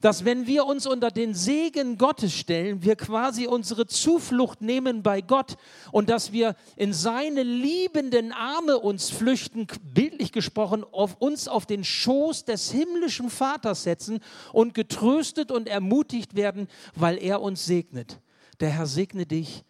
Dass 0.01 0.25
wenn 0.25 0.47
wir 0.47 0.67
uns 0.67 0.87
unter 0.87 1.11
den 1.11 1.35
Segen 1.35 1.99
Gottes 1.99 2.33
stellen, 2.33 2.83
wir 2.83 2.97
quasi 2.97 3.47
unsere 3.47 3.87
Zuflucht 3.87 4.61
nehmen 4.61 5.03
bei 5.03 5.21
Gott 5.21 5.57
und 5.91 6.09
dass 6.09 6.33
wir 6.33 6.57
in 6.77 6.93
seine 6.93 7.43
liebenden 7.43 8.33
Arme 8.33 8.79
uns 8.79 9.11
flüchten, 9.11 9.67
bildlich 9.83 10.33
gesprochen, 10.33 10.85
auf 10.91 11.17
uns 11.21 11.49
auf 11.49 11.67
den 11.67 11.85
Schoß 11.85 12.45
des 12.45 12.71
himmlischen 12.71 13.31
Vaters 13.31 13.83
setzen 13.83 14.21
und 14.53 14.75
getröstet 14.75 15.51
und 15.51 15.69
ermutigt 15.69 16.37
werden, 16.37 16.69
weil 16.95 17.19
er 17.19 17.43
uns 17.43 17.65
segnet. 17.65 18.21
Der 18.61 18.71
Herr 18.71 18.87
segne 18.87 19.27
dich 19.27 19.65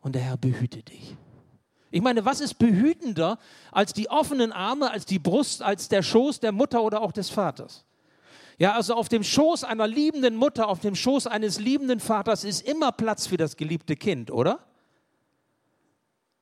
und 0.00 0.14
der 0.14 0.22
Herr 0.22 0.36
behüte 0.36 0.82
dich. 0.82 1.16
Ich 1.90 2.02
meine, 2.02 2.24
was 2.24 2.40
ist 2.40 2.54
behütender 2.54 3.38
als 3.72 3.92
die 3.92 4.10
offenen 4.10 4.52
Arme, 4.52 4.90
als 4.90 5.06
die 5.06 5.18
Brust, 5.18 5.62
als 5.62 5.88
der 5.88 6.02
Schoß 6.02 6.40
der 6.40 6.52
Mutter 6.52 6.82
oder 6.82 7.00
auch 7.00 7.12
des 7.12 7.30
Vaters? 7.30 7.84
Ja, 8.58 8.74
also 8.74 8.94
auf 8.94 9.08
dem 9.08 9.22
Schoß 9.22 9.62
einer 9.64 9.86
liebenden 9.86 10.34
Mutter, 10.34 10.68
auf 10.68 10.80
dem 10.80 10.96
Schoß 10.96 11.28
eines 11.28 11.60
liebenden 11.60 12.00
Vaters 12.00 12.42
ist 12.42 12.66
immer 12.66 12.90
Platz 12.90 13.26
für 13.26 13.36
das 13.36 13.56
geliebte 13.56 13.94
Kind, 13.94 14.32
oder? 14.32 14.58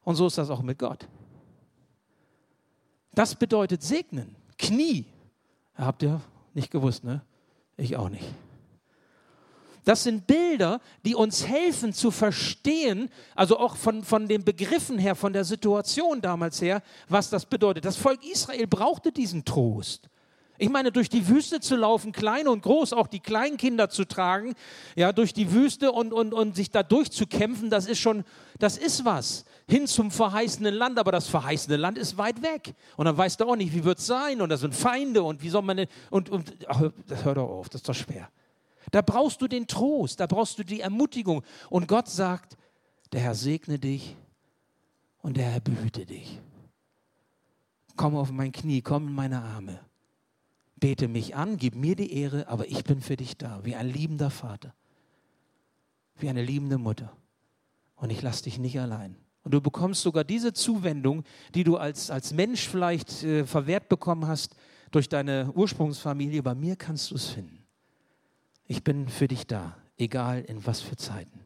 Und 0.03 0.15
so 0.15 0.27
ist 0.27 0.39
das 0.39 0.49
auch 0.49 0.63
mit 0.63 0.79
Gott. 0.79 1.07
Das 3.15 3.35
bedeutet 3.35 3.83
segnen, 3.83 4.35
Knie. 4.59 5.05
Habt 5.75 6.03
ihr 6.03 6.21
nicht 6.55 6.71
gewusst, 6.71 7.05
ne? 7.05 7.21
Ich 7.77 7.97
auch 7.97 8.09
nicht. 8.09 8.25
Das 9.85 10.03
sind 10.03 10.27
Bilder, 10.27 10.81
die 11.05 11.15
uns 11.15 11.47
helfen 11.47 11.93
zu 11.93 12.11
verstehen, 12.11 13.11
also 13.35 13.59
auch 13.59 13.77
von, 13.77 14.03
von 14.03 14.27
den 14.27 14.43
Begriffen 14.43 14.99
her, 14.99 15.15
von 15.15 15.33
der 15.33 15.45
Situation 15.45 16.21
damals 16.21 16.61
her, 16.61 16.83
was 17.09 17.31
das 17.31 17.45
bedeutet. 17.47 17.85
Das 17.85 17.97
Volk 17.97 18.25
Israel 18.25 18.67
brauchte 18.67 19.13
diesen 19.13 19.45
Trost. 19.45 20.09
Ich 20.59 20.71
meine, 20.71 20.91
durch 20.91 21.09
die 21.09 21.29
Wüste 21.29 21.61
zu 21.61 21.77
laufen, 21.77 22.13
klein 22.13 22.49
und 22.49 22.63
groß, 22.63 22.93
auch 22.93 23.07
die 23.07 23.21
Kleinkinder 23.21 23.91
zu 23.91 24.05
tragen, 24.05 24.55
ja, 24.95 25.13
durch 25.13 25.35
die 25.35 25.53
Wüste 25.53 25.93
und, 25.93 26.13
und, 26.13 26.33
und 26.33 26.57
sich 26.57 26.71
da 26.71 26.83
durchzukämpfen, 26.83 27.69
das 27.69 27.87
ist 27.87 27.99
schon, 27.99 28.25
das 28.59 28.79
ist 28.79 29.05
was. 29.05 29.45
Hin 29.69 29.87
zum 29.87 30.11
verheißenen 30.11 30.75
Land, 30.75 30.99
aber 30.99 31.13
das 31.13 31.29
verheißene 31.29 31.77
Land 31.77 31.99
ist 31.99 32.17
weit 32.17 32.43
weg. 32.43 32.75
Und 32.97 33.05
dann 33.05 33.17
weißt 33.17 33.41
du 33.41 33.45
auch 33.45 33.57
nicht, 33.57 33.75
wie 33.75 33.85
wird 33.85 33.99
es 33.99 34.07
sein 34.07 34.41
und 34.41 34.49
da 34.49 34.57
sind 34.57 34.75
Feinde 34.75 35.23
und 35.23 35.43
wie 35.43 35.51
soll 35.51 35.63
man, 35.63 35.87
und, 36.11 36.31
und 36.31 36.53
ach, 36.69 36.83
das 37.07 37.25
hör 37.25 37.35
doch 37.35 37.49
auf, 37.49 37.69
das 37.69 37.81
ist 37.81 37.89
doch 37.89 37.95
schwer. 37.95 38.31
Da 38.93 39.03
brauchst 39.03 39.43
du 39.43 39.49
den 39.49 39.67
Trost, 39.67 40.21
da 40.21 40.27
brauchst 40.27 40.59
du 40.59 40.65
die 40.65 40.81
Ermutigung. 40.81 41.43
Und 41.69 41.89
Gott 41.89 42.09
sagt, 42.09 42.57
der 43.13 43.21
Herr 43.21 43.35
segne 43.35 43.79
dich 43.79 44.17
und 45.21 45.37
der 45.37 45.47
Herr 45.47 45.61
behüte 45.61 46.07
dich. 46.07 46.39
Komm 47.97 48.15
auf 48.15 48.31
mein 48.31 48.53
Knie, 48.53 48.81
komm 48.81 49.09
in 49.09 49.15
meine 49.15 49.43
Arme 49.43 49.81
bete 50.77 51.09
mich 51.09 51.35
an, 51.35 51.57
gib 51.57 51.75
mir 51.75 51.97
die 51.97 52.13
Ehre, 52.13 52.49
aber 52.49 52.69
ich 52.69 52.85
bin 52.85 53.01
für 53.01 53.17
dich 53.17 53.37
da, 53.37 53.65
wie 53.65 53.75
ein 53.75 53.89
liebender 53.89 54.31
Vater, 54.31 54.75
wie 56.19 56.29
eine 56.29 56.43
liebende 56.43 56.79
Mutter. 56.79 57.17
Und 57.97 58.11
ich 58.11 58.23
lasse 58.23 58.45
dich 58.45 58.59
nicht 58.59 58.79
allein. 58.79 59.17
Und 59.43 59.53
du 59.53 59.61
bekommst 59.61 60.03
sogar 60.03 60.25
diese 60.25 60.53
Zuwendung, 60.53 61.25
die 61.55 61.65
du 61.65 61.77
als, 61.77 62.11
als 62.11 62.33
Mensch 62.33 62.69
vielleicht 62.69 63.23
äh, 63.23 63.47
verwehrt 63.47 63.89
bekommen 63.89 64.27
hast 64.27 64.57
durch 64.91 65.09
deine 65.09 65.53
Ursprungsfamilie. 65.55 66.43
Bei 66.43 66.55
mir 66.55 66.77
kannst 66.77 67.11
du 67.11 67.15
es 67.15 67.27
finden. 67.27 67.65
Ich 68.67 68.83
bin 68.83 69.09
für 69.09 69.29
dich 69.29 69.47
da, 69.47 69.77
egal 69.97 70.43
in 70.43 70.67
was 70.67 70.81
für 70.81 70.97
Zeiten. 70.97 71.41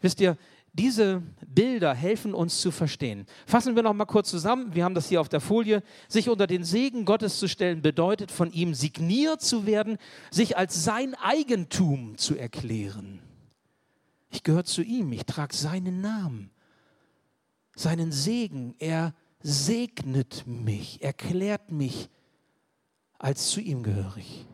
Wisst 0.00 0.20
ihr, 0.20 0.36
diese 0.74 1.22
Bilder 1.46 1.94
helfen 1.94 2.32
uns 2.32 2.60
zu 2.60 2.70
verstehen. 2.70 3.26
Fassen 3.46 3.76
wir 3.76 3.82
noch 3.82 3.92
mal 3.92 4.06
kurz 4.06 4.30
zusammen. 4.30 4.74
Wir 4.74 4.84
haben 4.84 4.94
das 4.94 5.08
hier 5.08 5.20
auf 5.20 5.28
der 5.28 5.40
Folie. 5.40 5.82
Sich 6.08 6.30
unter 6.30 6.46
den 6.46 6.64
Segen 6.64 7.04
Gottes 7.04 7.38
zu 7.38 7.46
stellen 7.46 7.82
bedeutet, 7.82 8.30
von 8.30 8.50
ihm 8.52 8.72
signiert 8.72 9.42
zu 9.42 9.66
werden, 9.66 9.98
sich 10.30 10.56
als 10.56 10.82
sein 10.82 11.14
Eigentum 11.14 12.16
zu 12.16 12.36
erklären. 12.36 13.20
Ich 14.30 14.42
gehöre 14.42 14.64
zu 14.64 14.82
ihm. 14.82 15.12
Ich 15.12 15.26
trage 15.26 15.54
seinen 15.54 16.00
Namen, 16.00 16.50
seinen 17.76 18.10
Segen. 18.10 18.74
Er 18.78 19.14
segnet 19.42 20.46
mich, 20.46 21.02
erklärt 21.02 21.70
mich 21.70 22.08
als 23.18 23.50
zu 23.50 23.60
ihm 23.60 23.82
gehörig. 23.82 24.46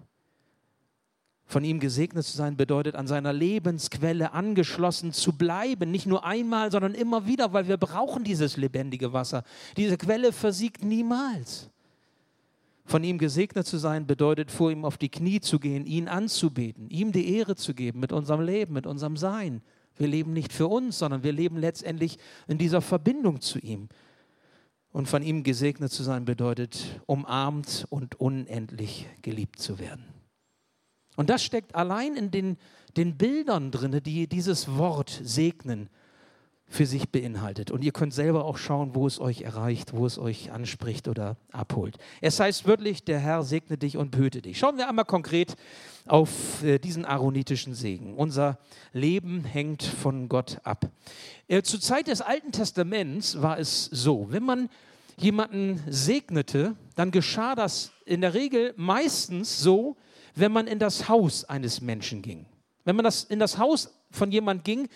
Von 1.51 1.65
ihm 1.65 1.81
gesegnet 1.81 2.27
zu 2.27 2.37
sein 2.37 2.59
bedeutet, 2.59 2.95
an 2.95 3.07
seiner 3.07 3.33
Lebensquelle 3.33 4.35
angeschlossen 4.35 5.15
zu 5.15 5.33
bleiben. 5.33 5.91
Nicht 5.91 6.05
nur 6.05 6.27
einmal, 6.27 6.71
sondern 6.71 6.95
immer 6.95 7.27
wieder, 7.27 7.55
weil 7.55 7.67
wir 7.67 7.79
brauchen 7.79 8.23
dieses 8.23 8.59
lebendige 8.59 9.15
Wasser. 9.15 9.45
Diese 9.79 9.97
Quelle 9.97 10.33
versiegt 10.33 10.85
niemals. 10.85 11.71
Von 12.85 13.03
ihm 13.03 13.17
gesegnet 13.17 13.67
zu 13.67 13.79
sein 13.79 14.07
bedeutet, 14.07 14.51
vor 14.51 14.71
ihm 14.71 14.85
auf 14.85 14.99
die 14.99 15.09
Knie 15.09 15.41
zu 15.41 15.59
gehen, 15.59 15.87
ihn 15.87 16.07
anzubeten, 16.07 16.91
ihm 16.91 17.13
die 17.13 17.35
Ehre 17.35 17.57
zu 17.57 17.73
geben 17.73 18.01
mit 18.01 18.13
unserem 18.13 18.43
Leben, 18.43 18.75
mit 18.75 18.87
unserem 18.87 19.17
Sein. 19.17 19.63
Wir 19.97 20.07
leben 20.07 20.35
nicht 20.35 20.53
für 20.53 20.69
uns, 20.69 20.99
sondern 20.99 21.23
wir 21.23 21.33
leben 21.33 21.57
letztendlich 21.57 22.19
in 22.47 22.59
dieser 22.59 22.83
Verbindung 22.83 23.41
zu 23.41 23.59
ihm. 23.59 23.89
Und 24.93 25.09
von 25.09 25.23
ihm 25.23 25.45
gesegnet 25.45 25.93
zu 25.93 26.03
sein 26.03 26.27
bedeutet, 26.27 27.01
umarmt 27.07 27.87
und 27.89 28.21
unendlich 28.21 29.07
geliebt 29.23 29.61
zu 29.61 29.79
werden. 29.79 30.18
Und 31.19 31.31
das 31.31 31.43
steckt 31.43 31.75
allein 31.75 32.15
in 32.15 32.31
den, 32.31 32.57
den 32.97 33.19
Bildern 33.19 33.73
drin, 33.73 34.01
die 34.05 34.29
dieses 34.29 34.79
Wort 34.79 35.21
segnen 35.25 35.91
für 36.69 36.87
sich 36.87 37.09
beinhaltet. 37.09 37.73
Und 37.73 37.83
ihr 37.83 37.91
könnt 37.91 38.15
selber 38.15 38.45
auch 38.45 38.57
schauen, 38.57 38.95
wo 38.95 39.05
es 39.05 39.19
euch 39.19 39.43
erreicht, 39.43 39.95
wo 39.95 40.07
es 40.07 40.17
euch 40.17 40.53
anspricht 40.53 41.09
oder 41.09 41.37
abholt. 41.51 41.99
Es 42.21 42.39
heißt 42.39 42.69
wörtlich, 42.69 43.03
der 43.03 43.19
Herr 43.19 43.43
segne 43.43 43.77
dich 43.77 43.97
und 43.97 44.13
behüte 44.13 44.43
dich. 44.43 44.61
Schauen 44.61 44.77
wir 44.77 44.89
einmal 44.89 45.07
konkret 45.07 45.57
auf 46.07 46.63
äh, 46.63 46.79
diesen 46.79 47.05
aaronitischen 47.05 47.75
Segen. 47.75 48.15
Unser 48.15 48.57
Leben 48.93 49.43
hängt 49.43 49.83
von 49.83 50.29
Gott 50.29 50.61
ab. 50.63 50.89
Äh, 51.49 51.63
zur 51.63 51.81
Zeit 51.81 52.07
des 52.07 52.21
Alten 52.21 52.53
Testaments 52.53 53.43
war 53.43 53.59
es 53.59 53.87
so, 53.87 54.29
wenn 54.31 54.45
man 54.45 54.69
jemanden 55.17 55.83
segnete, 55.89 56.77
dann 56.95 57.11
geschah 57.11 57.57
das 57.57 57.91
in 58.05 58.21
der 58.21 58.35
Regel 58.35 58.73
meistens 58.77 59.59
so, 59.59 59.97
wenn 60.39 60.53
man 60.53 60.67
in 60.67 60.79
das 60.79 61.09
Haus 61.09 61.45
eines 61.45 61.81
Menschen 61.81 62.23
ging. 62.23 62.47
Wenn 62.85 62.97
man 62.97 63.05
das, 63.05 63.25
in 63.25 63.39
das 63.39 63.59
Haus 63.59 63.99
von 64.11 64.31
jemand 64.31 64.65
ging, 64.65 64.89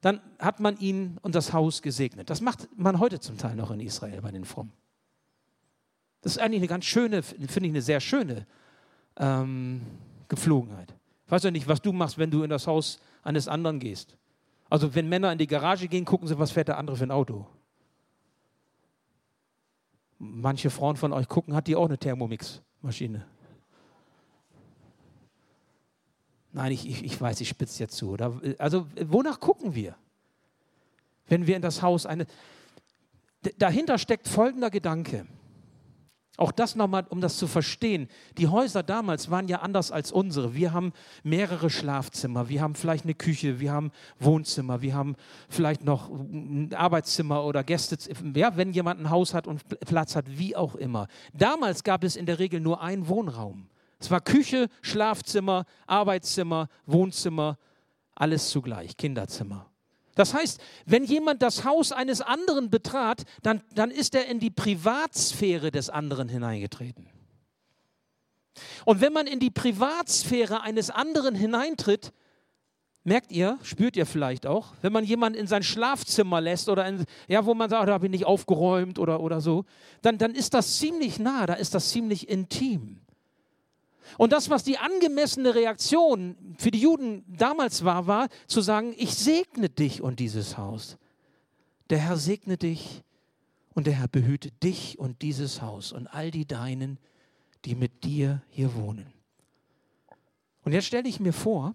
dann 0.00 0.20
hat 0.38 0.60
man 0.60 0.78
ihn 0.78 1.18
und 1.22 1.34
das 1.34 1.52
Haus 1.52 1.82
gesegnet. 1.82 2.30
Das 2.30 2.40
macht 2.40 2.68
man 2.76 2.98
heute 2.98 3.20
zum 3.20 3.36
Teil 3.36 3.54
noch 3.54 3.70
in 3.70 3.80
Israel 3.80 4.22
bei 4.22 4.30
den 4.30 4.44
Frommen. 4.44 4.72
Das 6.22 6.32
ist 6.32 6.38
eigentlich 6.38 6.60
eine 6.60 6.68
ganz 6.68 6.84
schöne, 6.84 7.22
finde 7.22 7.66
ich 7.66 7.72
eine 7.72 7.82
sehr 7.82 8.00
schöne 8.00 8.46
ähm, 9.16 9.82
Gepflogenheit. 10.28 10.94
Ich 11.26 11.32
weiß 11.32 11.44
ja 11.44 11.50
nicht, 11.50 11.68
was 11.68 11.80
du 11.80 11.92
machst, 11.92 12.18
wenn 12.18 12.30
du 12.30 12.42
in 12.42 12.50
das 12.50 12.66
Haus 12.66 13.00
eines 13.22 13.48
anderen 13.48 13.78
gehst. 13.78 14.16
Also 14.68 14.94
wenn 14.94 15.08
Männer 15.08 15.32
in 15.32 15.38
die 15.38 15.46
Garage 15.46 15.88
gehen, 15.88 16.04
gucken 16.04 16.28
sie, 16.28 16.38
was 16.38 16.50
fährt 16.50 16.68
der 16.68 16.78
andere 16.78 16.96
für 16.96 17.04
ein 17.04 17.10
Auto. 17.10 17.46
Manche 20.18 20.70
Frauen 20.70 20.96
von 20.96 21.12
euch 21.12 21.28
gucken, 21.28 21.54
hat 21.54 21.66
die 21.66 21.76
auch 21.76 21.86
eine 21.86 21.98
Thermomix-Maschine. 21.98 23.26
Nein, 26.52 26.72
ich, 26.72 26.88
ich, 26.88 27.04
ich 27.04 27.20
weiß, 27.20 27.40
ich 27.40 27.48
spitze 27.48 27.80
jetzt 27.80 27.96
zu. 27.96 28.10
Oder? 28.10 28.40
Also, 28.58 28.86
wonach 29.06 29.40
gucken 29.40 29.74
wir? 29.74 29.96
Wenn 31.26 31.46
wir 31.46 31.56
in 31.56 31.62
das 31.62 31.82
Haus 31.82 32.06
eine. 32.06 32.26
Dahinter 33.56 33.98
steckt 33.98 34.28
folgender 34.28 34.70
Gedanke. 34.70 35.26
Auch 36.40 36.52
das 36.52 36.74
nochmal, 36.74 37.04
um 37.10 37.20
das 37.20 37.36
zu 37.36 37.46
verstehen. 37.46 38.08
Die 38.38 38.48
Häuser 38.48 38.82
damals 38.82 39.30
waren 39.30 39.46
ja 39.46 39.60
anders 39.60 39.92
als 39.92 40.10
unsere. 40.10 40.54
Wir 40.54 40.72
haben 40.72 40.94
mehrere 41.22 41.68
Schlafzimmer, 41.68 42.48
wir 42.48 42.62
haben 42.62 42.74
vielleicht 42.74 43.04
eine 43.04 43.12
Küche, 43.12 43.60
wir 43.60 43.72
haben 43.72 43.92
Wohnzimmer, 44.18 44.80
wir 44.80 44.94
haben 44.94 45.16
vielleicht 45.50 45.84
noch 45.84 46.08
ein 46.08 46.72
Arbeitszimmer 46.72 47.44
oder 47.44 47.62
Gästezimmer, 47.62 48.34
ja, 48.38 48.56
wenn 48.56 48.72
jemand 48.72 49.00
ein 49.00 49.10
Haus 49.10 49.34
hat 49.34 49.46
und 49.46 49.68
Platz 49.80 50.16
hat, 50.16 50.38
wie 50.38 50.56
auch 50.56 50.76
immer. 50.76 51.08
Damals 51.34 51.84
gab 51.84 52.04
es 52.04 52.16
in 52.16 52.24
der 52.24 52.38
Regel 52.38 52.60
nur 52.60 52.80
einen 52.80 53.06
Wohnraum. 53.08 53.68
Es 54.00 54.10
war 54.10 54.20
Küche, 54.20 54.68
Schlafzimmer, 54.80 55.66
Arbeitszimmer, 55.86 56.68
Wohnzimmer, 56.86 57.58
alles 58.14 58.48
zugleich, 58.48 58.96
Kinderzimmer. 58.96 59.70
Das 60.14 60.34
heißt, 60.34 60.60
wenn 60.86 61.04
jemand 61.04 61.42
das 61.42 61.64
Haus 61.64 61.92
eines 61.92 62.20
anderen 62.20 62.70
betrat, 62.70 63.22
dann, 63.42 63.62
dann 63.74 63.90
ist 63.90 64.14
er 64.14 64.26
in 64.26 64.40
die 64.40 64.50
Privatsphäre 64.50 65.70
des 65.70 65.88
anderen 65.88 66.28
hineingetreten. 66.28 67.08
Und 68.84 69.00
wenn 69.00 69.12
man 69.12 69.26
in 69.26 69.38
die 69.38 69.50
Privatsphäre 69.50 70.62
eines 70.62 70.90
anderen 70.90 71.34
hineintritt, 71.34 72.12
merkt 73.04 73.32
ihr, 73.32 73.58
spürt 73.62 73.96
ihr 73.96 74.06
vielleicht 74.06 74.46
auch, 74.46 74.74
wenn 74.82 74.92
man 74.92 75.04
jemanden 75.04 75.38
in 75.38 75.46
sein 75.46 75.62
Schlafzimmer 75.62 76.40
lässt 76.40 76.68
oder 76.68 76.86
in, 76.86 77.04
ja, 77.28 77.46
wo 77.46 77.54
man 77.54 77.70
sagt, 77.70 77.88
da 77.88 77.92
habe 77.92 78.06
ich 78.06 78.10
nicht 78.10 78.26
aufgeräumt 78.26 78.98
oder, 78.98 79.20
oder 79.20 79.40
so, 79.40 79.64
dann, 80.02 80.18
dann 80.18 80.34
ist 80.34 80.52
das 80.52 80.78
ziemlich 80.78 81.18
nah, 81.18 81.46
da 81.46 81.54
ist 81.54 81.74
das 81.74 81.90
ziemlich 81.90 82.28
intim. 82.28 83.00
Und 84.18 84.32
das, 84.32 84.50
was 84.50 84.64
die 84.64 84.78
angemessene 84.78 85.54
Reaktion 85.54 86.36
für 86.58 86.70
die 86.70 86.80
Juden 86.80 87.24
damals 87.28 87.84
war, 87.84 88.06
war 88.06 88.28
zu 88.46 88.60
sagen, 88.60 88.94
ich 88.96 89.14
segne 89.14 89.68
dich 89.68 90.02
und 90.02 90.20
dieses 90.20 90.58
Haus. 90.58 90.96
Der 91.90 91.98
Herr 91.98 92.16
segne 92.16 92.56
dich 92.56 93.02
und 93.74 93.86
der 93.86 93.94
Herr 93.94 94.08
behüte 94.08 94.50
dich 94.62 94.98
und 94.98 95.22
dieses 95.22 95.62
Haus 95.62 95.92
und 95.92 96.06
all 96.06 96.30
die 96.30 96.46
Deinen, 96.46 96.98
die 97.64 97.74
mit 97.74 98.04
dir 98.04 98.42
hier 98.48 98.74
wohnen. 98.74 99.12
Und 100.64 100.72
jetzt 100.72 100.86
stelle 100.86 101.08
ich 101.08 101.20
mir 101.20 101.32
vor, 101.32 101.74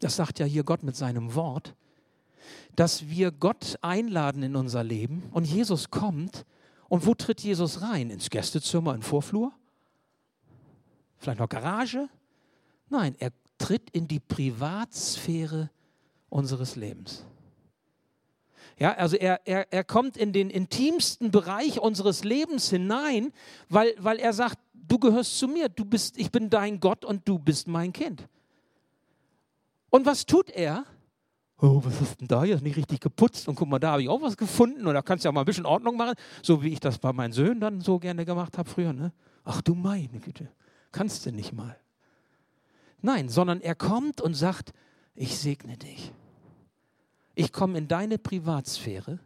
das 0.00 0.16
sagt 0.16 0.38
ja 0.38 0.46
hier 0.46 0.64
Gott 0.64 0.82
mit 0.82 0.96
seinem 0.96 1.34
Wort, 1.34 1.74
dass 2.76 3.08
wir 3.08 3.30
Gott 3.30 3.78
einladen 3.80 4.42
in 4.42 4.56
unser 4.56 4.84
Leben 4.84 5.24
und 5.32 5.44
Jesus 5.44 5.90
kommt. 5.90 6.44
Und 6.88 7.06
wo 7.06 7.14
tritt 7.14 7.40
Jesus 7.40 7.82
rein? 7.82 8.10
Ins 8.10 8.30
Gästezimmer, 8.30 8.94
in 8.94 9.02
Vorflur? 9.02 9.52
Vielleicht 11.24 11.40
noch 11.40 11.48
Garage? 11.48 12.10
Nein, 12.90 13.16
er 13.18 13.32
tritt 13.56 13.88
in 13.90 14.06
die 14.06 14.20
Privatsphäre 14.20 15.70
unseres 16.28 16.76
Lebens. 16.76 17.24
Ja, 18.78 18.92
also 18.92 19.16
er, 19.16 19.40
er, 19.46 19.72
er 19.72 19.84
kommt 19.84 20.18
in 20.18 20.34
den 20.34 20.50
intimsten 20.50 21.30
Bereich 21.30 21.80
unseres 21.80 22.24
Lebens 22.24 22.68
hinein, 22.68 23.32
weil, 23.70 23.94
weil 23.98 24.18
er 24.18 24.34
sagt, 24.34 24.58
du 24.74 24.98
gehörst 24.98 25.38
zu 25.38 25.48
mir, 25.48 25.70
du 25.70 25.86
bist, 25.86 26.18
ich 26.18 26.30
bin 26.30 26.50
dein 26.50 26.78
Gott 26.78 27.06
und 27.06 27.26
du 27.26 27.38
bist 27.38 27.68
mein 27.68 27.94
Kind. 27.94 28.28
Und 29.88 30.04
was 30.04 30.26
tut 30.26 30.50
er? 30.50 30.84
Oh, 31.58 31.80
was 31.82 32.02
ist 32.02 32.20
denn 32.20 32.28
da? 32.28 32.44
Hier 32.44 32.56
ist 32.56 32.62
nicht 32.62 32.76
richtig 32.76 33.00
geputzt. 33.00 33.48
Und 33.48 33.54
guck 33.54 33.68
mal, 33.68 33.78
da 33.78 33.92
habe 33.92 34.02
ich 34.02 34.10
auch 34.10 34.20
was 34.20 34.36
gefunden. 34.36 34.86
Und 34.86 34.92
da 34.92 35.00
kannst 35.00 35.24
du 35.24 35.28
ja 35.28 35.32
mal 35.32 35.40
ein 35.40 35.46
bisschen 35.46 35.64
Ordnung 35.64 35.96
machen, 35.96 36.16
so 36.42 36.62
wie 36.62 36.68
ich 36.68 36.80
das 36.80 36.98
bei 36.98 37.14
meinen 37.14 37.32
Söhnen 37.32 37.60
dann 37.60 37.80
so 37.80 37.98
gerne 37.98 38.26
gemacht 38.26 38.58
habe 38.58 38.68
früher. 38.68 38.92
Ne? 38.92 39.14
Ach 39.42 39.62
du 39.62 39.74
meine 39.74 40.20
Güte. 40.20 40.50
Kannst 40.94 41.26
du 41.26 41.32
nicht 41.32 41.52
mal. 41.52 41.76
Nein, 43.02 43.28
sondern 43.28 43.60
er 43.60 43.74
kommt 43.74 44.20
und 44.20 44.34
sagt, 44.34 44.72
ich 45.16 45.36
segne 45.36 45.76
dich. 45.76 46.12
Ich 47.34 47.52
komme 47.52 47.78
in 47.78 47.88
deine 47.88 48.16
Privatsphäre. 48.16 49.18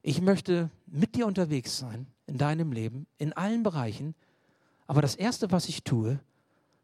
Ich 0.00 0.22
möchte 0.22 0.70
mit 0.86 1.14
dir 1.14 1.26
unterwegs 1.26 1.76
sein 1.76 2.06
in 2.26 2.38
deinem 2.38 2.72
Leben, 2.72 3.06
in 3.18 3.34
allen 3.34 3.62
Bereichen. 3.62 4.14
Aber 4.86 5.02
das 5.02 5.14
Erste, 5.14 5.52
was 5.52 5.68
ich 5.68 5.84
tue, 5.84 6.18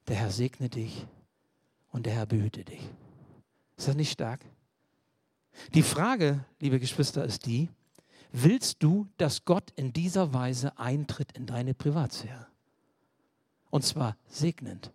der 0.07 0.17
Herr 0.17 0.31
segne 0.31 0.69
dich 0.69 1.07
und 1.93 2.05
der 2.05 2.13
Herr 2.13 2.27
behüte 2.27 2.63
dich. 2.63 2.83
Ist 3.79 3.89
das 3.89 3.97
nicht 3.97 4.13
stark? 4.13 4.45
Die 5.73 5.83
Frage, 5.83 6.45
liebe 6.61 6.79
Geschwister, 6.79 7.25
ist 7.25 7.47
die, 7.47 7.71
willst 8.33 8.83
du, 8.83 9.09
dass 9.17 9.47
Gott 9.47 9.71
in 9.77 9.95
dieser 9.95 10.35
Weise 10.35 10.77
eintritt 10.77 11.33
in 11.33 11.47
deine 11.47 11.73
Privatsphäre? 11.73 12.49
Und 13.71 13.85
zwar 13.85 14.17
segnend. 14.27 14.91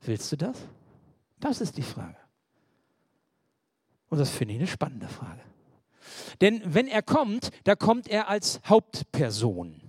Willst 0.00 0.30
du 0.32 0.36
das? 0.36 0.58
Das 1.40 1.60
ist 1.60 1.76
die 1.76 1.82
Frage. 1.82 2.16
Und 4.08 4.18
das 4.18 4.30
finde 4.30 4.54
ich 4.54 4.60
eine 4.60 4.66
spannende 4.66 5.08
Frage. 5.08 5.40
Denn 6.40 6.62
wenn 6.64 6.86
er 6.86 7.02
kommt, 7.02 7.50
da 7.64 7.74
kommt 7.74 8.08
er 8.08 8.28
als 8.28 8.60
Hauptperson. 8.66 9.80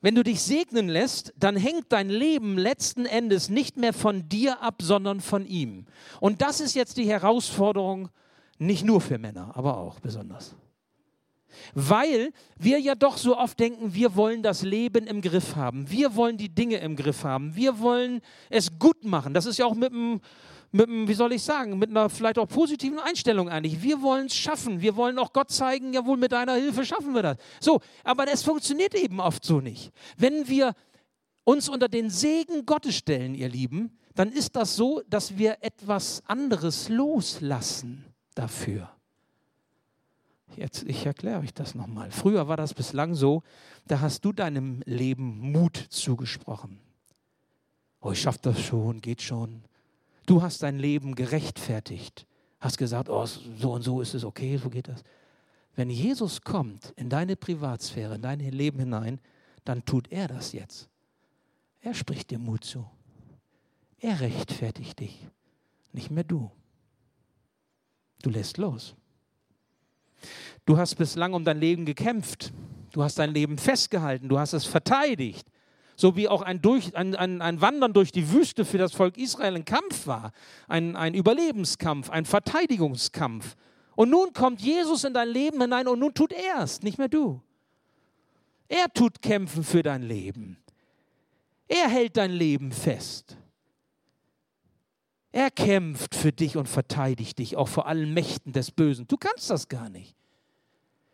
Wenn 0.00 0.14
du 0.14 0.22
dich 0.22 0.42
segnen 0.42 0.88
lässt, 0.88 1.32
dann 1.36 1.56
hängt 1.56 1.90
dein 1.90 2.10
Leben 2.10 2.58
letzten 2.58 3.06
Endes 3.06 3.48
nicht 3.48 3.76
mehr 3.76 3.92
von 3.92 4.28
dir 4.28 4.62
ab, 4.62 4.82
sondern 4.82 5.20
von 5.20 5.46
ihm. 5.46 5.86
Und 6.20 6.42
das 6.42 6.60
ist 6.60 6.74
jetzt 6.74 6.98
die 6.98 7.08
Herausforderung, 7.08 8.10
nicht 8.58 8.84
nur 8.84 9.00
für 9.00 9.18
Männer, 9.18 9.56
aber 9.56 9.78
auch 9.78 9.98
besonders. 10.00 10.54
Weil 11.74 12.32
wir 12.58 12.78
ja 12.78 12.94
doch 12.94 13.16
so 13.16 13.36
oft 13.36 13.58
denken, 13.58 13.94
wir 13.94 14.16
wollen 14.16 14.42
das 14.42 14.62
Leben 14.62 15.06
im 15.06 15.20
Griff 15.20 15.56
haben. 15.56 15.90
Wir 15.90 16.14
wollen 16.16 16.36
die 16.36 16.48
Dinge 16.48 16.78
im 16.78 16.96
Griff 16.96 17.24
haben. 17.24 17.54
Wir 17.56 17.78
wollen 17.78 18.20
es 18.50 18.78
gut 18.78 19.04
machen. 19.04 19.34
Das 19.34 19.46
ist 19.46 19.58
ja 19.58 19.66
auch 19.66 19.74
mit 19.74 19.92
einem, 19.92 20.20
mit 20.72 20.88
einem, 20.88 21.08
wie 21.08 21.14
soll 21.14 21.32
ich 21.32 21.42
sagen, 21.42 21.78
mit 21.78 21.90
einer 21.90 22.08
vielleicht 22.10 22.38
auch 22.38 22.48
positiven 22.48 22.98
Einstellung 22.98 23.48
eigentlich. 23.48 23.82
Wir 23.82 24.02
wollen 24.02 24.26
es 24.26 24.34
schaffen. 24.34 24.80
Wir 24.80 24.96
wollen 24.96 25.18
auch 25.18 25.32
Gott 25.32 25.50
zeigen, 25.50 25.92
jawohl, 25.92 26.16
mit 26.16 26.32
deiner 26.32 26.54
Hilfe 26.54 26.84
schaffen 26.84 27.14
wir 27.14 27.22
das. 27.22 27.36
So, 27.60 27.80
aber 28.04 28.30
es 28.30 28.42
funktioniert 28.42 28.94
eben 28.94 29.20
oft 29.20 29.44
so 29.44 29.60
nicht. 29.60 29.90
Wenn 30.16 30.48
wir 30.48 30.74
uns 31.44 31.68
unter 31.68 31.88
den 31.88 32.10
Segen 32.10 32.66
Gottes 32.66 32.96
stellen, 32.96 33.34
ihr 33.34 33.48
Lieben, 33.48 33.96
dann 34.14 34.32
ist 34.32 34.56
das 34.56 34.74
so, 34.74 35.02
dass 35.08 35.36
wir 35.36 35.58
etwas 35.60 36.22
anderes 36.26 36.88
loslassen 36.88 38.04
dafür. 38.34 38.95
Jetzt, 40.54 40.84
ich 40.84 41.04
erkläre 41.04 41.40
euch 41.40 41.52
das 41.52 41.74
nochmal. 41.74 42.10
Früher 42.10 42.48
war 42.48 42.56
das 42.56 42.72
bislang 42.72 43.14
so, 43.14 43.42
da 43.86 44.00
hast 44.00 44.24
du 44.24 44.32
deinem 44.32 44.82
Leben 44.86 45.52
Mut 45.52 45.76
zugesprochen. 45.90 46.78
Oh, 48.00 48.12
ich 48.12 48.20
schaffe 48.20 48.38
das 48.42 48.60
schon, 48.60 49.00
geht 49.00 49.22
schon. 49.22 49.64
Du 50.26 50.42
hast 50.42 50.62
dein 50.62 50.78
Leben 50.78 51.14
gerechtfertigt. 51.14 52.26
Hast 52.60 52.78
gesagt, 52.78 53.08
oh, 53.08 53.26
so 53.26 53.72
und 53.72 53.82
so 53.82 54.00
ist 54.00 54.14
es 54.14 54.24
okay, 54.24 54.56
so 54.56 54.70
geht 54.70 54.88
das. 54.88 55.02
Wenn 55.74 55.90
Jesus 55.90 56.40
kommt 56.40 56.92
in 56.96 57.10
deine 57.10 57.36
Privatsphäre, 57.36 58.14
in 58.14 58.22
dein 58.22 58.40
Leben 58.40 58.78
hinein, 58.78 59.20
dann 59.64 59.84
tut 59.84 60.10
er 60.10 60.28
das 60.28 60.52
jetzt. 60.52 60.88
Er 61.80 61.94
spricht 61.94 62.30
dir 62.30 62.38
Mut 62.38 62.64
zu. 62.64 62.88
Er 63.98 64.20
rechtfertigt 64.20 65.00
dich, 65.00 65.26
nicht 65.92 66.10
mehr 66.10 66.24
du. 66.24 66.50
Du 68.22 68.30
lässt 68.30 68.56
los. 68.56 68.94
Du 70.64 70.78
hast 70.78 70.94
bislang 70.96 71.34
um 71.34 71.44
dein 71.44 71.58
Leben 71.58 71.84
gekämpft. 71.84 72.52
Du 72.92 73.02
hast 73.02 73.18
dein 73.18 73.32
Leben 73.32 73.58
festgehalten. 73.58 74.28
Du 74.28 74.38
hast 74.38 74.52
es 74.52 74.64
verteidigt. 74.64 75.46
So 75.96 76.14
wie 76.16 76.28
auch 76.28 76.42
ein, 76.42 76.60
durch, 76.60 76.94
ein, 76.94 77.14
ein, 77.14 77.40
ein 77.40 77.60
Wandern 77.60 77.92
durch 77.92 78.12
die 78.12 78.30
Wüste 78.30 78.64
für 78.64 78.78
das 78.78 78.92
Volk 78.92 79.16
Israel 79.16 79.56
ein 79.56 79.64
Kampf 79.64 80.06
war. 80.06 80.32
Ein, 80.68 80.94
ein 80.94 81.14
Überlebenskampf, 81.14 82.10
ein 82.10 82.26
Verteidigungskampf. 82.26 83.56
Und 83.94 84.10
nun 84.10 84.34
kommt 84.34 84.60
Jesus 84.60 85.04
in 85.04 85.14
dein 85.14 85.28
Leben 85.28 85.60
hinein 85.60 85.88
und 85.88 85.98
nun 85.98 86.12
tut 86.12 86.32
er 86.32 86.62
es, 86.62 86.82
nicht 86.82 86.98
mehr 86.98 87.08
du. 87.08 87.40
Er 88.68 88.92
tut 88.92 89.22
Kämpfen 89.22 89.64
für 89.64 89.82
dein 89.82 90.02
Leben. 90.02 90.58
Er 91.66 91.88
hält 91.88 92.16
dein 92.16 92.32
Leben 92.32 92.72
fest. 92.72 93.36
Er 95.36 95.50
kämpft 95.50 96.14
für 96.14 96.32
dich 96.32 96.56
und 96.56 96.66
verteidigt 96.66 97.38
dich, 97.38 97.58
auch 97.58 97.68
vor 97.68 97.86
allen 97.86 98.14
Mächten 98.14 98.54
des 98.54 98.70
Bösen. 98.70 99.06
Du 99.06 99.18
kannst 99.18 99.50
das 99.50 99.68
gar 99.68 99.90
nicht. 99.90 100.16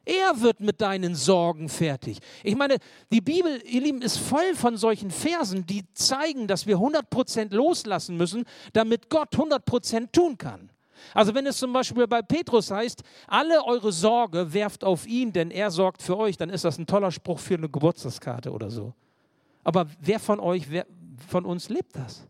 Er 0.04 0.40
wird 0.40 0.60
mit 0.60 0.80
deinen 0.80 1.16
Sorgen 1.16 1.68
fertig. 1.68 2.20
Ich 2.44 2.54
meine, 2.54 2.76
die 3.10 3.20
Bibel, 3.20 3.60
ihr 3.66 3.80
Lieben, 3.80 4.00
ist 4.00 4.18
voll 4.18 4.54
von 4.54 4.76
solchen 4.76 5.10
Versen, 5.10 5.66
die 5.66 5.82
zeigen, 5.94 6.46
dass 6.46 6.68
wir 6.68 6.76
100% 6.76 7.52
loslassen 7.52 8.16
müssen, 8.16 8.44
damit 8.74 9.10
Gott 9.10 9.34
100% 9.34 10.12
tun 10.12 10.38
kann. 10.38 10.70
Also 11.14 11.34
wenn 11.34 11.44
es 11.48 11.56
zum 11.56 11.72
Beispiel 11.72 12.06
bei 12.06 12.22
Petrus 12.22 12.70
heißt, 12.70 13.02
alle 13.26 13.64
eure 13.64 13.90
Sorge 13.90 14.54
werft 14.54 14.84
auf 14.84 15.04
ihn, 15.04 15.32
denn 15.32 15.50
er 15.50 15.72
sorgt 15.72 16.00
für 16.00 16.16
euch, 16.16 16.36
dann 16.36 16.48
ist 16.48 16.64
das 16.64 16.78
ein 16.78 16.86
toller 16.86 17.10
Spruch 17.10 17.40
für 17.40 17.54
eine 17.54 17.68
Geburtstagskarte 17.68 18.52
oder 18.52 18.70
so. 18.70 18.94
Aber 19.64 19.88
wer 20.00 20.20
von 20.20 20.38
euch, 20.38 20.70
wer 20.70 20.86
von 21.28 21.44
uns 21.44 21.68
lebt 21.68 21.96
das? 21.96 22.28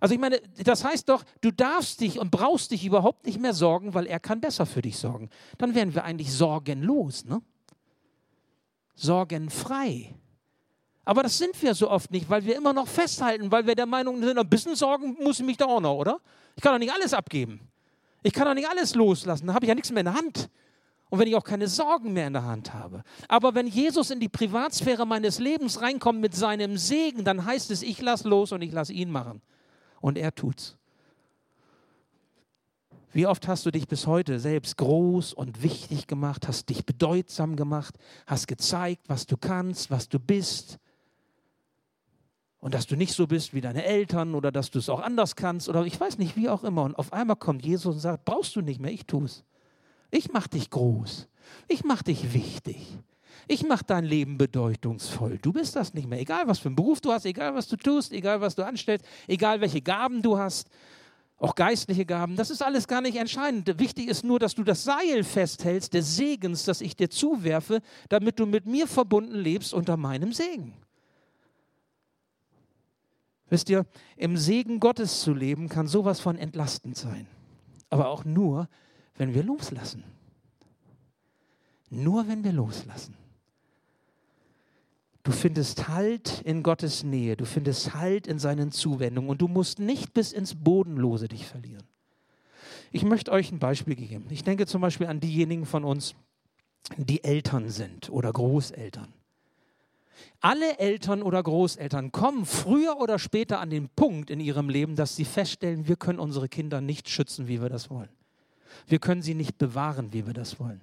Also 0.00 0.14
ich 0.14 0.20
meine, 0.20 0.40
das 0.62 0.84
heißt 0.84 1.08
doch, 1.08 1.24
du 1.40 1.50
darfst 1.50 2.00
dich 2.00 2.18
und 2.18 2.30
brauchst 2.30 2.70
dich 2.70 2.84
überhaupt 2.84 3.26
nicht 3.26 3.40
mehr 3.40 3.52
sorgen, 3.54 3.94
weil 3.94 4.06
er 4.06 4.20
kann 4.20 4.40
besser 4.40 4.64
für 4.64 4.82
dich 4.82 4.96
sorgen. 4.96 5.28
Dann 5.58 5.74
wären 5.74 5.94
wir 5.94 6.04
eigentlich 6.04 6.32
sorgenlos, 6.32 7.24
ne? 7.24 7.42
Sorgenfrei. 8.94 10.14
Aber 11.04 11.22
das 11.22 11.38
sind 11.38 11.60
wir 11.62 11.74
so 11.74 11.90
oft 11.90 12.10
nicht, 12.10 12.28
weil 12.28 12.44
wir 12.44 12.56
immer 12.56 12.72
noch 12.72 12.86
festhalten, 12.86 13.50
weil 13.50 13.66
wir 13.66 13.74
der 13.74 13.86
Meinung 13.86 14.22
sind, 14.22 14.38
ein 14.38 14.48
bisschen 14.48 14.76
Sorgen 14.76 15.16
muss 15.22 15.40
ich 15.40 15.46
mich 15.46 15.56
da 15.56 15.64
auch 15.64 15.80
noch, 15.80 15.94
oder? 15.94 16.20
Ich 16.54 16.62
kann 16.62 16.72
doch 16.72 16.78
nicht 16.78 16.92
alles 16.92 17.14
abgeben. 17.14 17.60
Ich 18.22 18.32
kann 18.32 18.46
doch 18.46 18.54
nicht 18.54 18.68
alles 18.68 18.94
loslassen, 18.94 19.46
da 19.46 19.54
habe 19.54 19.64
ich 19.64 19.68
ja 19.68 19.74
nichts 19.74 19.90
mehr 19.90 20.00
in 20.00 20.06
der 20.06 20.14
Hand. 20.14 20.50
und 21.10 21.18
wenn 21.18 21.28
ich 21.28 21.36
auch 21.36 21.44
keine 21.44 21.68
Sorgen 21.68 22.12
mehr 22.12 22.26
in 22.26 22.34
der 22.34 22.44
Hand 22.44 22.74
habe. 22.74 23.02
Aber 23.28 23.54
wenn 23.54 23.66
Jesus 23.66 24.10
in 24.10 24.20
die 24.20 24.28
Privatsphäre 24.28 25.06
meines 25.06 25.38
Lebens 25.38 25.80
reinkommt 25.80 26.20
mit 26.20 26.34
seinem 26.34 26.76
Segen, 26.76 27.24
dann 27.24 27.44
heißt 27.44 27.70
es, 27.70 27.82
ich 27.82 28.00
lass 28.02 28.24
los 28.24 28.52
und 28.52 28.62
ich 28.62 28.72
lass 28.72 28.90
ihn 28.90 29.10
machen. 29.10 29.40
Und 30.00 30.18
er 30.18 30.34
tut's. 30.34 30.76
Wie 33.12 33.26
oft 33.26 33.48
hast 33.48 33.64
du 33.64 33.70
dich 33.70 33.88
bis 33.88 34.06
heute 34.06 34.38
selbst 34.38 34.76
groß 34.76 35.32
und 35.32 35.62
wichtig 35.62 36.06
gemacht, 36.06 36.46
hast 36.46 36.68
dich 36.68 36.84
bedeutsam 36.84 37.56
gemacht, 37.56 37.96
hast 38.26 38.46
gezeigt, 38.48 39.08
was 39.08 39.26
du 39.26 39.36
kannst, 39.36 39.90
was 39.90 40.08
du 40.08 40.18
bist. 40.18 40.78
Und 42.60 42.74
dass 42.74 42.86
du 42.86 42.96
nicht 42.96 43.14
so 43.14 43.26
bist 43.26 43.54
wie 43.54 43.60
deine 43.60 43.84
Eltern 43.84 44.34
oder 44.34 44.52
dass 44.52 44.70
du 44.70 44.78
es 44.78 44.88
auch 44.88 45.00
anders 45.00 45.36
kannst 45.36 45.68
oder 45.68 45.84
ich 45.84 45.98
weiß 45.98 46.18
nicht, 46.18 46.36
wie 46.36 46.48
auch 46.48 46.64
immer. 46.64 46.82
Und 46.82 46.98
auf 46.98 47.12
einmal 47.12 47.36
kommt 47.36 47.64
Jesus 47.64 47.94
und 47.94 48.00
sagt, 48.00 48.24
brauchst 48.24 48.56
du 48.56 48.60
nicht 48.60 48.80
mehr, 48.80 48.92
ich 48.92 49.06
tue 49.06 49.24
es. 49.24 49.44
Ich 50.10 50.32
mache 50.32 50.50
dich 50.50 50.70
groß. 50.70 51.28
Ich 51.68 51.84
mache 51.84 52.04
dich 52.04 52.34
wichtig. 52.34 52.98
Ich 53.50 53.66
mache 53.66 53.84
dein 53.84 54.04
Leben 54.04 54.36
bedeutungsvoll. 54.36 55.38
Du 55.38 55.54
bist 55.54 55.74
das 55.74 55.94
nicht 55.94 56.06
mehr. 56.06 56.20
Egal, 56.20 56.46
was 56.46 56.58
für 56.58 56.68
einen 56.68 56.76
Beruf 56.76 57.00
du 57.00 57.12
hast, 57.12 57.24
egal, 57.24 57.54
was 57.54 57.66
du 57.66 57.76
tust, 57.76 58.12
egal, 58.12 58.42
was 58.42 58.54
du 58.54 58.64
anstellst, 58.64 59.06
egal, 59.26 59.62
welche 59.62 59.80
Gaben 59.80 60.20
du 60.20 60.38
hast, 60.38 60.68
auch 61.38 61.54
geistliche 61.54 62.04
Gaben, 62.04 62.36
das 62.36 62.50
ist 62.50 62.62
alles 62.62 62.86
gar 62.86 63.00
nicht 63.00 63.16
entscheidend. 63.16 63.78
Wichtig 63.78 64.08
ist 64.08 64.22
nur, 64.22 64.38
dass 64.38 64.54
du 64.54 64.64
das 64.64 64.84
Seil 64.84 65.24
festhältst 65.24 65.94
des 65.94 66.16
Segens, 66.16 66.64
das 66.64 66.82
ich 66.82 66.94
dir 66.94 67.08
zuwerfe, 67.08 67.80
damit 68.10 68.38
du 68.38 68.44
mit 68.44 68.66
mir 68.66 68.86
verbunden 68.86 69.36
lebst 69.36 69.72
unter 69.72 69.96
meinem 69.96 70.32
Segen. 70.34 70.74
Wisst 73.48 73.70
ihr, 73.70 73.86
im 74.16 74.36
Segen 74.36 74.78
Gottes 74.78 75.22
zu 75.22 75.32
leben 75.32 75.70
kann 75.70 75.86
sowas 75.86 76.20
von 76.20 76.36
entlastend 76.36 76.98
sein. 76.98 77.26
Aber 77.88 78.08
auch 78.08 78.26
nur, 78.26 78.68
wenn 79.16 79.32
wir 79.32 79.42
loslassen. 79.42 80.04
Nur 81.88 82.28
wenn 82.28 82.44
wir 82.44 82.52
loslassen. 82.52 83.17
Du 85.28 85.34
findest 85.34 85.88
Halt 85.88 86.40
in 86.46 86.62
Gottes 86.62 87.04
Nähe, 87.04 87.36
du 87.36 87.44
findest 87.44 87.92
Halt 87.92 88.26
in 88.26 88.38
seinen 88.38 88.72
Zuwendungen 88.72 89.28
und 89.28 89.42
du 89.42 89.46
musst 89.46 89.78
nicht 89.78 90.14
bis 90.14 90.32
ins 90.32 90.54
Bodenlose 90.54 91.28
dich 91.28 91.44
verlieren. 91.44 91.84
Ich 92.92 93.04
möchte 93.04 93.30
euch 93.30 93.52
ein 93.52 93.58
Beispiel 93.58 93.94
geben. 93.94 94.24
Ich 94.30 94.42
denke 94.42 94.64
zum 94.64 94.80
Beispiel 94.80 95.06
an 95.06 95.20
diejenigen 95.20 95.66
von 95.66 95.84
uns, 95.84 96.14
die 96.96 97.22
Eltern 97.24 97.68
sind 97.68 98.08
oder 98.08 98.32
Großeltern. 98.32 99.12
Alle 100.40 100.78
Eltern 100.78 101.20
oder 101.20 101.42
Großeltern 101.42 102.10
kommen 102.10 102.46
früher 102.46 102.96
oder 102.98 103.18
später 103.18 103.60
an 103.60 103.68
den 103.68 103.90
Punkt 103.90 104.30
in 104.30 104.40
ihrem 104.40 104.70
Leben, 104.70 104.96
dass 104.96 105.14
sie 105.14 105.26
feststellen, 105.26 105.88
wir 105.88 105.96
können 105.96 106.20
unsere 106.20 106.48
Kinder 106.48 106.80
nicht 106.80 107.10
schützen, 107.10 107.48
wie 107.48 107.60
wir 107.60 107.68
das 107.68 107.90
wollen. 107.90 108.08
Wir 108.86 108.98
können 108.98 109.20
sie 109.20 109.34
nicht 109.34 109.58
bewahren, 109.58 110.14
wie 110.14 110.26
wir 110.26 110.32
das 110.32 110.58
wollen. 110.58 110.80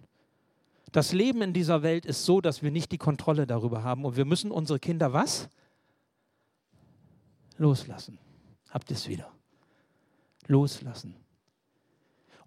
Das 0.96 1.12
Leben 1.12 1.42
in 1.42 1.52
dieser 1.52 1.84
Welt 1.84 2.06
ist 2.06 2.24
so, 2.24 2.40
dass 2.40 2.64
wir 2.64 2.72
nicht 2.72 2.90
die 2.94 2.98
Kontrolle 2.98 3.46
darüber 3.46 3.84
haben 3.84 4.06
und 4.06 4.16
wir 4.16 4.24
müssen 4.24 4.50
unsere 4.50 4.80
Kinder 4.80 5.12
was? 5.12 5.50
Loslassen. 7.58 8.18
Habt 8.70 8.90
ihr 8.90 8.96
es 8.96 9.10
wieder? 9.10 9.30
Loslassen. 10.48 11.18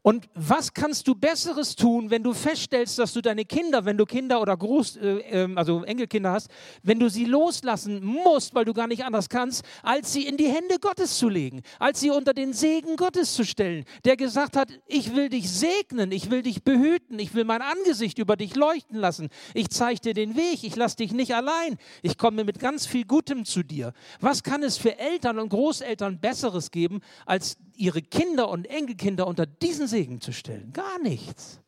Und 0.02 0.28
was 0.34 0.72
kannst 0.72 1.08
du 1.08 1.14
Besseres 1.14 1.74
tun, 1.74 2.10
wenn 2.10 2.22
du 2.22 2.32
feststellst, 2.32 2.98
dass 2.98 3.12
du 3.12 3.20
deine 3.20 3.44
Kinder, 3.44 3.84
wenn 3.84 3.98
du 3.98 4.06
Kinder 4.06 4.40
oder 4.40 4.56
Groß, 4.56 4.96
äh, 4.96 5.18
ähm, 5.30 5.58
also 5.58 5.82
Enkelkinder 5.82 6.30
hast, 6.30 6.48
wenn 6.84 7.00
du 7.00 7.10
sie 7.10 7.24
loslassen 7.24 8.04
musst, 8.04 8.54
weil 8.54 8.64
du 8.64 8.72
gar 8.72 8.86
nicht 8.86 9.04
anders 9.04 9.28
kannst, 9.28 9.64
als 9.82 10.12
sie 10.12 10.24
in 10.26 10.36
die 10.36 10.46
Hände 10.46 10.78
Gottes 10.80 11.18
zu 11.18 11.28
legen, 11.28 11.62
als 11.80 11.98
sie 11.98 12.10
unter 12.10 12.32
den 12.32 12.52
Segen 12.52 12.96
Gottes 12.96 13.34
zu 13.34 13.44
stellen, 13.44 13.84
der 14.04 14.16
gesagt 14.16 14.56
hat, 14.56 14.70
ich 14.86 15.16
will 15.16 15.28
dich 15.30 15.50
segnen, 15.50 16.12
ich 16.12 16.30
will 16.30 16.42
dich 16.42 16.62
behüten, 16.62 17.18
ich 17.18 17.34
will 17.34 17.44
mein 17.44 17.60
Angesicht 17.60 18.18
über 18.18 18.36
dich 18.36 18.54
leuchten 18.54 18.96
lassen, 18.96 19.28
ich 19.52 19.68
zeige 19.70 20.00
dir 20.00 20.14
den 20.14 20.36
Weg, 20.36 20.62
ich 20.62 20.76
lasse 20.76 20.96
dich 20.96 21.12
nicht 21.12 21.34
allein, 21.34 21.76
ich 22.02 22.16
komme 22.16 22.44
mit 22.44 22.60
ganz 22.60 22.86
viel 22.86 23.04
Gutem 23.04 23.44
zu 23.44 23.64
dir. 23.64 23.92
Was 24.20 24.44
kann 24.44 24.62
es 24.62 24.78
für 24.78 24.96
Eltern 24.98 25.40
und 25.40 25.48
Großeltern 25.48 26.20
Besseres 26.20 26.70
geben, 26.70 27.00
als 27.26 27.56
ihre 27.78 28.02
Kinder 28.02 28.48
und 28.48 28.66
Enkelkinder 28.66 29.26
unter 29.26 29.46
diesen 29.46 29.86
Segen 29.86 30.20
zu 30.20 30.32
stellen. 30.32 30.72
Gar 30.72 30.98
nichts. 30.98 31.60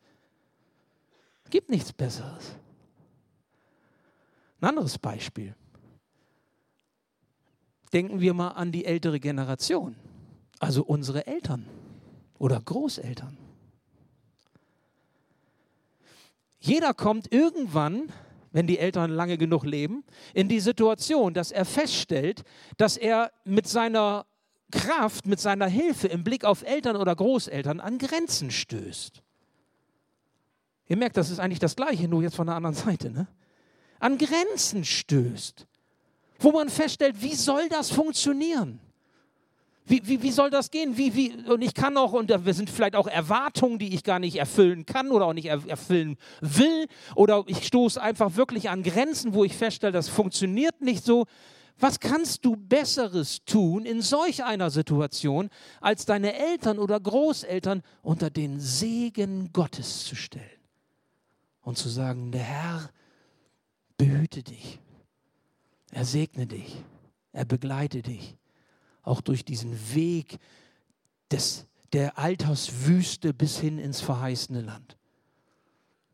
Gibt 1.49 1.69
nichts 1.69 1.91
Besseres. 1.91 2.55
Ein 4.59 4.69
anderes 4.69 4.97
Beispiel. 4.97 5.55
Denken 7.93 8.21
wir 8.21 8.33
mal 8.33 8.49
an 8.49 8.71
die 8.71 8.85
ältere 8.85 9.19
Generation, 9.19 9.95
also 10.59 10.83
unsere 10.83 11.27
Eltern 11.27 11.67
oder 12.37 12.61
Großeltern. 12.61 13.37
Jeder 16.59 16.93
kommt 16.93 17.33
irgendwann, 17.33 18.13
wenn 18.51 18.67
die 18.67 18.79
Eltern 18.79 19.11
lange 19.11 19.37
genug 19.37 19.65
leben, 19.65 20.03
in 20.33 20.47
die 20.47 20.59
Situation, 20.59 21.33
dass 21.33 21.51
er 21.51 21.65
feststellt, 21.65 22.43
dass 22.77 22.97
er 22.97 23.31
mit 23.43 23.67
seiner 23.67 24.25
Kraft 24.71 25.25
mit 25.25 25.39
seiner 25.39 25.67
Hilfe 25.67 26.07
im 26.07 26.23
Blick 26.23 26.45
auf 26.45 26.63
Eltern 26.63 26.95
oder 26.95 27.15
Großeltern 27.15 27.79
an 27.79 27.97
Grenzen 27.97 28.51
stößt. 28.51 29.21
Ihr 30.87 30.97
merkt, 30.97 31.17
das 31.17 31.29
ist 31.29 31.39
eigentlich 31.39 31.59
das 31.59 31.75
Gleiche, 31.75 32.07
nur 32.07 32.21
jetzt 32.21 32.35
von 32.35 32.47
der 32.47 32.55
anderen 32.55 32.75
Seite. 32.85 33.11
Ne? 33.11 33.27
An 33.99 34.17
Grenzen 34.17 34.83
stößt. 34.83 35.67
Wo 36.39 36.51
man 36.51 36.69
feststellt, 36.69 37.21
wie 37.21 37.35
soll 37.35 37.69
das 37.69 37.91
funktionieren? 37.91 38.79
Wie, 39.85 40.01
wie, 40.07 40.21
wie 40.21 40.31
soll 40.31 40.49
das 40.49 40.71
gehen? 40.71 40.97
Wie, 40.97 41.15
wie, 41.15 41.33
und 41.49 41.61
ich 41.61 41.73
kann 41.73 41.97
auch, 41.97 42.13
und 42.13 42.29
da 42.29 42.39
sind 42.53 42.69
vielleicht 42.69 42.95
auch 42.95 43.07
Erwartungen, 43.07 43.79
die 43.79 43.93
ich 43.93 44.03
gar 44.03 44.19
nicht 44.19 44.37
erfüllen 44.37 44.85
kann 44.85 45.11
oder 45.11 45.25
auch 45.25 45.33
nicht 45.33 45.47
erfüllen 45.47 46.17
will. 46.39 46.87
Oder 47.15 47.43
ich 47.47 47.67
stoße 47.67 48.01
einfach 48.01 48.35
wirklich 48.35 48.69
an 48.69 48.83
Grenzen, 48.83 49.33
wo 49.33 49.43
ich 49.43 49.55
feststelle, 49.55 49.91
das 49.91 50.07
funktioniert 50.07 50.81
nicht 50.81 51.03
so. 51.03 51.25
Was 51.81 51.99
kannst 51.99 52.45
du 52.45 52.55
Besseres 52.55 53.43
tun 53.43 53.85
in 53.85 54.03
solch 54.03 54.43
einer 54.43 54.69
Situation, 54.69 55.49
als 55.81 56.05
deine 56.05 56.35
Eltern 56.35 56.77
oder 56.77 56.99
Großeltern 56.99 57.81
unter 58.03 58.29
den 58.29 58.59
Segen 58.59 59.51
Gottes 59.51 60.05
zu 60.05 60.15
stellen 60.15 60.45
und 61.61 61.79
zu 61.79 61.89
sagen, 61.89 62.31
der 62.31 62.43
Herr 62.43 62.91
behüte 63.97 64.43
dich, 64.43 64.79
er 65.91 66.05
segne 66.05 66.45
dich, 66.45 66.83
er 67.33 67.45
begleite 67.45 68.03
dich, 68.03 68.37
auch 69.01 69.21
durch 69.21 69.43
diesen 69.43 69.75
Weg 69.95 70.37
des, 71.31 71.65
der 71.93 72.19
Alterswüste 72.19 73.33
bis 73.33 73.57
hin 73.57 73.79
ins 73.79 74.01
verheißene 74.01 74.61
Land. 74.61 74.97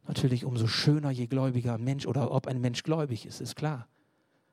Natürlich 0.08 0.46
umso 0.46 0.68
schöner, 0.68 1.12
je 1.12 1.28
gläubiger 1.28 1.74
ein 1.74 1.84
Mensch 1.84 2.06
oder 2.06 2.32
ob 2.32 2.48
ein 2.48 2.62
Mensch 2.62 2.84
gläubig 2.84 3.26
ist, 3.26 3.42
ist 3.42 3.58
klar. 3.58 3.90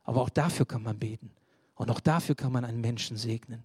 Aber 0.05 0.23
auch 0.23 0.29
dafür 0.29 0.67
kann 0.67 0.83
man 0.83 0.99
beten. 0.99 1.31
Und 1.75 1.91
auch 1.91 2.01
dafür 2.01 2.35
kann 2.35 2.53
man 2.53 2.65
einen 2.65 2.81
Menschen 2.81 3.17
segnen. 3.17 3.65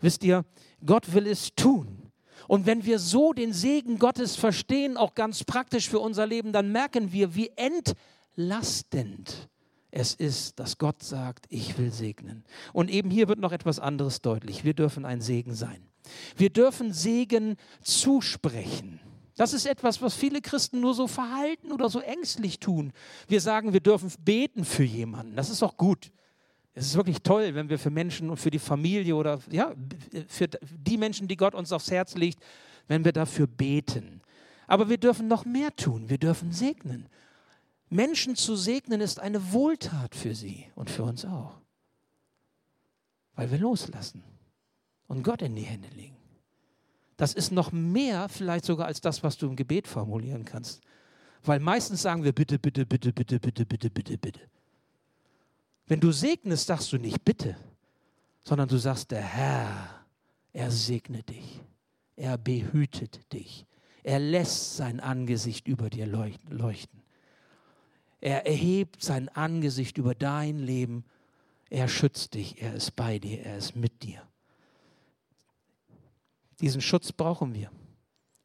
Wisst 0.00 0.24
ihr, 0.24 0.44
Gott 0.84 1.12
will 1.12 1.26
es 1.26 1.54
tun. 1.54 2.10
Und 2.48 2.66
wenn 2.66 2.84
wir 2.84 2.98
so 2.98 3.32
den 3.32 3.52
Segen 3.52 3.98
Gottes 3.98 4.36
verstehen, 4.36 4.96
auch 4.96 5.14
ganz 5.14 5.44
praktisch 5.44 5.88
für 5.88 5.98
unser 5.98 6.26
Leben, 6.26 6.52
dann 6.52 6.70
merken 6.70 7.12
wir, 7.12 7.34
wie 7.34 7.50
entlastend 7.56 9.48
es 9.90 10.14
ist, 10.14 10.58
dass 10.58 10.78
Gott 10.78 11.02
sagt, 11.02 11.46
ich 11.48 11.78
will 11.78 11.90
segnen. 11.90 12.44
Und 12.72 12.90
eben 12.90 13.10
hier 13.10 13.28
wird 13.28 13.38
noch 13.38 13.52
etwas 13.52 13.80
anderes 13.80 14.20
deutlich. 14.20 14.64
Wir 14.64 14.74
dürfen 14.74 15.04
ein 15.04 15.20
Segen 15.20 15.54
sein. 15.54 15.88
Wir 16.36 16.50
dürfen 16.50 16.92
Segen 16.92 17.56
zusprechen. 17.80 19.00
Das 19.36 19.52
ist 19.52 19.66
etwas, 19.66 20.00
was 20.00 20.14
viele 20.14 20.40
Christen 20.40 20.80
nur 20.80 20.94
so 20.94 21.06
verhalten 21.06 21.70
oder 21.70 21.90
so 21.90 22.00
ängstlich 22.00 22.58
tun. 22.58 22.92
Wir 23.28 23.40
sagen, 23.40 23.74
wir 23.74 23.80
dürfen 23.80 24.10
beten 24.24 24.64
für 24.64 24.82
jemanden. 24.82 25.36
Das 25.36 25.50
ist 25.50 25.62
auch 25.62 25.76
gut. 25.76 26.10
Es 26.72 26.86
ist 26.86 26.96
wirklich 26.96 27.22
toll, 27.22 27.54
wenn 27.54 27.68
wir 27.68 27.78
für 27.78 27.90
Menschen 27.90 28.30
und 28.30 28.38
für 28.38 28.50
die 28.50 28.58
Familie 28.58 29.14
oder 29.14 29.38
ja, 29.50 29.74
für 30.26 30.48
die 30.48 30.96
Menschen, 30.96 31.28
die 31.28 31.36
Gott 31.36 31.54
uns 31.54 31.70
aufs 31.72 31.90
Herz 31.90 32.14
legt, 32.14 32.42
wenn 32.88 33.04
wir 33.04 33.12
dafür 33.12 33.46
beten. 33.46 34.22
Aber 34.66 34.88
wir 34.88 34.98
dürfen 34.98 35.28
noch 35.28 35.44
mehr 35.44 35.74
tun. 35.76 36.08
Wir 36.08 36.18
dürfen 36.18 36.52
segnen. 36.52 37.08
Menschen 37.88 38.36
zu 38.36 38.56
segnen 38.56 39.00
ist 39.00 39.20
eine 39.20 39.52
Wohltat 39.52 40.14
für 40.14 40.34
sie 40.34 40.66
und 40.74 40.90
für 40.90 41.04
uns 41.04 41.24
auch. 41.24 41.58
Weil 43.34 43.50
wir 43.50 43.58
loslassen 43.58 44.24
und 45.08 45.22
Gott 45.22 45.42
in 45.42 45.54
die 45.54 45.62
Hände 45.62 45.88
legen. 45.94 46.15
Das 47.16 47.32
ist 47.32 47.50
noch 47.50 47.72
mehr 47.72 48.28
vielleicht 48.28 48.64
sogar 48.64 48.86
als 48.86 49.00
das, 49.00 49.22
was 49.22 49.38
du 49.38 49.46
im 49.46 49.56
Gebet 49.56 49.88
formulieren 49.88 50.44
kannst. 50.44 50.82
Weil 51.42 51.60
meistens 51.60 52.02
sagen 52.02 52.24
wir 52.24 52.32
bitte, 52.32 52.58
bitte, 52.58 52.84
bitte, 52.84 53.12
bitte, 53.12 53.40
bitte, 53.40 53.64
bitte, 53.64 53.90
bitte, 53.90 54.18
bitte. 54.18 54.40
Wenn 55.86 56.00
du 56.00 56.12
segnest, 56.12 56.66
sagst 56.66 56.92
du 56.92 56.98
nicht 56.98 57.24
bitte, 57.24 57.56
sondern 58.44 58.68
du 58.68 58.76
sagst, 58.76 59.10
der 59.12 59.22
Herr, 59.22 60.04
er 60.52 60.70
segne 60.70 61.22
dich, 61.22 61.60
er 62.16 62.36
behütet 62.38 63.32
dich, 63.32 63.66
er 64.02 64.18
lässt 64.18 64.76
sein 64.76 65.00
Angesicht 65.00 65.68
über 65.68 65.90
dir 65.90 66.06
leuchten. 66.06 67.02
Er 68.20 68.46
erhebt 68.46 69.02
sein 69.02 69.28
Angesicht 69.28 69.98
über 69.98 70.14
dein 70.14 70.58
Leben, 70.58 71.04
er 71.70 71.88
schützt 71.88 72.34
dich, 72.34 72.60
er 72.62 72.74
ist 72.74 72.96
bei 72.96 73.18
dir, 73.18 73.44
er 73.44 73.58
ist 73.58 73.76
mit 73.76 74.02
dir. 74.02 74.22
Diesen 76.60 76.80
Schutz 76.80 77.12
brauchen 77.12 77.54
wir. 77.54 77.70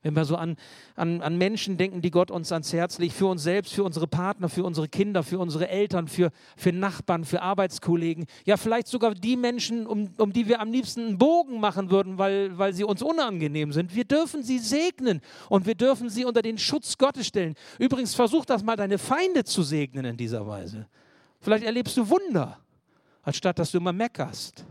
Wenn 0.03 0.15
wir 0.15 0.25
so 0.25 0.35
an, 0.35 0.55
an, 0.95 1.21
an 1.21 1.37
Menschen 1.37 1.77
denken, 1.77 2.01
die 2.01 2.09
Gott 2.09 2.31
uns 2.31 2.51
ans 2.51 2.73
Herz 2.73 2.97
legt, 2.97 3.13
für 3.13 3.27
uns 3.27 3.43
selbst, 3.43 3.73
für 3.73 3.83
unsere 3.83 4.07
Partner, 4.07 4.49
für 4.49 4.63
unsere 4.63 4.87
Kinder, 4.89 5.21
für 5.21 5.37
unsere 5.37 5.69
Eltern, 5.69 6.07
für, 6.07 6.31
für 6.57 6.71
Nachbarn, 6.71 7.23
für 7.23 7.43
Arbeitskollegen, 7.43 8.25
ja 8.43 8.57
vielleicht 8.57 8.87
sogar 8.87 9.13
die 9.13 9.37
Menschen, 9.37 9.85
um, 9.85 10.09
um 10.17 10.33
die 10.33 10.47
wir 10.47 10.59
am 10.59 10.71
liebsten 10.71 11.01
einen 11.01 11.17
Bogen 11.19 11.59
machen 11.59 11.91
würden, 11.91 12.17
weil, 12.17 12.57
weil 12.57 12.73
sie 12.73 12.83
uns 12.83 13.03
unangenehm 13.03 13.71
sind. 13.71 13.95
Wir 13.95 14.05
dürfen 14.05 14.41
sie 14.41 14.57
segnen 14.57 15.21
und 15.49 15.67
wir 15.67 15.75
dürfen 15.75 16.09
sie 16.09 16.25
unter 16.25 16.41
den 16.41 16.57
Schutz 16.57 16.97
Gottes 16.97 17.27
stellen. 17.27 17.53
Übrigens, 17.77 18.15
versuch 18.15 18.45
das 18.45 18.63
mal, 18.63 18.75
deine 18.75 18.97
Feinde 18.97 19.43
zu 19.43 19.61
segnen 19.61 20.05
in 20.05 20.17
dieser 20.17 20.47
Weise. 20.47 20.87
Vielleicht 21.39 21.63
erlebst 21.63 21.95
du 21.97 22.09
Wunder, 22.09 22.59
anstatt 23.21 23.59
dass 23.59 23.69
du 23.69 23.77
immer 23.77 23.93
meckerst 23.93 24.65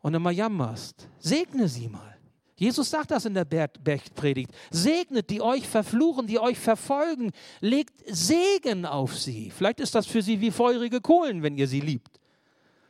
und 0.00 0.14
immer 0.14 0.32
jammerst. 0.32 1.08
Segne 1.20 1.68
sie 1.68 1.86
mal. 1.86 2.17
Jesus 2.58 2.90
sagt 2.90 3.12
das 3.12 3.24
in 3.24 3.34
der 3.34 3.44
Bergpredigt. 3.44 4.50
Segnet, 4.72 5.30
die 5.30 5.40
euch 5.40 5.66
verfluchen, 5.68 6.26
die 6.26 6.40
euch 6.40 6.58
verfolgen. 6.58 7.30
Legt 7.60 8.02
Segen 8.04 8.84
auf 8.84 9.16
sie. 9.16 9.50
Vielleicht 9.50 9.78
ist 9.78 9.94
das 9.94 10.08
für 10.08 10.22
sie 10.22 10.40
wie 10.40 10.50
feurige 10.50 11.00
Kohlen, 11.00 11.44
wenn 11.44 11.56
ihr 11.56 11.68
sie 11.68 11.80
liebt. 11.80 12.18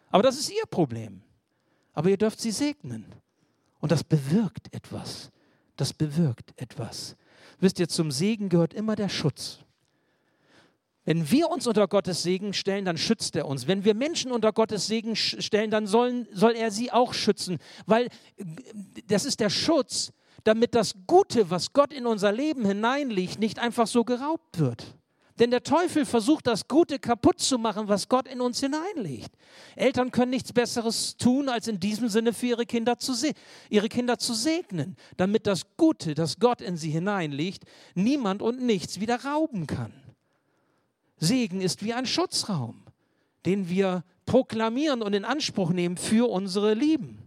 Aber 0.09 0.23
das 0.23 0.39
ist 0.39 0.51
ihr 0.51 0.65
Problem. 0.71 1.21
Aber 1.93 2.09
ihr 2.09 2.17
dürft 2.17 2.41
sie 2.41 2.51
segnen. 2.51 3.05
Und 3.81 3.93
das 3.93 4.03
bewirkt 4.03 4.75
etwas. 4.75 5.31
Das 5.77 5.93
bewirkt 5.93 6.55
etwas. 6.57 7.15
Wisst 7.61 7.79
ihr, 7.79 7.89
zum 7.89 8.11
Segen 8.11 8.49
gehört 8.49 8.73
immer 8.73 8.97
der 8.97 9.11
Schutz. 9.11 9.59
Wenn 11.09 11.31
wir 11.31 11.49
uns 11.49 11.67
unter 11.67 11.89
Gottes 11.89 12.23
Segen 12.23 12.53
stellen, 12.53 12.85
dann 12.85 12.99
schützt 12.99 13.35
er 13.35 13.47
uns. 13.47 13.67
Wenn 13.67 13.83
wir 13.83 13.95
Menschen 13.95 14.31
unter 14.31 14.53
Gottes 14.53 14.89
Segen 14.89 15.17
stellen, 15.17 15.71
dann 15.71 15.87
sollen, 15.87 16.29
soll 16.35 16.55
er 16.55 16.71
sie 16.71 16.93
auch 16.93 17.15
schützen, 17.15 17.57
weil 17.87 18.09
das 19.07 19.25
ist 19.25 19.41
der 19.41 19.49
Schutz, 19.49 20.13
damit 20.45 20.75
das 20.75 20.93
Gute, 21.07 21.49
was 21.49 21.73
Gott 21.73 21.95
in 21.95 22.05
unser 22.05 22.31
Leben 22.31 22.67
hineinlegt, 22.67 23.39
nicht 23.39 23.59
einfach 23.59 23.87
so 23.87 24.05
geraubt 24.05 24.59
wird. 24.59 24.99
Denn 25.39 25.51
der 25.51 25.63
Teufel 25.63 26.05
versucht, 26.05 26.47
das 26.47 26.69
Gute 26.69 26.99
kaputt 26.99 27.41
zu 27.41 27.57
machen, 27.57 27.89
was 27.89 28.11
Gott 28.11 28.29
in 28.29 28.43
uns 28.43 28.61
hineinlegt. 28.61 29.31
Eltern 29.77 30.11
können 30.11 30.33
nichts 30.33 30.53
Besseres 30.53 31.17
tun, 31.17 31.49
als 31.49 31.69
in 31.69 31.81
diesem 31.81 32.11
Sinne 32.11 32.35
für 32.35 32.49
ihre 32.49 32.67
Kinder 32.67 32.99
zu, 32.99 33.15
ihre 33.71 33.89
Kinder 33.89 34.19
zu 34.19 34.35
segnen, 34.35 34.95
damit 35.17 35.47
das 35.47 35.63
Gute, 35.79 36.15
das 36.15 36.39
Gott 36.39 36.61
in 36.61 36.77
sie 36.77 36.91
hineinlegt, 36.91 37.65
niemand 37.95 38.43
und 38.43 38.61
nichts 38.61 39.01
wieder 39.01 39.25
rauben 39.25 39.67
kann. 39.67 40.08
Segen 41.19 41.61
ist 41.61 41.85
wie 41.85 41.95
ein 41.95 42.07
Schutzraum, 42.07 42.83
den 43.47 43.69
wir 43.69 44.05
proklamieren 44.27 45.03
und 45.03 45.15
in 45.15 45.25
Anspruch 45.25 45.71
nehmen 45.71 45.97
für 45.97 46.31
unsere 46.31 46.75
Lieben. 46.75 47.19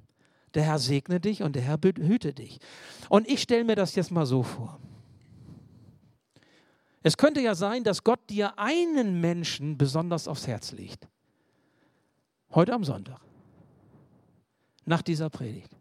Der 0.54 0.64
Herr 0.64 0.80
segne 0.80 1.20
dich 1.20 1.44
und 1.44 1.56
der 1.56 1.64
Herr 1.64 1.78
behüte 1.78 2.34
dich. 2.34 2.60
Und 3.10 3.28
ich 3.28 3.42
stelle 3.42 3.64
mir 3.64 3.76
das 3.76 3.96
jetzt 3.96 4.12
mal 4.12 4.26
so 4.26 4.44
vor. 4.44 4.80
Es 7.04 7.18
könnte 7.18 7.42
ja 7.42 7.56
sein, 7.56 7.84
dass 7.84 8.04
Gott 8.04 8.20
dir 8.30 8.58
einen 8.60 9.20
Menschen 9.22 9.78
besonders 9.78 10.28
aufs 10.28 10.46
Herz 10.46 10.72
legt. 10.72 11.08
Heute 12.54 12.74
am 12.74 12.84
Sonntag. 12.84 13.20
Nach 14.86 15.02
dieser 15.02 15.30
Predigt. 15.30 15.76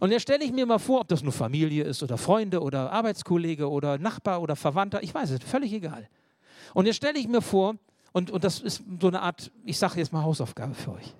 Und 0.00 0.10
jetzt 0.10 0.22
stelle 0.22 0.44
ich 0.44 0.52
mir 0.52 0.66
mal 0.66 0.78
vor, 0.78 1.02
ob 1.02 1.08
das 1.08 1.22
nur 1.22 1.32
Familie 1.32 1.84
ist 1.84 2.02
oder 2.02 2.18
Freunde 2.18 2.60
oder 2.62 2.90
Arbeitskollege 2.90 3.70
oder 3.70 3.98
Nachbar 3.98 4.42
oder 4.42 4.56
Verwandter, 4.56 5.02
ich 5.02 5.14
weiß 5.14 5.30
es, 5.30 5.42
völlig 5.44 5.72
egal. 5.72 6.08
Und 6.74 6.86
jetzt 6.86 6.96
stelle 6.96 7.18
ich 7.18 7.28
mir 7.28 7.42
vor, 7.42 7.76
und, 8.12 8.30
und 8.30 8.44
das 8.44 8.60
ist 8.60 8.82
so 9.00 9.08
eine 9.08 9.22
Art, 9.22 9.50
ich 9.64 9.78
sage 9.78 9.98
jetzt 9.98 10.12
mal 10.12 10.22
Hausaufgabe 10.22 10.74
für 10.74 10.92
euch. 10.92 11.14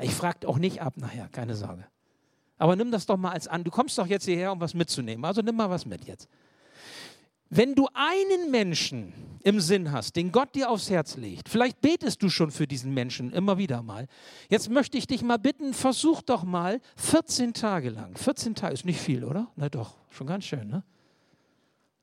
Ich 0.00 0.14
frage 0.14 0.48
auch 0.48 0.58
nicht 0.58 0.80
ab 0.80 0.94
nachher, 0.96 1.28
keine 1.28 1.54
Sorge. 1.54 1.84
Aber 2.56 2.74
nimm 2.76 2.90
das 2.90 3.06
doch 3.06 3.16
mal 3.16 3.32
als 3.32 3.46
an. 3.46 3.64
Du 3.64 3.70
kommst 3.70 3.96
doch 3.98 4.06
jetzt 4.06 4.24
hierher, 4.24 4.52
um 4.52 4.60
was 4.60 4.74
mitzunehmen. 4.74 5.24
Also 5.24 5.42
nimm 5.42 5.56
mal 5.56 5.70
was 5.70 5.86
mit 5.86 6.04
jetzt. 6.04 6.28
Wenn 7.50 7.74
du 7.74 7.88
einen 7.94 8.50
Menschen 8.50 9.12
im 9.42 9.60
Sinn 9.60 9.90
hast, 9.90 10.16
den 10.16 10.32
Gott 10.32 10.54
dir 10.54 10.68
aufs 10.68 10.90
Herz 10.90 11.16
legt, 11.16 11.48
vielleicht 11.48 11.80
betest 11.80 12.22
du 12.22 12.28
schon 12.28 12.50
für 12.50 12.66
diesen 12.66 12.92
Menschen 12.92 13.32
immer 13.32 13.56
wieder 13.56 13.82
mal. 13.82 14.06
Jetzt 14.50 14.68
möchte 14.68 14.98
ich 14.98 15.06
dich 15.06 15.22
mal 15.22 15.38
bitten, 15.38 15.72
versuch 15.72 16.20
doch 16.20 16.44
mal 16.44 16.80
14 16.96 17.54
Tage 17.54 17.90
lang. 17.90 18.16
14 18.18 18.54
Tage 18.54 18.74
ist 18.74 18.84
nicht 18.84 19.00
viel, 19.00 19.24
oder? 19.24 19.48
Na 19.56 19.68
doch, 19.68 19.94
schon 20.10 20.26
ganz 20.26 20.44
schön, 20.44 20.68
ne? 20.68 20.82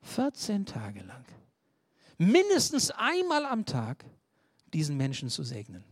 14 0.01 0.65
Tage 0.65 1.01
lang 1.01 1.25
mindestens 2.17 2.91
einmal 2.91 3.45
am 3.45 3.65
Tag 3.65 4.05
diesen 4.73 4.97
Menschen 4.97 5.29
zu 5.29 5.43
segnen. 5.43 5.83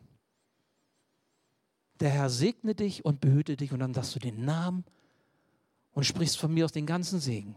Der 2.00 2.10
Herr 2.10 2.30
segne 2.30 2.76
dich 2.76 3.06
und 3.06 3.22
behüte 3.22 3.56
dich 3.56 3.72
und 3.72 3.80
dann 3.80 3.94
sagst 3.94 4.16
du 4.16 4.20
den 4.20 4.44
Namen 4.44 4.84
und 5.94 6.06
sprichst 6.06 6.38
von 6.38 6.54
mir 6.54 6.66
aus 6.66 6.72
den 6.72 6.86
ganzen 6.86 7.20
Segen. 7.20 7.56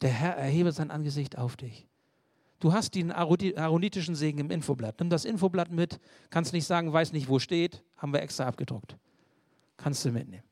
Der 0.00 0.10
Herr 0.10 0.36
erhebe 0.36 0.72
sein 0.72 0.90
Angesicht 0.90 1.38
auf 1.38 1.56
dich. 1.56 1.86
Du 2.60 2.72
hast 2.72 2.94
den 2.94 3.12
aaronitischen 3.12 4.16
Segen 4.16 4.38
im 4.38 4.50
Infoblatt. 4.50 4.98
Nimm 4.98 5.10
das 5.10 5.24
Infoblatt 5.24 5.70
mit, 5.70 6.00
kannst 6.30 6.52
nicht 6.52 6.66
sagen, 6.66 6.92
weiß 6.92 7.12
nicht, 7.12 7.28
wo 7.28 7.38
steht, 7.38 7.84
haben 7.96 8.12
wir 8.12 8.20
extra 8.20 8.46
abgedruckt. 8.46 8.96
Kannst 9.76 10.04
du 10.04 10.10
mitnehmen. 10.10 10.42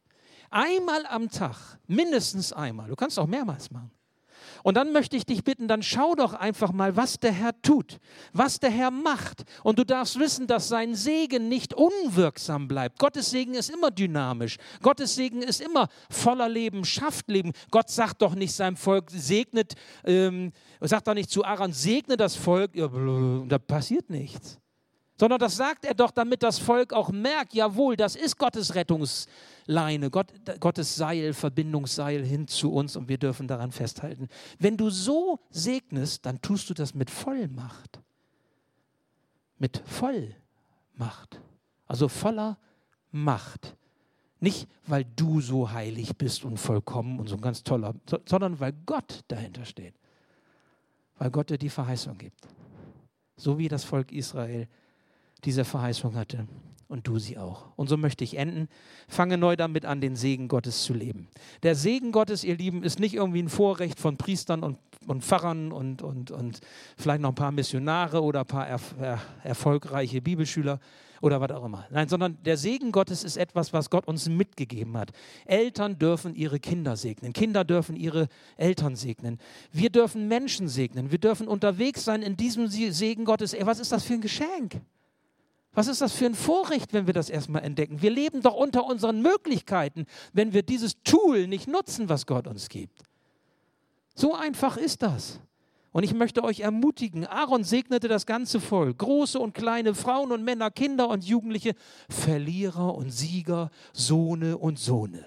Einmal 0.51 1.05
am 1.07 1.29
Tag, 1.29 1.79
mindestens 1.89 2.53
einmal, 2.53 2.89
du 2.89 2.95
kannst 2.95 3.19
auch 3.19 3.27
mehrmals 3.27 3.73
machen, 3.73 3.91
und 4.67 4.75
dann 4.75 4.93
möchte 4.93 5.17
ich 5.17 5.25
dich 5.25 5.45
bitten, 5.45 5.69
dann 5.69 5.81
schau 5.81 6.17
doch 6.17 6.35
einfach 6.35 6.73
mal, 6.73 6.97
was 6.97 7.21
der 7.21 7.31
Herr 7.31 7.53
tut, 7.63 8.01
was 8.33 8.59
der 8.59 8.71
Herr 8.71 8.91
macht. 8.91 9.45
Und 9.63 9.79
du 9.79 9.85
darfst 9.85 10.19
wissen, 10.19 10.49
dass 10.49 10.67
sein 10.67 10.97
Segen 10.97 11.49
nicht 11.49 11.73
unwirksam 11.73 12.67
bleibt. 12.67 12.99
Gottes 12.99 13.31
Segen 13.31 13.55
ist 13.55 13.71
immer 13.71 13.93
dynamisch. 13.93 14.57
Gottes 14.83 15.15
Segen 15.15 15.41
ist 15.41 15.61
immer 15.61 15.87
voller 16.11 16.49
Leben, 16.49 16.85
schafft 16.85 17.31
Leben. 17.31 17.53
Gott 17.71 17.91
sagt 17.91 18.23
doch 18.23 18.35
nicht 18.35 18.55
seinem 18.55 18.77
Volk, 18.77 19.09
segnet, 19.13 19.75
ähm, 20.05 20.53
sagt 20.81 21.07
doch 21.07 21.15
nicht 21.15 21.31
zu 21.31 21.45
Aaron, 21.45 21.73
segne 21.73 22.17
das 22.17 22.35
Volk, 22.35 22.75
ja, 22.75 22.89
da 22.89 23.61
passiert 23.61 24.11
nichts 24.11 24.59
sondern 25.19 25.39
das 25.39 25.57
sagt 25.57 25.85
er 25.85 25.95
doch, 25.95 26.11
damit 26.11 26.43
das 26.43 26.59
Volk 26.59 26.93
auch 26.93 27.11
merkt, 27.11 27.55
jawohl, 27.55 27.97
das 27.97 28.17
ist 28.17 28.39
Gottes 28.39 28.75
Rettungsleine, 28.75 30.11
Gott, 30.11 30.33
Gottes 30.61 30.95
Seil, 30.95 31.33
Verbindungsseil 31.33 32.25
hin 32.25 32.47
zu 32.47 32.73
uns 32.73 32.97
und 32.97 33.09
wir 33.09 33.19
dürfen 33.19 33.49
daran 33.49 33.73
festhalten. 33.73 34.29
Wenn 34.59 34.77
du 34.77 34.91
so 34.91 35.41
segnest, 35.51 36.27
dann 36.27 36.41
tust 36.43 36.69
du 36.69 36.75
das 36.75 36.95
mit 36.95 37.11
Vollmacht. 37.11 38.01
Mit 39.59 39.83
Vollmacht. 39.87 41.41
Also 41.87 42.09
voller 42.09 42.59
Macht. 43.11 43.77
Nicht, 44.39 44.69
weil 44.87 45.07
du 45.17 45.41
so 45.41 45.71
heilig 45.73 46.17
bist 46.19 46.45
und 46.45 46.59
vollkommen 46.59 47.19
und 47.19 47.29
so 47.29 47.37
ein 47.37 47.41
ganz 47.41 47.63
toller, 47.63 47.95
sondern 48.27 48.61
weil 48.61 48.75
Gott 48.85 49.25
dahinter 49.29 49.65
steht. 49.65 49.95
Weil 51.17 51.31
Gott 51.31 51.49
dir 51.49 51.57
die 51.57 51.71
Verheißung 51.71 52.19
gibt. 52.19 52.47
So 53.37 53.57
wie 53.57 53.69
das 53.69 53.85
Volk 53.85 54.13
Israel 54.13 54.69
diese 55.45 55.65
Verheißung 55.65 56.15
hatte 56.15 56.47
und 56.89 57.07
du 57.07 57.19
sie 57.19 57.39
auch. 57.39 57.67
Und 57.77 57.89
so 57.89 57.97
möchte 57.97 58.25
ich 58.25 58.37
enden. 58.37 58.69
Fange 59.09 59.39
neu 59.39 59.57
damit 59.57 59.85
an, 59.85 60.01
den 60.01 60.17
Segen 60.17 60.49
Gottes 60.49 60.85
zu 60.85 60.95
leben. 60.95 61.29
Der 61.63 61.75
Segen 61.75 62.13
Gottes, 62.13 62.45
ihr 62.45 62.57
Lieben, 62.57 62.83
ist 62.83 63.01
nicht 63.01 63.15
irgendwie 63.15 63.43
ein 63.43 63.49
Vorrecht 63.49 63.99
von 63.99 64.17
Priestern 64.17 64.63
und, 64.63 64.79
und 65.07 65.25
Pfarrern 65.25 65.73
und, 65.73 66.03
und, 66.03 66.31
und 66.31 66.61
vielleicht 66.97 67.21
noch 67.21 67.31
ein 67.31 67.35
paar 67.35 67.53
Missionare 67.53 68.23
oder 68.23 68.41
ein 68.41 68.47
paar 68.47 68.69
er, 68.69 68.81
er, 69.01 69.21
erfolgreiche 69.43 70.23
Bibelschüler 70.23 70.79
oder 71.23 71.41
was 71.41 71.51
auch 71.51 71.65
immer. 71.65 71.87
Nein, 71.91 72.09
sondern 72.09 72.39
der 72.45 72.57
Segen 72.57 72.93
Gottes 72.93 73.25
ist 73.25 73.37
etwas, 73.37 73.73
was 73.73 73.91
Gott 73.91 74.07
uns 74.07 74.29
mitgegeben 74.29 74.97
hat. 74.97 75.11
Eltern 75.47 75.99
dürfen 75.99 76.35
ihre 76.35 76.61
Kinder 76.61 76.97
segnen. 76.97 77.33
Kinder 77.33 77.65
dürfen 77.65 77.97
ihre 77.97 78.29
Eltern 78.57 78.95
segnen. 78.95 79.39
Wir 79.73 79.91
dürfen 79.91 80.29
Menschen 80.29 80.69
segnen. 80.69 81.11
Wir 81.11 81.19
dürfen 81.19 81.49
unterwegs 81.49 82.05
sein 82.05 82.23
in 82.23 82.37
diesem 82.37 82.69
Segen 82.69 83.25
Gottes. 83.25 83.55
Ey, 83.55 83.67
was 83.67 83.81
ist 83.81 83.91
das 83.91 84.05
für 84.05 84.15
ein 84.15 84.21
Geschenk? 84.21 84.81
Was 85.77 85.89
ist 85.89 86.01
das 86.01 86.15
für 86.15 86.25
ein 86.25 86.35
Vorrecht, 86.35 86.95
wenn 86.95 87.07
wir 87.07 87.13
das 87.13 87.29
erstmal 87.29 87.63
entdecken? 87.63 88.01
Wir 88.01 88.09
leben 88.09 88.41
doch 88.41 88.55
unter 88.55 88.87
unseren 88.87 89.21
Möglichkeiten, 89.21 90.07
wenn 90.33 90.55
wir 90.55 90.63
dieses 90.63 91.03
Tool 91.05 91.47
nicht 91.47 91.69
nutzen, 91.69 92.09
was 92.09 92.25
Gott 92.25 92.47
uns 92.47 92.71
gibt. 92.71 93.03
So 94.15 94.35
einfach 94.35 94.79
ist 94.79 95.03
das. 95.03 95.39
Und 95.93 96.03
ich 96.03 96.15
möchte 96.15 96.43
euch 96.45 96.61
ermutigen, 96.61 97.27
Aaron 97.27 97.63
segnete 97.63 98.09
das 98.09 98.25
ganze 98.25 98.59
Volk, 98.59 98.97
große 98.97 99.39
und 99.39 99.53
kleine 99.53 99.95
Frauen 99.95 100.33
und 100.33 100.43
Männer, 100.45 100.71
Kinder 100.71 101.11
und 101.11 101.25
Jugendliche, 101.25 101.75
Verlierer 102.09 102.95
und 102.95 103.11
Sieger, 103.11 103.71
Sohne 103.93 104.57
und 104.57 104.79
Sohne. 104.79 105.27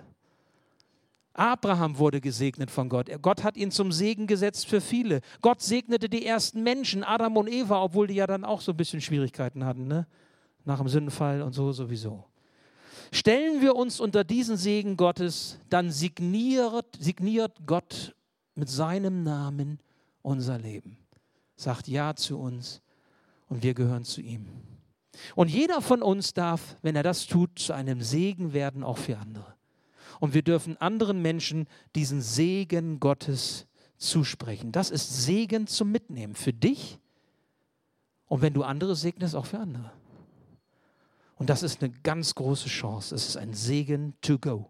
Abraham 1.33 1.99
wurde 1.99 2.21
gesegnet 2.21 2.71
von 2.71 2.89
Gott. 2.89 3.07
Gott 3.21 3.43
hat 3.43 3.55
ihn 3.55 3.69
zum 3.69 3.91
Segen 3.91 4.25
gesetzt 4.25 4.67
für 4.67 4.81
viele. 4.81 5.21
Gott 5.41 5.61
segnete 5.61 6.09
die 6.09 6.25
ersten 6.25 6.63
Menschen, 6.63 7.03
Adam 7.03 7.37
und 7.37 7.47
Eva, 7.47 7.83
obwohl 7.83 8.07
die 8.07 8.15
ja 8.15 8.25
dann 8.25 8.43
auch 8.43 8.61
so 8.61 8.71
ein 8.71 8.77
bisschen 8.77 8.99
Schwierigkeiten 8.99 9.63
hatten. 9.63 9.87
Ne? 9.87 10.07
Nach 10.69 10.77
dem 10.77 10.87
Sündenfall 10.87 11.41
und 11.41 11.53
so 11.53 11.71
sowieso. 11.71 12.25
Stellen 13.11 13.61
wir 13.61 13.75
uns 13.75 13.99
unter 13.99 14.23
diesen 14.23 14.55
Segen 14.55 14.95
Gottes, 14.95 15.59
dann 15.69 15.91
signiert, 15.91 16.85
signiert 16.99 17.57
Gott 17.65 18.15
mit 18.53 18.69
seinem 18.69 19.23
Namen 19.23 19.79
unser 20.21 20.59
Leben. 20.59 20.97
Sagt 21.55 21.87
Ja 21.87 22.15
zu 22.15 22.39
uns 22.39 22.81
und 23.47 23.63
wir 23.63 23.73
gehören 23.73 24.05
zu 24.05 24.21
ihm. 24.21 24.45
Und 25.35 25.49
jeder 25.49 25.81
von 25.81 26.03
uns 26.03 26.33
darf, 26.33 26.77
wenn 26.83 26.95
er 26.95 27.03
das 27.03 27.25
tut, 27.25 27.57
zu 27.57 27.73
einem 27.73 28.01
Segen 28.01 28.53
werden, 28.53 28.83
auch 28.83 28.99
für 28.99 29.17
andere. 29.17 29.55
und 30.19 30.33
wir 30.33 30.41
dürfen 30.41 30.77
anderen 30.77 31.21
Menschen 31.21 31.67
diesen 31.95 32.21
Segen 32.21 32.99
Gottes 32.99 33.65
zusprechen. 33.97 34.71
Das 34.71 34.91
ist 34.91 35.23
Segen 35.23 35.65
zum 35.65 35.91
Mitnehmen 35.91 36.35
für 36.35 36.53
dich 36.53 36.99
und 38.27 38.41
wenn 38.41 38.53
du 38.53 38.63
andere 38.63 38.95
segnest, 38.95 39.35
auch 39.35 39.45
für 39.45 39.59
andere. 39.59 39.91
Und 41.39 41.49
das 41.49 41.63
ist 41.63 41.81
eine 41.81 41.91
ganz 42.03 42.35
große 42.35 42.67
Chance. 42.67 43.15
Es 43.15 43.29
ist 43.29 43.37
ein 43.37 43.53
Segen 43.53 44.13
to 44.21 44.37
go. 44.37 44.69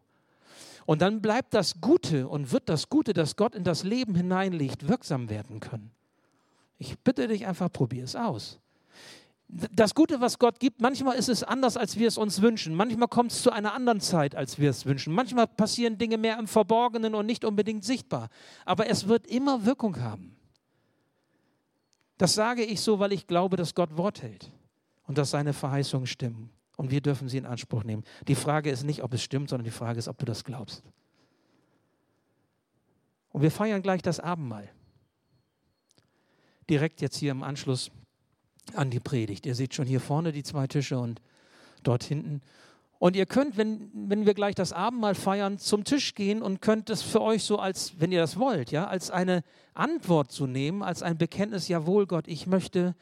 Und 0.86 1.02
dann 1.02 1.20
bleibt 1.20 1.56
das 1.56 1.82
Gute 1.82 2.28
und 2.28 2.52
wird 2.52 2.70
das 2.70 2.90
Gute, 2.90 3.14
das 3.14 3.36
Gott 3.36 3.56
in 3.56 3.64
das 3.64 3.84
Leben 3.84 4.16
hineinlegt, 4.16 4.88
wirksam 4.88 5.30
werden 5.30 5.60
können. 5.60 5.92
Ich 6.78 6.98
bitte 7.00 7.28
dich 7.28 7.48
einfach, 7.48 7.72
probier 7.72 8.04
es 8.04 8.16
aus. 8.16 8.60
Das 9.48 9.96
Gute, 9.96 10.22
was 10.22 10.38
Gott 10.38 10.60
gibt, 10.60 10.80
manchmal 10.80 11.18
ist 11.18 11.28
es 11.28 11.44
anders, 11.44 11.76
als 11.76 11.98
wir 11.98 12.08
es 12.08 12.20
uns 12.20 12.40
wünschen. 12.40 12.76
Manchmal 12.76 13.08
kommt 13.08 13.32
es 13.32 13.42
zu 13.42 13.52
einer 13.52 13.74
anderen 13.74 14.00
Zeit, 14.00 14.36
als 14.36 14.60
wir 14.60 14.70
es 14.70 14.86
wünschen. 14.86 15.12
Manchmal 15.12 15.48
passieren 15.48 15.98
Dinge 15.98 16.20
mehr 16.20 16.38
im 16.38 16.48
Verborgenen 16.48 17.16
und 17.16 17.26
nicht 17.26 17.46
unbedingt 17.46 17.84
sichtbar. 17.84 18.30
Aber 18.64 18.88
es 18.88 19.08
wird 19.08 19.26
immer 19.26 19.66
Wirkung 19.66 20.00
haben. 20.00 20.36
Das 22.20 22.36
sage 22.36 22.64
ich 22.64 22.80
so, 22.82 23.00
weil 23.00 23.12
ich 23.12 23.26
glaube, 23.26 23.58
dass 23.58 23.74
Gott 23.74 23.98
Wort 23.98 24.22
hält 24.22 24.52
und 25.08 25.18
dass 25.18 25.32
seine 25.32 25.54
Verheißungen 25.54 26.06
stimmen 26.06 26.52
und 26.80 26.92
wir 26.92 27.02
dürfen 27.02 27.28
sie 27.28 27.38
in 27.38 27.46
Anspruch 27.46 27.84
nehmen. 27.84 28.06
Die 28.30 28.36
Frage 28.36 28.70
ist 28.70 28.86
nicht, 28.86 29.04
ob 29.04 29.14
es 29.14 29.22
stimmt, 29.22 29.50
sondern 29.50 29.66
die 29.66 29.70
Frage 29.70 30.00
ist, 30.00 30.08
ob 30.08 30.18
du 30.18 30.26
das 30.26 30.46
glaubst. 30.46 30.82
Und 33.34 33.42
wir 33.42 33.52
feiern 33.52 33.82
gleich 33.82 34.02
das 34.02 34.22
Abendmahl. 34.22 34.70
Direkt 36.70 37.02
jetzt 37.02 37.18
hier 37.18 37.32
im 37.32 37.44
Anschluss 37.44 37.92
an 38.76 38.92
die 38.92 39.02
Predigt. 39.02 39.46
Ihr 39.46 39.56
seht 39.56 39.74
schon 39.74 39.88
hier 39.88 40.00
vorne 40.00 40.32
die 40.32 40.42
zwei 40.42 40.68
Tische 40.68 40.98
und 40.98 41.22
dort 41.84 42.06
hinten. 42.06 42.40
Und 42.98 43.18
ihr 43.18 43.26
könnt, 43.26 43.58
wenn, 43.58 43.92
wenn 43.94 44.26
wir 44.26 44.34
gleich 44.34 44.56
das 44.56 44.72
Abendmahl 44.72 45.16
feiern, 45.16 45.58
zum 45.58 45.84
Tisch 45.84 46.16
gehen 46.16 46.42
und 46.42 46.62
könnt 46.62 46.90
es 46.90 47.02
für 47.02 47.20
euch 47.20 47.44
so 47.44 47.60
als, 47.60 48.00
wenn 48.00 48.14
ihr 48.14 48.22
das 48.22 48.40
wollt, 48.40 48.72
ja, 48.72 48.88
als 48.88 49.12
eine 49.12 49.44
Antwort 49.74 50.32
zu 50.32 50.48
nehmen, 50.48 50.82
als 50.82 51.04
ein 51.04 51.18
Bekenntnis, 51.18 51.68
jawohl 51.68 52.08
Gott, 52.08 52.30
ich 52.30 52.48
möchte 52.48 52.96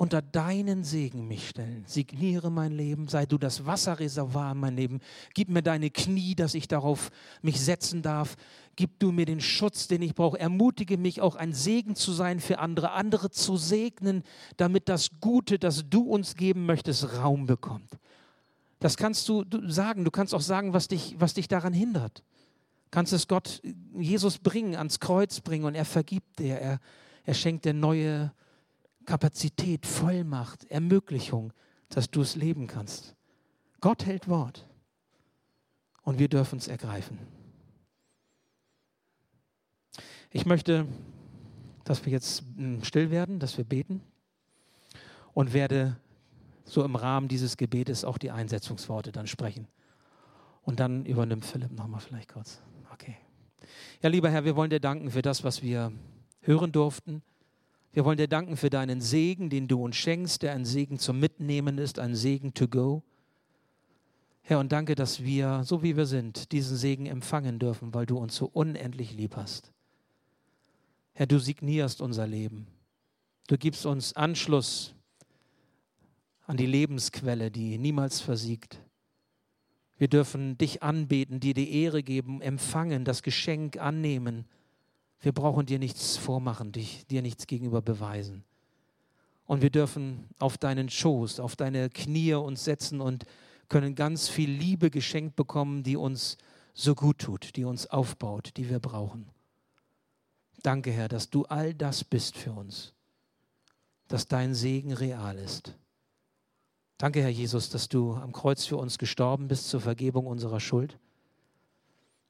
unter 0.00 0.22
deinen 0.22 0.82
Segen 0.82 1.28
mich 1.28 1.50
stellen. 1.50 1.84
Signiere 1.86 2.50
mein 2.50 2.72
Leben, 2.72 3.06
sei 3.08 3.26
du 3.26 3.36
das 3.36 3.66
Wasserreservoir 3.66 4.52
in 4.52 4.58
mein 4.58 4.74
Leben. 4.74 5.00
Gib 5.34 5.50
mir 5.50 5.60
deine 5.60 5.90
Knie, 5.90 6.34
dass 6.34 6.54
ich 6.54 6.68
darauf 6.68 7.10
mich 7.42 7.60
setzen 7.60 8.00
darf. 8.00 8.36
Gib 8.76 8.98
du 8.98 9.12
mir 9.12 9.26
den 9.26 9.42
Schutz, 9.42 9.88
den 9.88 10.00
ich 10.00 10.14
brauche. 10.14 10.40
Ermutige 10.40 10.96
mich 10.96 11.20
auch 11.20 11.36
ein 11.36 11.52
Segen 11.52 11.96
zu 11.96 12.12
sein 12.12 12.40
für 12.40 12.60
andere, 12.60 12.92
andere 12.92 13.30
zu 13.30 13.58
segnen, 13.58 14.22
damit 14.56 14.88
das 14.88 15.10
Gute, 15.20 15.58
das 15.58 15.90
du 15.90 16.04
uns 16.04 16.34
geben 16.34 16.64
möchtest, 16.64 17.18
Raum 17.18 17.44
bekommt. 17.44 17.98
Das 18.78 18.96
kannst 18.96 19.28
du 19.28 19.44
sagen. 19.66 20.06
Du 20.06 20.10
kannst 20.10 20.34
auch 20.34 20.40
sagen, 20.40 20.72
was 20.72 20.88
dich, 20.88 21.16
was 21.18 21.34
dich 21.34 21.46
daran 21.46 21.74
hindert. 21.74 22.22
Kannst 22.90 23.12
es 23.12 23.28
Gott, 23.28 23.60
Jesus 23.98 24.38
bringen, 24.38 24.76
ans 24.76 24.98
Kreuz 24.98 25.42
bringen 25.42 25.66
und 25.66 25.74
er 25.74 25.84
vergibt 25.84 26.38
dir. 26.38 26.58
Er, 26.58 26.80
er 27.26 27.34
schenkt 27.34 27.66
dir 27.66 27.74
neue 27.74 28.32
Kapazität, 29.06 29.86
Vollmacht, 29.86 30.70
Ermöglichung, 30.70 31.52
dass 31.88 32.10
du 32.10 32.20
es 32.20 32.36
leben 32.36 32.66
kannst. 32.66 33.16
Gott 33.80 34.06
hält 34.06 34.28
Wort 34.28 34.66
und 36.02 36.18
wir 36.18 36.28
dürfen 36.28 36.58
es 36.58 36.68
ergreifen. 36.68 37.18
Ich 40.32 40.46
möchte, 40.46 40.86
dass 41.84 42.04
wir 42.04 42.12
jetzt 42.12 42.44
hm, 42.56 42.84
still 42.84 43.10
werden, 43.10 43.40
dass 43.40 43.56
wir 43.58 43.64
beten 43.64 44.00
und 45.34 45.52
werde 45.52 45.96
so 46.64 46.84
im 46.84 46.94
Rahmen 46.94 47.26
dieses 47.26 47.56
Gebetes 47.56 48.04
auch 48.04 48.18
die 48.18 48.30
Einsetzungsworte 48.30 49.10
dann 49.10 49.26
sprechen. 49.26 49.66
Und 50.62 50.78
dann 50.78 51.04
übernimmt 51.04 51.44
Philipp 51.44 51.72
nochmal 51.72 52.00
vielleicht 52.00 52.32
kurz. 52.32 52.60
Okay. 52.92 53.16
Ja, 54.02 54.08
lieber 54.08 54.30
Herr, 54.30 54.44
wir 54.44 54.56
wollen 54.56 54.70
dir 54.70 54.80
danken 54.80 55.10
für 55.10 55.22
das, 55.22 55.42
was 55.42 55.62
wir 55.62 55.92
hören 56.42 56.70
durften. 56.70 57.22
Wir 57.92 58.04
wollen 58.04 58.18
dir 58.18 58.28
danken 58.28 58.56
für 58.56 58.70
deinen 58.70 59.00
Segen, 59.00 59.50
den 59.50 59.66
du 59.66 59.82
uns 59.82 59.96
schenkst, 59.96 60.42
der 60.42 60.52
ein 60.52 60.64
Segen 60.64 60.98
zum 60.98 61.18
Mitnehmen 61.18 61.78
ist, 61.78 61.98
ein 61.98 62.14
Segen 62.14 62.54
to 62.54 62.68
go. 62.68 63.02
Herr, 64.42 64.60
und 64.60 64.70
danke, 64.70 64.94
dass 64.94 65.24
wir, 65.24 65.64
so 65.64 65.82
wie 65.82 65.96
wir 65.96 66.06
sind, 66.06 66.52
diesen 66.52 66.76
Segen 66.76 67.06
empfangen 67.06 67.58
dürfen, 67.58 67.92
weil 67.92 68.06
du 68.06 68.16
uns 68.16 68.36
so 68.36 68.46
unendlich 68.46 69.12
lieb 69.14 69.34
hast. 69.36 69.72
Herr, 71.14 71.26
du 71.26 71.38
signierst 71.38 72.00
unser 72.00 72.26
Leben. 72.26 72.68
Du 73.48 73.58
gibst 73.58 73.84
uns 73.86 74.14
Anschluss 74.14 74.94
an 76.46 76.56
die 76.56 76.66
Lebensquelle, 76.66 77.50
die 77.50 77.76
niemals 77.78 78.20
versiegt. 78.20 78.80
Wir 79.98 80.08
dürfen 80.08 80.56
dich 80.56 80.82
anbeten, 80.82 81.40
dir 81.40 81.54
die 81.54 81.82
Ehre 81.82 82.04
geben, 82.04 82.40
empfangen, 82.40 83.04
das 83.04 83.22
Geschenk 83.22 83.78
annehmen 83.78 84.46
wir 85.20 85.32
brauchen 85.32 85.66
dir 85.66 85.78
nichts 85.78 86.16
vormachen, 86.16 86.72
dich, 86.72 87.06
dir 87.06 87.22
nichts 87.22 87.46
gegenüber 87.46 87.82
beweisen. 87.82 88.44
Und 89.46 89.62
wir 89.62 89.70
dürfen 89.70 90.28
auf 90.38 90.56
deinen 90.58 90.88
Schoß, 90.88 91.40
auf 91.40 91.56
deine 91.56 91.90
Knie 91.90 92.34
uns 92.34 92.64
setzen 92.64 93.00
und 93.00 93.24
können 93.68 93.94
ganz 93.94 94.28
viel 94.28 94.50
Liebe 94.50 94.90
geschenkt 94.90 95.36
bekommen, 95.36 95.82
die 95.82 95.96
uns 95.96 96.38
so 96.72 96.94
gut 96.94 97.18
tut, 97.18 97.56
die 97.56 97.64
uns 97.64 97.86
aufbaut, 97.86 98.52
die 98.56 98.70
wir 98.70 98.78
brauchen. 98.78 99.28
Danke, 100.62 100.90
Herr, 100.90 101.08
dass 101.08 101.30
du 101.30 101.44
all 101.44 101.74
das 101.74 102.04
bist 102.04 102.36
für 102.36 102.52
uns, 102.52 102.92
dass 104.08 104.28
dein 104.28 104.54
Segen 104.54 104.92
real 104.92 105.38
ist. 105.38 105.74
Danke, 106.98 107.22
Herr 107.22 107.30
Jesus, 107.30 107.70
dass 107.70 107.88
du 107.88 108.14
am 108.14 108.32
Kreuz 108.32 108.66
für 108.66 108.76
uns 108.76 108.98
gestorben 108.98 109.48
bist 109.48 109.68
zur 109.68 109.80
Vergebung 109.80 110.26
unserer 110.26 110.60
Schuld. 110.60 110.98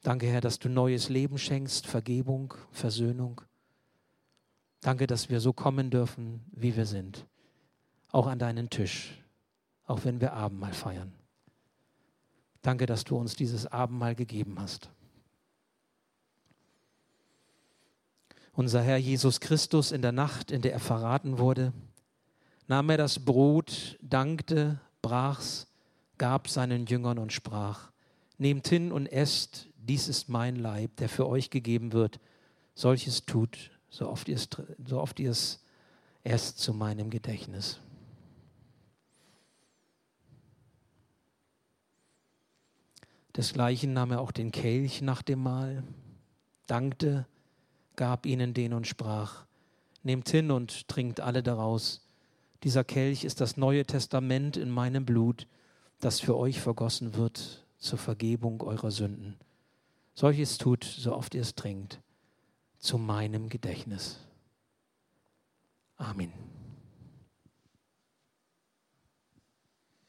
Danke, 0.02 0.26
Herr, 0.26 0.40
dass 0.40 0.58
du 0.58 0.68
neues 0.68 1.08
Leben 1.10 1.36
schenkst, 1.36 1.86
Vergebung, 1.86 2.54
Versöhnung. 2.72 3.42
Danke, 4.80 5.06
dass 5.06 5.28
wir 5.28 5.40
so 5.40 5.52
kommen 5.52 5.90
dürfen, 5.90 6.40
wie 6.52 6.74
wir 6.74 6.86
sind. 6.86 7.26
Auch 8.10 8.26
an 8.26 8.38
deinen 8.38 8.70
Tisch, 8.70 9.22
auch 9.86 10.04
wenn 10.04 10.20
wir 10.20 10.32
Abendmahl 10.32 10.72
feiern. 10.72 11.12
Danke, 12.62 12.86
dass 12.86 13.04
du 13.04 13.16
uns 13.16 13.36
dieses 13.36 13.66
Abendmahl 13.66 14.14
gegeben 14.14 14.56
hast. 14.58 14.90
Unser 18.52 18.82
Herr 18.82 18.96
Jesus 18.96 19.40
Christus 19.40 19.92
in 19.92 20.02
der 20.02 20.12
Nacht, 20.12 20.50
in 20.50 20.62
der 20.62 20.72
er 20.72 20.80
verraten 20.80 21.38
wurde, 21.38 21.72
nahm 22.66 22.90
er 22.90 22.96
das 22.96 23.18
Brot, 23.24 23.98
dankte, 24.02 24.80
brach's, 25.02 25.66
gab 26.18 26.48
seinen 26.48 26.86
Jüngern 26.86 27.18
und 27.18 27.32
sprach, 27.32 27.90
Nehmt 28.38 28.68
hin 28.68 28.90
und 28.90 29.06
esst, 29.06 29.69
dies 29.90 30.06
ist 30.06 30.28
mein 30.28 30.54
Leib, 30.54 30.94
der 30.98 31.08
für 31.08 31.26
euch 31.26 31.50
gegeben 31.50 31.92
wird. 31.92 32.20
Solches 32.76 33.26
tut, 33.26 33.72
so 33.88 34.08
oft 34.08 34.28
ihr 34.28 34.36
es, 34.36 34.48
so 34.86 35.00
oft 35.00 35.18
ihr 35.18 35.32
es 35.32 35.64
erst 36.22 36.60
zu 36.60 36.72
meinem 36.72 37.10
Gedächtnis. 37.10 37.80
Desgleichen 43.34 43.92
nahm 43.92 44.12
er 44.12 44.20
auch 44.20 44.30
den 44.30 44.52
Kelch 44.52 45.02
nach 45.02 45.22
dem 45.22 45.42
Mahl, 45.42 45.82
dankte, 46.68 47.26
gab 47.96 48.26
ihnen 48.26 48.54
den 48.54 48.72
und 48.74 48.86
sprach, 48.86 49.44
Nehmt 50.04 50.28
hin 50.28 50.52
und 50.52 50.86
trinkt 50.86 51.18
alle 51.18 51.42
daraus. 51.42 52.06
Dieser 52.62 52.84
Kelch 52.84 53.24
ist 53.24 53.40
das 53.40 53.56
neue 53.56 53.84
Testament 53.84 54.56
in 54.56 54.70
meinem 54.70 55.04
Blut, 55.04 55.48
das 55.98 56.20
für 56.20 56.36
euch 56.36 56.60
vergossen 56.60 57.16
wird 57.16 57.66
zur 57.78 57.98
Vergebung 57.98 58.62
eurer 58.62 58.92
Sünden. 58.92 59.36
Solches 60.20 60.58
tut, 60.58 60.84
so 60.84 61.14
oft 61.14 61.34
ihr 61.34 61.40
es 61.40 61.54
trinkt, 61.54 62.02
zu 62.78 62.98
meinem 62.98 63.48
Gedächtnis. 63.48 64.18
Amen. 65.96 66.30